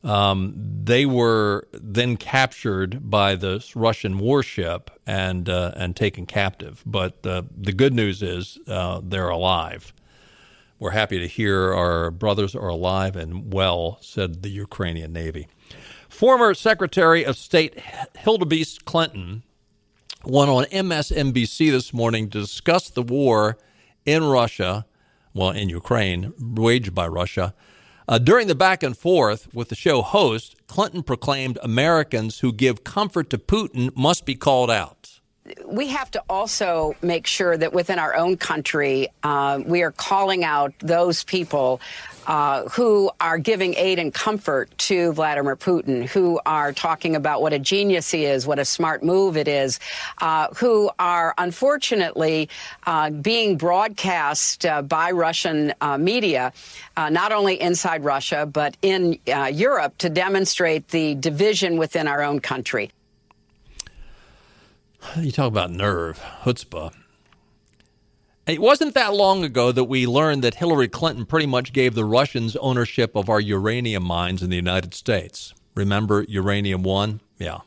Um, 0.03 0.53
they 0.83 1.05
were 1.05 1.67
then 1.71 2.17
captured 2.17 3.09
by 3.09 3.35
this 3.35 3.75
Russian 3.75 4.19
warship 4.19 4.89
and 5.05 5.49
uh, 5.49 5.73
and 5.75 5.95
taken 5.95 6.25
captive. 6.25 6.81
But 6.85 7.25
uh, 7.25 7.43
the 7.55 7.73
good 7.73 7.93
news 7.93 8.21
is 8.21 8.57
uh, 8.67 9.01
they're 9.03 9.29
alive. 9.29 9.93
We're 10.79 10.91
happy 10.91 11.19
to 11.19 11.27
hear 11.27 11.73
our 11.73 12.11
brothers 12.11 12.55
are 12.55 12.67
alive 12.67 13.15
and 13.15 13.53
well," 13.53 13.97
said 14.01 14.43
the 14.43 14.49
Ukrainian 14.49 15.11
Navy. 15.13 15.47
Former 16.13 16.53
Secretary 16.53 17.25
of 17.25 17.37
State 17.37 17.79
Hillary 18.15 18.63
Clinton 18.85 19.41
went 20.23 20.51
on 20.51 20.65
MSNBC 20.65 21.71
this 21.71 21.91
morning 21.91 22.29
to 22.29 22.39
discuss 22.39 22.91
the 22.91 23.01
war 23.01 23.57
in 24.05 24.23
Russia, 24.23 24.85
well, 25.33 25.49
in 25.49 25.69
Ukraine, 25.69 26.31
waged 26.39 26.93
by 26.93 27.07
Russia. 27.07 27.55
Uh, 28.07 28.19
during 28.19 28.45
the 28.45 28.53
back 28.53 28.83
and 28.83 28.95
forth 28.95 29.51
with 29.55 29.69
the 29.69 29.75
show 29.75 30.03
host, 30.03 30.55
Clinton 30.67 31.01
proclaimed 31.01 31.57
Americans 31.63 32.39
who 32.39 32.53
give 32.53 32.83
comfort 32.83 33.31
to 33.31 33.39
Putin 33.39 33.89
must 33.97 34.23
be 34.23 34.35
called 34.35 34.69
out 34.69 35.03
we 35.65 35.87
have 35.87 36.09
to 36.11 36.23
also 36.29 36.95
make 37.01 37.27
sure 37.27 37.57
that 37.57 37.73
within 37.73 37.99
our 37.99 38.15
own 38.15 38.37
country, 38.37 39.09
uh, 39.23 39.59
we 39.65 39.81
are 39.81 39.91
calling 39.91 40.43
out 40.43 40.73
those 40.79 41.23
people 41.25 41.81
uh, 42.27 42.67
who 42.69 43.11
are 43.19 43.37
giving 43.37 43.73
aid 43.75 43.99
and 43.99 44.13
comfort 44.13 44.75
to 44.77 45.11
Vladimir 45.13 45.55
Putin, 45.55 46.05
who 46.05 46.39
are 46.45 46.71
talking 46.71 47.15
about 47.15 47.41
what 47.41 47.53
a 47.53 47.59
genius 47.59 48.09
he 48.11 48.25
is, 48.25 48.47
what 48.47 48.59
a 48.59 48.65
smart 48.65 49.03
move 49.03 49.37
it 49.37 49.47
is, 49.47 49.79
uh, 50.19 50.47
who 50.55 50.89
are 50.99 51.33
unfortunately 51.37 52.49
uh, 52.85 53.09
being 53.09 53.57
broadcast 53.57 54.65
uh, 54.65 54.81
by 54.81 55.11
Russian 55.11 55.73
uh, 55.81 55.97
media, 55.97 56.53
not 56.97 57.31
only 57.31 57.59
inside 57.59 58.03
Russia, 58.03 58.45
but 58.45 58.77
in 58.81 59.19
Europe 59.51 59.97
to 59.97 60.09
demonstrate 60.09 60.87
the 60.89 61.15
division 61.15 61.77
within 61.77 62.07
our 62.07 62.21
own 62.21 62.39
country. 62.39 62.91
You 65.17 65.31
talk 65.31 65.47
about 65.47 65.71
nerve, 65.71 66.23
chutzpah. 66.43 66.93
It 68.45 68.61
wasn't 68.61 68.93
that 68.93 69.13
long 69.13 69.45
ago 69.45 69.71
that 69.71 69.85
we 69.85 70.05
learned 70.05 70.43
that 70.43 70.55
Hillary 70.55 70.89
Clinton 70.89 71.25
pretty 71.25 71.45
much 71.45 71.71
gave 71.71 71.95
the 71.95 72.03
Russians 72.03 72.57
ownership 72.57 73.15
of 73.15 73.29
our 73.29 73.39
uranium 73.39 74.03
mines 74.03 74.43
in 74.43 74.49
the 74.49 74.57
United 74.57 74.93
States. 74.93 75.53
Remember 75.75 76.25
Uranium 76.27 76.83
One? 76.83 77.21
Yeah. 77.37 77.59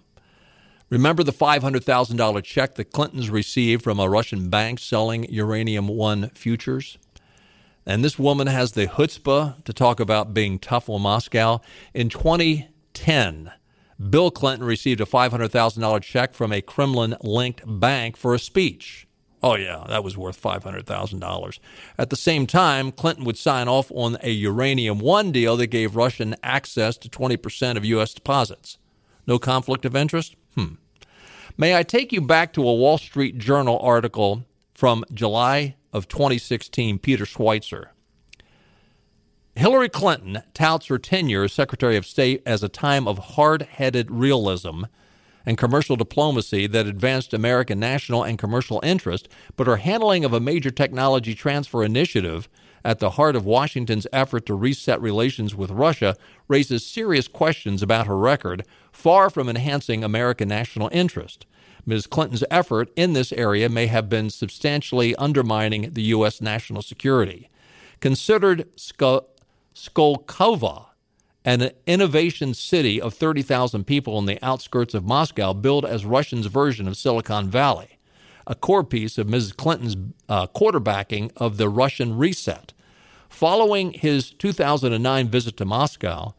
Remember 0.91 1.23
the 1.23 1.33
$500,000 1.33 2.45
check 2.45 2.75
the 2.75 2.85
Clintons 2.85 3.31
received 3.31 3.83
from 3.83 3.99
a 3.99 4.09
Russian 4.09 4.51
bank 4.51 4.79
selling 4.79 5.25
Uranium 5.33 5.89
One 5.89 6.29
futures? 6.35 6.99
And 7.87 8.05
this 8.05 8.19
woman 8.19 8.47
has 8.47 8.73
the 8.73 8.87
chutzpah 8.87 9.65
to 9.65 9.73
talk 9.73 9.99
about 9.99 10.35
being 10.35 10.59
tough 10.59 10.91
on 10.91 11.01
Moscow. 11.01 11.63
In 11.95 12.11
2010, 12.11 13.51
Bill 14.11 14.31
Clinton 14.31 14.67
received 14.67 15.01
a 15.01 15.07
$500,000 15.07 16.03
check 16.03 16.35
from 16.35 16.53
a 16.53 16.61
Kremlin 16.61 17.17
linked 17.23 17.63
bank 17.65 18.19
for 18.19 18.35
a 18.35 18.39
speech. 18.39 19.06
Oh, 19.43 19.55
yeah, 19.55 19.85
that 19.89 20.03
was 20.03 20.17
worth 20.17 20.41
$500,000. 20.41 21.59
At 21.99 22.11
the 22.11 22.17
same 22.17 22.47
time, 22.47 22.91
Clinton 22.91 23.25
would 23.25 23.37
sign 23.37 23.69
off 23.69 23.93
on 23.95 24.17
a 24.23 24.31
Uranium 24.31 24.99
One 24.99 25.31
deal 25.31 25.57
that 25.59 25.69
gave 25.69 25.95
Russian 25.95 26.35
access 26.43 26.97
to 26.99 27.09
20% 27.09 27.77
of 27.77 27.85
U.S. 27.85 28.15
deposits. 28.15 28.79
No 29.27 29.39
conflict 29.39 29.85
of 29.85 29.95
interest? 29.95 30.37
Hmm. 30.55 30.75
May 31.59 31.77
I 31.77 31.83
take 31.83 32.13
you 32.13 32.21
back 32.21 32.53
to 32.55 32.67
a 32.67 32.75
Wall 32.75 32.99
Street 32.99 33.39
Journal 33.39 33.79
article 33.81 34.45
from 34.75 35.05
July 35.13 35.77
of 35.93 36.09
2016, 36.09 36.99
Peter 36.99 37.25
Schweizer. 37.25 37.89
Hillary 39.55 39.89
Clinton 39.89 40.43
touts 40.53 40.87
her 40.87 40.99
tenure 40.99 41.45
as 41.45 41.53
Secretary 41.53 41.97
of 41.97 42.05
State 42.05 42.43
as 42.45 42.63
a 42.63 42.69
time 42.69 43.09
of 43.09 43.19
hard 43.19 43.63
headed 43.63 44.11
realism 44.11 44.85
and 45.47 45.57
commercial 45.57 45.97
diplomacy 45.97 46.67
that 46.67 46.87
advanced 46.87 47.33
American 47.33 47.79
national 47.79 48.25
and 48.25 48.39
commercial 48.39 48.81
interest, 48.83 49.29
but 49.55 49.69
her 49.69 49.77
handling 49.77 50.25
of 50.25 50.33
a 50.33 50.41
major 50.41 50.71
technology 50.71 51.35
transfer 51.35 51.85
initiative 51.85 52.49
at 52.85 52.99
the 52.99 53.11
heart 53.11 53.35
of 53.35 53.45
Washington's 53.45 54.07
effort 54.13 54.47
to 54.47 54.55
reset 54.55 55.01
relations 55.01 55.55
with 55.55 55.71
Russia, 55.71 56.17
raises 56.47 56.87
serious 56.87 57.27
questions 57.27 57.83
about 57.83 58.07
her 58.07 58.17
record, 58.17 58.65
far 58.93 59.31
from 59.31 59.49
enhancing 59.49 60.05
American 60.05 60.49
national 60.49 60.89
interest. 60.93 61.47
Ms. 61.85 62.07
Clinton's 62.07 62.45
effort 62.51 62.91
in 62.97 63.13
this 63.13 63.33
area 63.33 63.69
may 63.69 63.87
have 63.87 64.09
been 64.09 64.31
substantially 64.31 65.15
undermining 65.17 65.93
the 65.93 66.03
U.S. 66.03 66.41
national 66.41 66.83
security. 66.83 67.49
Considered 68.01 68.69
An 71.47 71.71
innovation 71.87 72.55
city 72.55 73.01
of 73.01 73.15
30,000 73.15 73.85
people 73.85 74.17
on 74.17 74.27
the 74.27 74.45
outskirts 74.45 74.95
of 74.95 75.05
Moscow, 75.05 75.53
billed 75.53 75.87
as 75.87 76.05
Russians' 76.05 76.47
version 76.47 76.89
of 76.89 76.97
Silicon 76.97 77.49
Valley, 77.49 78.01
a 78.49 78.57
core 78.57 78.83
piece 78.83 79.17
of 79.17 79.29
Mrs. 79.29 79.57
Clinton's 79.57 79.97
uh, 80.29 80.49
quarterbacking 80.49 81.31
of 81.37 81.57
the 81.57 81.69
Russian 81.69 82.19
reset. 82.19 82.73
Following 83.29 83.93
his 83.93 84.33
2009 84.33 85.29
visit 85.29 85.57
to 85.59 85.65
Moscow, 85.65 86.35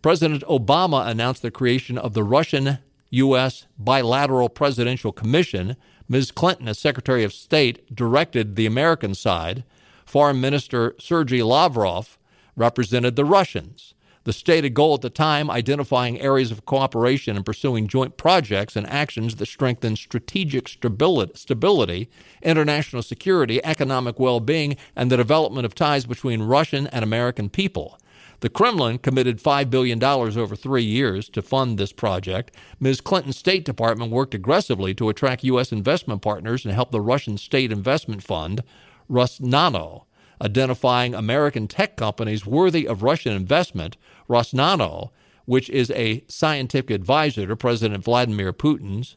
President 0.00 0.42
Obama 0.44 1.06
announced 1.06 1.42
the 1.42 1.50
creation 1.50 1.98
of 1.98 2.14
the 2.14 2.24
Russian 2.24 2.78
U.S. 3.10 3.66
Bilateral 3.78 4.48
Presidential 4.48 5.12
Commission. 5.12 5.76
Ms. 6.08 6.30
Clinton, 6.30 6.66
as 6.66 6.78
Secretary 6.78 7.24
of 7.24 7.34
State, 7.34 7.94
directed 7.94 8.56
the 8.56 8.64
American 8.64 9.14
side. 9.14 9.64
Foreign 10.06 10.40
Minister 10.40 10.94
Sergei 10.98 11.42
Lavrov 11.42 12.16
represented 12.56 13.16
the 13.16 13.24
Russians. 13.26 13.92
The 14.26 14.32
stated 14.32 14.74
goal 14.74 14.94
at 14.94 15.02
the 15.02 15.08
time 15.08 15.48
identifying 15.48 16.20
areas 16.20 16.50
of 16.50 16.64
cooperation 16.64 17.36
and 17.36 17.46
pursuing 17.46 17.86
joint 17.86 18.16
projects 18.16 18.74
and 18.74 18.84
actions 18.88 19.36
that 19.36 19.46
strengthen 19.46 19.94
strategic 19.94 20.66
stability, 20.66 22.10
international 22.42 23.02
security, 23.02 23.64
economic 23.64 24.18
well 24.18 24.40
being, 24.40 24.78
and 24.96 25.12
the 25.12 25.16
development 25.16 25.64
of 25.64 25.76
ties 25.76 26.06
between 26.06 26.42
Russian 26.42 26.88
and 26.88 27.04
American 27.04 27.48
people. 27.48 28.00
The 28.40 28.48
Kremlin 28.48 28.98
committed 28.98 29.40
$5 29.40 29.70
billion 29.70 30.02
over 30.02 30.56
three 30.56 30.82
years 30.82 31.28
to 31.28 31.40
fund 31.40 31.78
this 31.78 31.92
project. 31.92 32.52
Ms. 32.80 33.00
Clinton's 33.00 33.38
State 33.38 33.64
Department 33.64 34.10
worked 34.10 34.34
aggressively 34.34 34.92
to 34.94 35.08
attract 35.08 35.44
U.S. 35.44 35.70
investment 35.70 36.20
partners 36.20 36.64
and 36.64 36.74
help 36.74 36.90
the 36.90 37.00
Russian 37.00 37.38
State 37.38 37.70
Investment 37.70 38.24
Fund, 38.24 38.64
Rosnano, 39.08 40.06
identifying 40.42 41.14
American 41.14 41.68
tech 41.68 41.96
companies 41.96 42.46
worthy 42.46 42.86
of 42.86 43.02
Russian 43.02 43.32
investment, 43.32 43.96
Rosnano, 44.28 45.10
which 45.44 45.70
is 45.70 45.90
a 45.92 46.24
scientific 46.28 46.90
advisor 46.90 47.46
to 47.46 47.56
President 47.56 48.02
Vladimir 48.04 48.52
Putin's 48.52 49.16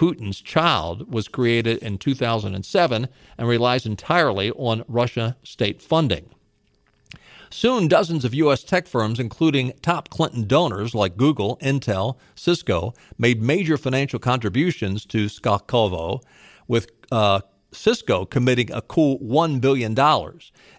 Putin's 0.00 0.40
child 0.40 1.12
was 1.12 1.28
created 1.28 1.76
in 1.82 1.98
2007 1.98 3.06
and 3.36 3.46
relies 3.46 3.84
entirely 3.84 4.50
on 4.52 4.82
Russia 4.88 5.36
state 5.42 5.82
funding. 5.82 6.30
Soon, 7.50 7.86
dozens 7.86 8.24
of 8.24 8.32
U.S. 8.32 8.64
tech 8.64 8.86
firms, 8.86 9.20
including 9.20 9.74
top 9.82 10.08
Clinton 10.08 10.46
donors 10.46 10.94
like 10.94 11.18
Google, 11.18 11.58
Intel, 11.58 12.16
Cisco, 12.34 12.94
made 13.18 13.42
major 13.42 13.76
financial 13.76 14.18
contributions 14.18 15.04
to 15.04 15.26
Skolkovo, 15.26 16.22
with 16.66 16.90
uh, 17.12 17.42
Cisco 17.70 18.24
committing 18.24 18.72
a 18.72 18.80
cool 18.80 19.18
$1 19.18 19.60
billion. 19.60 19.94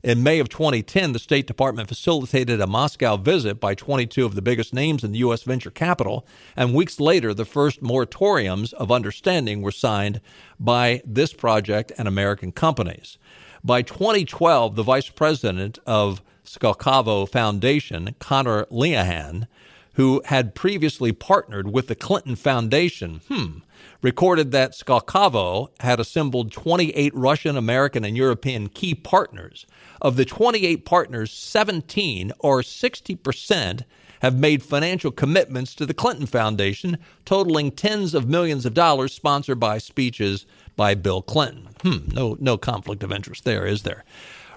In 0.03 0.23
May 0.23 0.39
of 0.39 0.49
2010, 0.49 1.11
the 1.11 1.19
State 1.19 1.45
Department 1.45 1.87
facilitated 1.87 2.59
a 2.59 2.65
Moscow 2.65 3.17
visit 3.17 3.59
by 3.59 3.75
22 3.75 4.25
of 4.25 4.33
the 4.33 4.41
biggest 4.41 4.73
names 4.73 5.03
in 5.03 5.11
the 5.11 5.19
U.S. 5.19 5.43
venture 5.43 5.69
capital, 5.69 6.25
and 6.55 6.73
weeks 6.73 6.99
later, 6.99 7.35
the 7.35 7.45
first 7.45 7.83
moratoriums 7.83 8.73
of 8.73 8.91
understanding 8.91 9.61
were 9.61 9.71
signed 9.71 10.19
by 10.59 11.03
this 11.05 11.33
project 11.33 11.91
and 11.99 12.07
American 12.07 12.51
companies. 12.51 13.19
By 13.63 13.83
2012, 13.83 14.75
the 14.75 14.81
vice 14.81 15.09
president 15.09 15.77
of 15.85 16.23
Skolkovo 16.43 17.29
Foundation, 17.29 18.15
Conor 18.17 18.65
Lenihan, 18.71 19.45
who 19.93 20.23
had 20.25 20.55
previously 20.55 21.11
partnered 21.11 21.71
with 21.71 21.85
the 21.85 21.95
Clinton 21.95 22.35
Foundation, 22.35 23.21
hmm, 23.27 23.59
recorded 24.01 24.51
that 24.51 24.73
Skolkovo 24.73 25.69
had 25.79 25.99
assembled 25.99 26.51
28 26.51 27.13
Russian, 27.15 27.57
American, 27.57 28.03
and 28.03 28.17
European 28.17 28.69
key 28.69 28.95
partners. 28.95 29.65
Of 30.01 30.15
the 30.15 30.25
28 30.25 30.85
partners, 30.85 31.31
17 31.31 32.31
or 32.39 32.61
60% 32.61 33.83
have 34.21 34.37
made 34.37 34.61
financial 34.61 35.11
commitments 35.11 35.73
to 35.75 35.85
the 35.85 35.93
Clinton 35.93 36.27
Foundation, 36.27 36.97
totaling 37.25 37.71
tens 37.71 38.13
of 38.13 38.29
millions 38.29 38.65
of 38.65 38.73
dollars 38.73 39.13
sponsored 39.13 39.59
by 39.59 39.77
speeches 39.79 40.45
by 40.75 40.93
Bill 40.93 41.21
Clinton. 41.21 41.69
Hmm, 41.81 42.13
no, 42.13 42.37
no 42.39 42.57
conflict 42.57 43.03
of 43.03 43.11
interest 43.11 43.43
there, 43.43 43.65
is 43.65 43.83
there? 43.83 44.03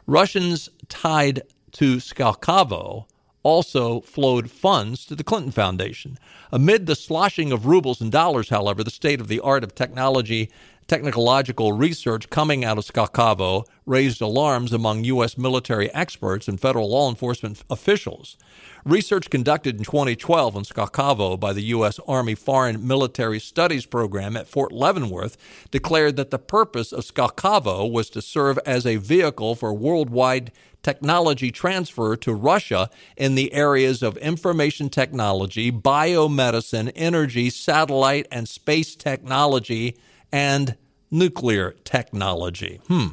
Russians 0.07 0.68
tied 0.88 1.42
to 1.72 1.97
Skolkovo 1.97 3.07
also 3.45 4.01
flowed 4.01 4.51
funds 4.51 5.07
to 5.07 5.14
the 5.14 5.22
Clinton 5.22 5.53
Foundation. 5.53 6.18
Amid 6.51 6.86
the 6.86 6.97
sloshing 6.97 7.53
of 7.53 7.66
rubles 7.66 8.01
and 8.01 8.11
dollars, 8.11 8.49
however, 8.49 8.82
the 8.82 8.90
state 8.90 9.20
of 9.20 9.28
the 9.28 9.38
art 9.38 9.62
of 9.62 9.74
technology, 9.74 10.51
technological 10.86 11.72
research 11.72 12.28
coming 12.30 12.64
out 12.64 12.78
of 12.78 12.84
Skolkovo 12.84 13.64
raised 13.86 14.20
alarms 14.20 14.72
among 14.72 15.05
U.S. 15.05 15.38
military 15.38 15.92
experts 15.95 16.49
and 16.49 16.61
federal 16.61 16.90
law 16.90 17.09
enforcement 17.09 17.62
officials. 17.70 18.36
Research 18.84 19.30
conducted 19.30 19.78
in 19.78 19.84
2012 19.84 20.57
in 20.57 20.62
Skolkovo 20.62 21.38
by 21.40 21.53
the 21.53 21.62
U.S. 21.64 21.99
Army 22.07 22.34
Foreign 22.34 22.86
Military 22.86 23.40
Studies 23.40 23.86
Program 23.86 24.36
at 24.36 24.49
Fort 24.49 24.72
Leavenworth 24.72 25.36
declared 25.70 26.16
that 26.16 26.30
the 26.30 26.38
purpose 26.38 26.92
of 26.92 27.05
Skolkovo 27.05 27.90
was 27.90 28.11
to 28.11 28.20
serve 28.20 28.59
as 28.66 28.86
a 28.86 28.97
vehicle 28.97 29.55
for 29.55 29.72
worldwide 29.72 30.53
technology 30.85 31.51
transfer 31.51 32.14
to 32.14 32.32
Russia 32.32 32.89
in 33.16 33.35
the 33.35 33.53
areas 33.53 34.03
of 34.03 34.16
information 34.18 34.89
technology, 34.89 35.72
biomedicine, 35.72 36.93
energy, 36.95 37.51
satellite 37.51 38.28
and 38.30 38.49
space 38.49 38.95
technology, 38.95 39.97
and 40.30 40.76
nuclear 41.11 41.74
technology. 41.85 42.80
Hmm. 42.87 43.09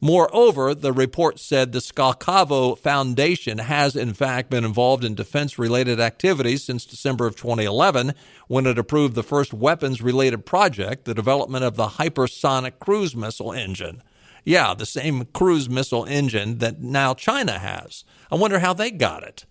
Moreover, 0.00 0.74
the 0.74 0.92
report 0.92 1.38
said 1.38 1.72
the 1.72 1.78
Skolkovo 1.78 2.76
Foundation 2.76 3.56
has, 3.56 3.96
in 3.96 4.12
fact, 4.12 4.50
been 4.50 4.64
involved 4.64 5.02
in 5.02 5.14
defense 5.14 5.58
related 5.58 5.98
activities 5.98 6.62
since 6.62 6.84
December 6.84 7.26
of 7.26 7.36
2011 7.36 8.12
when 8.46 8.66
it 8.66 8.78
approved 8.78 9.14
the 9.14 9.22
first 9.22 9.54
weapons 9.54 10.02
related 10.02 10.44
project, 10.44 11.06
the 11.06 11.14
development 11.14 11.64
of 11.64 11.76
the 11.76 11.86
hypersonic 11.86 12.78
cruise 12.80 13.16
missile 13.16 13.52
engine. 13.52 14.02
Yeah, 14.44 14.74
the 14.74 14.86
same 14.86 15.26
cruise 15.32 15.68
missile 15.68 16.04
engine 16.04 16.58
that 16.58 16.80
now 16.80 17.14
China 17.14 17.58
has. 17.58 18.04
I 18.30 18.36
wonder 18.36 18.58
how 18.58 18.74
they 18.74 18.90
got 18.90 19.22
it. 19.22 19.46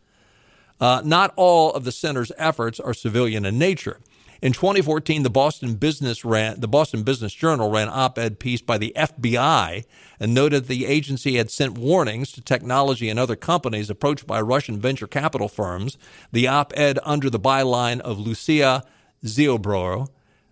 Uh, 0.79 1.01
not 1.03 1.33
all 1.35 1.71
of 1.71 1.83
the 1.83 1.91
center's 1.91 2.31
efforts 2.37 2.79
are 2.79 2.93
civilian 2.93 3.45
in 3.45 3.57
nature. 3.57 3.99
In 4.41 4.51
2014, 4.51 5.23
the 5.23 5.29
Boston 5.29 5.75
Business 5.75 6.25
ran 6.25 6.59
the 6.59 6.67
Boston 6.67 7.03
Business 7.03 7.33
Journal 7.33 7.71
ran 7.71 7.87
op-ed 7.87 8.39
piece 8.39 8.61
by 8.61 8.77
the 8.77 8.91
FBI 8.93 9.85
and 10.19 10.33
noted 10.33 10.67
the 10.67 10.85
agency 10.85 11.37
had 11.37 11.49
sent 11.49 11.77
warnings 11.77 12.33
to 12.33 12.41
technology 12.41 13.07
and 13.09 13.17
other 13.17 13.37
companies 13.37 13.89
approached 13.89 14.27
by 14.27 14.41
Russian 14.41 14.77
venture 14.77 15.07
capital 15.07 15.47
firms. 15.47 15.97
The 16.33 16.49
op-ed 16.49 16.99
under 17.03 17.29
the 17.29 17.39
byline 17.39 18.01
of 18.01 18.19
Lucia 18.19 18.83
Ziobro, 19.23 20.09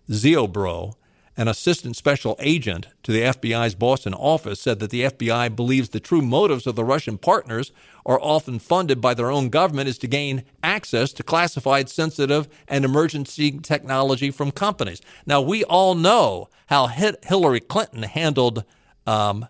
Ziobro 0.08 0.94
an 1.36 1.48
assistant 1.48 1.96
special 1.96 2.36
agent 2.40 2.88
to 3.02 3.12
the 3.12 3.22
FBI's 3.22 3.74
Boston 3.74 4.12
office 4.12 4.60
said 4.60 4.80
that 4.80 4.90
the 4.90 5.04
FBI 5.04 5.54
believes 5.56 5.88
the 5.88 6.00
true 6.00 6.20
motives 6.20 6.66
of 6.66 6.76
the 6.76 6.84
Russian 6.84 7.16
partners 7.16 7.72
are 8.04 8.20
often 8.20 8.58
funded 8.58 9.00
by 9.00 9.14
their 9.14 9.30
own 9.30 9.48
government 9.48 9.88
is 9.88 9.98
to 9.98 10.06
gain 10.06 10.44
access 10.62 11.12
to 11.14 11.22
classified, 11.22 11.88
sensitive, 11.88 12.48
and 12.68 12.84
emergency 12.84 13.58
technology 13.58 14.30
from 14.30 14.50
companies. 14.50 15.00
Now, 15.24 15.40
we 15.40 15.64
all 15.64 15.94
know 15.94 16.48
how 16.66 16.86
Hillary 16.86 17.60
Clinton 17.60 18.02
handled 18.02 18.64
um, 19.06 19.46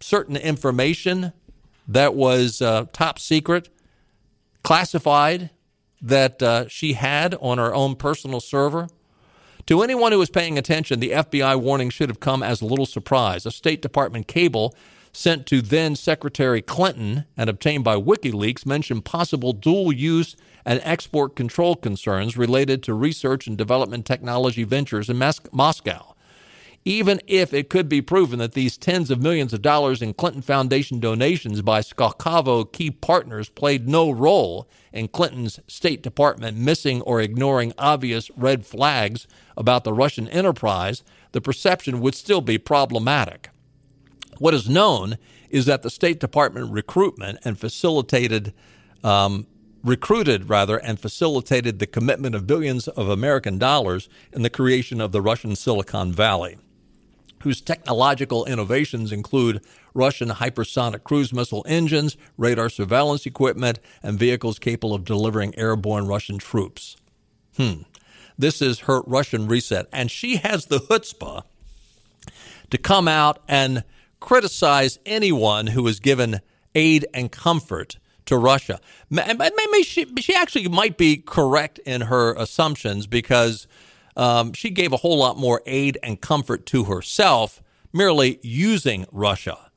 certain 0.00 0.36
information 0.36 1.32
that 1.88 2.14
was 2.14 2.62
uh, 2.62 2.86
top 2.92 3.18
secret, 3.18 3.68
classified, 4.62 5.50
that 6.00 6.42
uh, 6.42 6.68
she 6.68 6.92
had 6.92 7.34
on 7.40 7.58
her 7.58 7.74
own 7.74 7.96
personal 7.96 8.40
server. 8.40 8.88
To 9.66 9.82
anyone 9.82 10.12
who 10.12 10.18
was 10.20 10.30
paying 10.30 10.58
attention, 10.58 11.00
the 11.00 11.10
FBI 11.10 11.60
warning 11.60 11.90
should 11.90 12.08
have 12.08 12.20
come 12.20 12.40
as 12.40 12.60
a 12.60 12.66
little 12.66 12.86
surprise. 12.86 13.44
A 13.44 13.50
State 13.50 13.82
Department 13.82 14.28
cable 14.28 14.76
sent 15.12 15.44
to 15.46 15.60
then 15.60 15.96
Secretary 15.96 16.62
Clinton 16.62 17.24
and 17.36 17.50
obtained 17.50 17.82
by 17.82 17.96
WikiLeaks 17.96 18.64
mentioned 18.64 19.04
possible 19.04 19.52
dual 19.52 19.92
use 19.92 20.36
and 20.64 20.80
export 20.84 21.34
control 21.34 21.74
concerns 21.74 22.36
related 22.36 22.80
to 22.84 22.94
research 22.94 23.48
and 23.48 23.58
development 23.58 24.06
technology 24.06 24.62
ventures 24.62 25.08
in 25.08 25.18
Mas- 25.18 25.40
Moscow 25.50 26.14
even 26.86 27.20
if 27.26 27.52
it 27.52 27.68
could 27.68 27.88
be 27.88 28.00
proven 28.00 28.38
that 28.38 28.52
these 28.52 28.78
tens 28.78 29.10
of 29.10 29.20
millions 29.20 29.52
of 29.52 29.60
dollars 29.60 30.00
in 30.00 30.14
Clinton 30.14 30.40
Foundation 30.40 31.00
donations 31.00 31.60
by 31.60 31.80
Skolkovo 31.80 32.70
key 32.72 32.92
partners 32.92 33.48
played 33.48 33.88
no 33.88 34.08
role 34.08 34.68
in 34.92 35.08
Clinton's 35.08 35.58
State 35.66 36.00
Department 36.00 36.56
missing 36.56 37.02
or 37.02 37.20
ignoring 37.20 37.72
obvious 37.76 38.30
red 38.36 38.64
flags 38.64 39.26
about 39.56 39.82
the 39.82 39.92
Russian 39.92 40.28
enterprise, 40.28 41.02
the 41.32 41.40
perception 41.40 42.00
would 42.00 42.14
still 42.14 42.40
be 42.40 42.56
problematic. 42.56 43.50
What 44.38 44.54
is 44.54 44.68
known 44.68 45.18
is 45.50 45.66
that 45.66 45.82
the 45.82 45.90
State 45.90 46.20
Department 46.20 46.70
recruitment 46.70 47.40
and 47.44 47.58
facilitated, 47.58 48.54
um, 49.02 49.48
recruited 49.82 50.48
rather, 50.48 50.76
and 50.76 51.00
facilitated 51.00 51.80
the 51.80 51.86
commitment 51.88 52.36
of 52.36 52.46
billions 52.46 52.86
of 52.86 53.08
American 53.08 53.58
dollars 53.58 54.08
in 54.32 54.42
the 54.42 54.50
creation 54.50 55.00
of 55.00 55.10
the 55.10 55.20
Russian 55.20 55.56
Silicon 55.56 56.12
Valley, 56.12 56.58
whose 57.46 57.60
technological 57.60 58.44
innovations 58.46 59.12
include 59.12 59.64
Russian 59.94 60.30
hypersonic 60.30 61.04
cruise 61.04 61.32
missile 61.32 61.64
engines, 61.68 62.16
radar 62.36 62.68
surveillance 62.68 63.24
equipment, 63.24 63.78
and 64.02 64.18
vehicles 64.18 64.58
capable 64.58 64.92
of 64.92 65.04
delivering 65.04 65.56
airborne 65.56 66.08
Russian 66.08 66.38
troops. 66.38 66.96
Hmm. 67.56 67.82
This 68.36 68.60
is 68.60 68.80
her 68.80 69.02
Russian 69.02 69.46
reset. 69.46 69.86
And 69.92 70.10
she 70.10 70.38
has 70.38 70.66
the 70.66 70.80
chutzpah 70.80 71.44
to 72.70 72.78
come 72.78 73.06
out 73.06 73.40
and 73.46 73.84
criticize 74.18 74.98
anyone 75.06 75.68
who 75.68 75.86
has 75.86 76.00
given 76.00 76.40
aid 76.74 77.06
and 77.14 77.30
comfort 77.30 77.98
to 78.24 78.36
Russia. 78.36 78.80
Maybe 79.08 79.84
she, 79.84 80.12
she 80.18 80.34
actually 80.34 80.66
might 80.66 80.96
be 80.98 81.18
correct 81.18 81.78
in 81.86 82.00
her 82.00 82.34
assumptions 82.34 83.06
because 83.06 83.68
um, 84.16 84.52
she 84.52 84.70
gave 84.70 84.92
a 84.92 84.98
whole 84.98 85.18
lot 85.18 85.36
more 85.36 85.62
aid 85.66 85.98
and 86.02 86.20
comfort 86.20 86.66
to 86.66 86.84
herself 86.84 87.62
merely 87.92 88.38
using 88.42 89.06
Russia. 89.12 89.70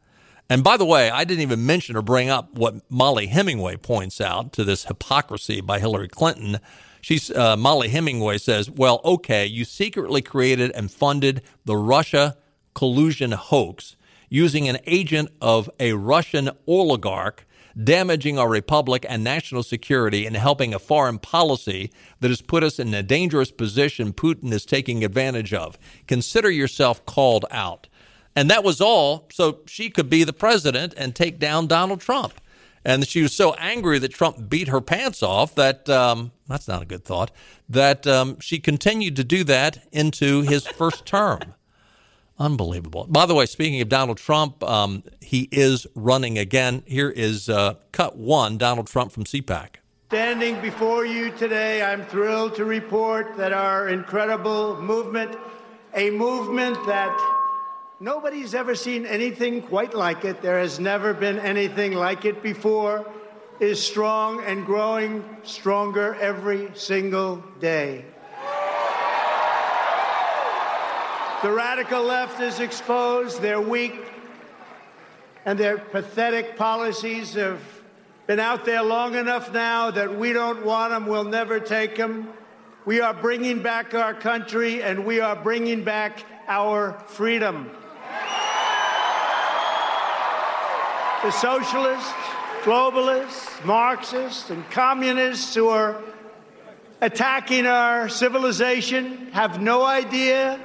And 0.50 0.64
by 0.64 0.78
the 0.78 0.86
way, 0.86 1.12
I 1.12 1.26
didn't 1.26 1.44
even 1.44 1.66
mention 1.66 1.96
or 1.96 2.02
bring 2.02 2.30
up 2.30 2.56
what 2.56 2.90
Mollie 2.90 3.28
Hemingway 3.28 3.78
points 3.78 4.20
out 4.20 4.52
to 4.54 4.64
this 4.64 4.86
hypocrisy 4.86 5.62
by 5.62 5.80
Hillary 5.80 6.08
Clinton. 6.08 6.60
She's 7.02 7.30
uh, 7.32 7.56
Mollie 7.56 7.90
Hemingway 7.90 8.40
says, 8.40 8.70
"Well, 8.70 9.00
okay, 9.06 9.46
you 9.46 9.64
secretly 9.64 10.22
created 10.22 10.72
and 10.72 10.92
funded 10.92 11.44
the 11.66 11.78
Russia 11.78 12.36
collusion 12.74 13.32
hoax 13.32 13.96
using 14.28 14.68
an 14.68 14.80
agent 14.88 15.30
of 15.40 15.70
a 15.80 15.94
Russian 15.94 16.50
oligarch." 16.68 17.46
Damaging 17.82 18.38
our 18.38 18.50
republic 18.50 19.06
and 19.08 19.24
national 19.24 19.64
security 19.64 20.26
and 20.26 20.36
helping 20.36 20.74
a 20.74 20.80
foreign 20.80 21.20
policy 21.20 21.92
that 22.20 22.30
has 22.30 22.42
put 22.42 22.64
us 22.64 22.80
in 22.80 22.94
a 22.94 23.04
dangerous 23.04 23.52
position 23.52 24.12
Putin 24.12 24.52
is 24.52 24.66
taking 24.66 25.04
advantage 25.04 25.54
of. 25.54 25.78
Consider 26.08 26.50
yourself 26.50 27.06
called 27.06 27.46
out. 27.52 27.88
And 28.36 28.50
that 28.50 28.64
was 28.64 28.82
all 28.82 29.28
so 29.32 29.60
she 29.66 29.90
could 29.90 30.10
be 30.10 30.24
the 30.24 30.34
president 30.34 30.94
and 30.98 31.16
take 31.16 31.40
down 31.40 31.68
Donald 31.68 32.02
Trump. 32.02 32.34
And 32.86 33.06
she 33.08 33.22
was 33.22 33.34
so 33.34 33.54
angry 33.56 34.00
that 34.00 34.14
Trump 34.14 34.50
beat 34.50 34.70
her 34.70 34.82
pants 34.82 35.22
off 35.22 35.56
that 35.56 35.90
um, 35.90 36.32
that's 36.48 36.68
not 36.68 36.82
a 36.82 36.86
good 36.86 37.04
thought. 37.04 37.32
That 37.68 38.08
um, 38.08 38.40
she 38.40 38.60
continued 38.60 39.16
to 39.18 39.24
do 39.24 39.44
that 39.46 39.88
into 39.92 40.42
his 40.42 40.66
first 40.66 41.06
term. 41.06 41.40
Unbelievable. 42.40 43.06
By 43.10 43.26
the 43.26 43.36
way, 43.36 43.46
speaking 43.46 43.82
of 43.82 43.90
Donald 43.90 44.18
Trump, 44.18 44.64
um, 44.64 45.04
he 45.20 45.50
is 45.52 45.86
running 45.94 46.38
again. 46.38 46.84
Here 46.86 47.10
is 47.10 47.50
uh, 47.50 47.76
cut 47.92 48.18
one 48.18 48.58
Donald 48.58 48.88
Trump 48.88 49.12
from 49.12 49.26
CPAC. 49.26 49.76
Standing 50.08 50.60
before 50.62 51.06
you 51.06 51.32
today, 51.32 51.84
I'm 51.84 52.06
thrilled 52.06 52.56
to 52.56 52.66
report 52.66 53.38
that 53.38 53.54
our 53.54 53.90
incredible 53.90 54.82
movement, 54.82 55.36
a 55.94 56.10
movement 56.10 56.78
that 56.88 57.16
Nobody's 58.02 58.56
ever 58.56 58.76
seen 58.76 59.06
anything 59.06 59.62
quite 59.62 59.94
like 59.94 60.24
it. 60.24 60.42
There 60.42 60.58
has 60.58 60.80
never 60.80 61.14
been 61.14 61.38
anything 61.38 61.92
like 61.92 62.24
it 62.24 62.42
before. 62.42 63.06
Is 63.60 63.84
strong 63.86 64.42
and 64.46 64.66
growing 64.66 65.22
stronger 65.44 66.16
every 66.16 66.72
single 66.76 67.44
day. 67.60 68.06
The 71.42 71.52
radical 71.52 72.04
left 72.04 72.42
is 72.42 72.60
exposed. 72.60 73.42
They're 73.42 73.62
weak, 73.62 73.96
and 75.46 75.58
their 75.58 75.78
pathetic 75.78 76.58
policies 76.58 77.36
have 77.36 77.62
been 78.28 78.42
out 78.42 78.66
there 78.66 78.84
long 78.84 79.16
enough 79.16 79.54
now 79.54 79.90
that 79.90 80.20
we 80.20 80.34
don't 80.34 80.66
want 80.66 80.92
them. 80.92 81.06
We'll 81.06 81.24
never 81.24 81.62
take 81.62 81.96
them. 81.96 82.28
We 82.84 83.00
are 83.00 83.14
bringing 83.14 83.62
back 83.62 83.94
our 83.94 84.14
country, 84.14 84.84
and 84.84 85.06
we 85.06 85.22
are 85.22 85.34
bringing 85.34 85.86
back 85.86 86.26
our 86.50 87.00
freedom. 87.08 87.72
the 91.24 91.32
socialists, 91.32 92.12
globalists, 92.64 93.64
Marxists, 93.64 94.50
and 94.50 94.70
communists 94.72 95.56
who 95.56 95.70
are 95.70 96.02
attacking 97.00 97.66
our 97.66 98.10
civilization 98.10 99.32
have 99.32 99.62
no 99.62 99.86
idea 99.86 100.60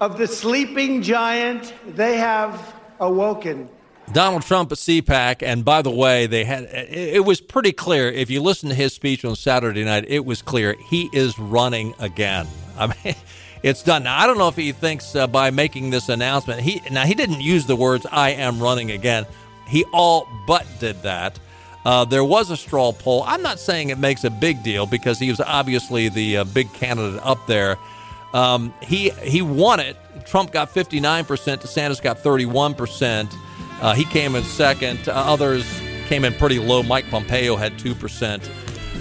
of 0.00 0.18
the 0.18 0.26
sleeping 0.26 1.02
giant 1.02 1.74
they 1.86 2.16
have 2.16 2.74
awoken. 3.00 3.68
Donald 4.12 4.42
Trump 4.42 4.72
at 4.72 4.78
CPAC, 4.78 5.42
and 5.42 5.64
by 5.64 5.80
the 5.80 5.90
way, 5.90 6.26
they 6.26 6.44
had 6.44 6.64
it 6.64 7.24
was 7.24 7.40
pretty 7.40 7.72
clear. 7.72 8.08
If 8.08 8.30
you 8.30 8.42
listen 8.42 8.68
to 8.68 8.74
his 8.74 8.92
speech 8.92 9.24
on 9.24 9.36
Saturday 9.36 9.84
night, 9.84 10.04
it 10.08 10.24
was 10.24 10.42
clear 10.42 10.74
he 10.88 11.08
is 11.12 11.38
running 11.38 11.94
again. 11.98 12.46
I 12.78 12.88
mean, 12.88 13.14
it's 13.62 13.82
done. 13.82 14.04
Now, 14.04 14.18
I 14.18 14.26
don't 14.26 14.38
know 14.38 14.48
if 14.48 14.56
he 14.56 14.72
thinks 14.72 15.14
uh, 15.14 15.26
by 15.26 15.50
making 15.50 15.90
this 15.90 16.08
announcement, 16.08 16.60
he 16.60 16.82
now 16.90 17.04
he 17.04 17.14
didn't 17.14 17.40
use 17.40 17.66
the 17.66 17.76
words 17.76 18.06
"I 18.10 18.30
am 18.30 18.60
running 18.60 18.90
again." 18.90 19.24
He 19.68 19.84
all 19.92 20.28
but 20.46 20.66
did 20.80 21.02
that. 21.02 21.38
Uh, 21.84 22.04
there 22.04 22.24
was 22.24 22.50
a 22.50 22.56
straw 22.56 22.92
poll. 22.92 23.24
I'm 23.26 23.42
not 23.42 23.58
saying 23.58 23.90
it 23.90 23.98
makes 23.98 24.24
a 24.24 24.30
big 24.30 24.62
deal 24.62 24.86
because 24.86 25.18
he 25.18 25.30
was 25.30 25.40
obviously 25.40 26.08
the 26.08 26.38
uh, 26.38 26.44
big 26.44 26.72
candidate 26.72 27.20
up 27.24 27.46
there. 27.46 27.76
Um, 28.34 28.72
he 28.82 29.10
he 29.10 29.42
won 29.42 29.80
it. 29.80 29.96
Trump 30.24 30.52
got 30.52 30.72
59%. 30.72 31.24
DeSantis 31.26 32.00
got 32.00 32.18
31%. 32.18 33.32
Uh, 33.80 33.94
he 33.94 34.04
came 34.04 34.34
in 34.36 34.44
second. 34.44 35.08
Uh, 35.08 35.12
others 35.12 35.64
came 36.06 36.24
in 36.24 36.32
pretty 36.34 36.58
low. 36.58 36.82
Mike 36.82 37.08
Pompeo 37.10 37.56
had 37.56 37.72
2%. 37.74 38.48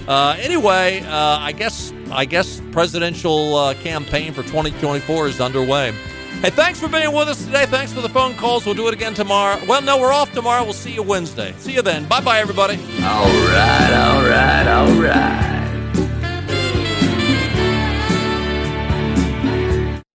Uh, 0.08 0.36
anyway, 0.40 1.02
uh, 1.02 1.38
I 1.40 1.52
guess 1.52 1.94
I 2.12 2.26
guess 2.26 2.62
presidential 2.72 3.74
campaign 3.76 4.34
for 4.34 4.42
2024 4.44 5.28
is 5.28 5.40
underway. 5.42 5.94
Hey, 6.42 6.50
thanks 6.50 6.80
for 6.80 6.88
being 6.88 7.12
with 7.12 7.28
us 7.28 7.46
today. 7.46 7.68
Thanks 7.68 7.94
for 7.94 8.02
the 8.02 8.10
phone 8.10 8.34
calls. 8.36 8.66
We'll 8.66 8.74
do 8.74 8.88
it 8.88 8.96
again 8.96 9.14
tomorrow. 9.14 9.62
Well, 9.68 9.82
no, 9.84 10.00
we're 10.00 10.12
off 10.12 10.34
tomorrow. 10.34 10.64
We'll 10.64 10.74
see 10.74 10.92
you 10.92 11.04
Wednesday. 11.04 11.54
See 11.60 11.74
you 11.74 11.84
then. 11.84 12.06
Bye 12.06 12.22
bye, 12.22 12.40
everybody. 12.40 12.78
All 13.04 13.28
right, 13.28 13.94
all 13.94 14.24
right, 14.24 14.68
all 14.68 14.92
right. 15.00 15.61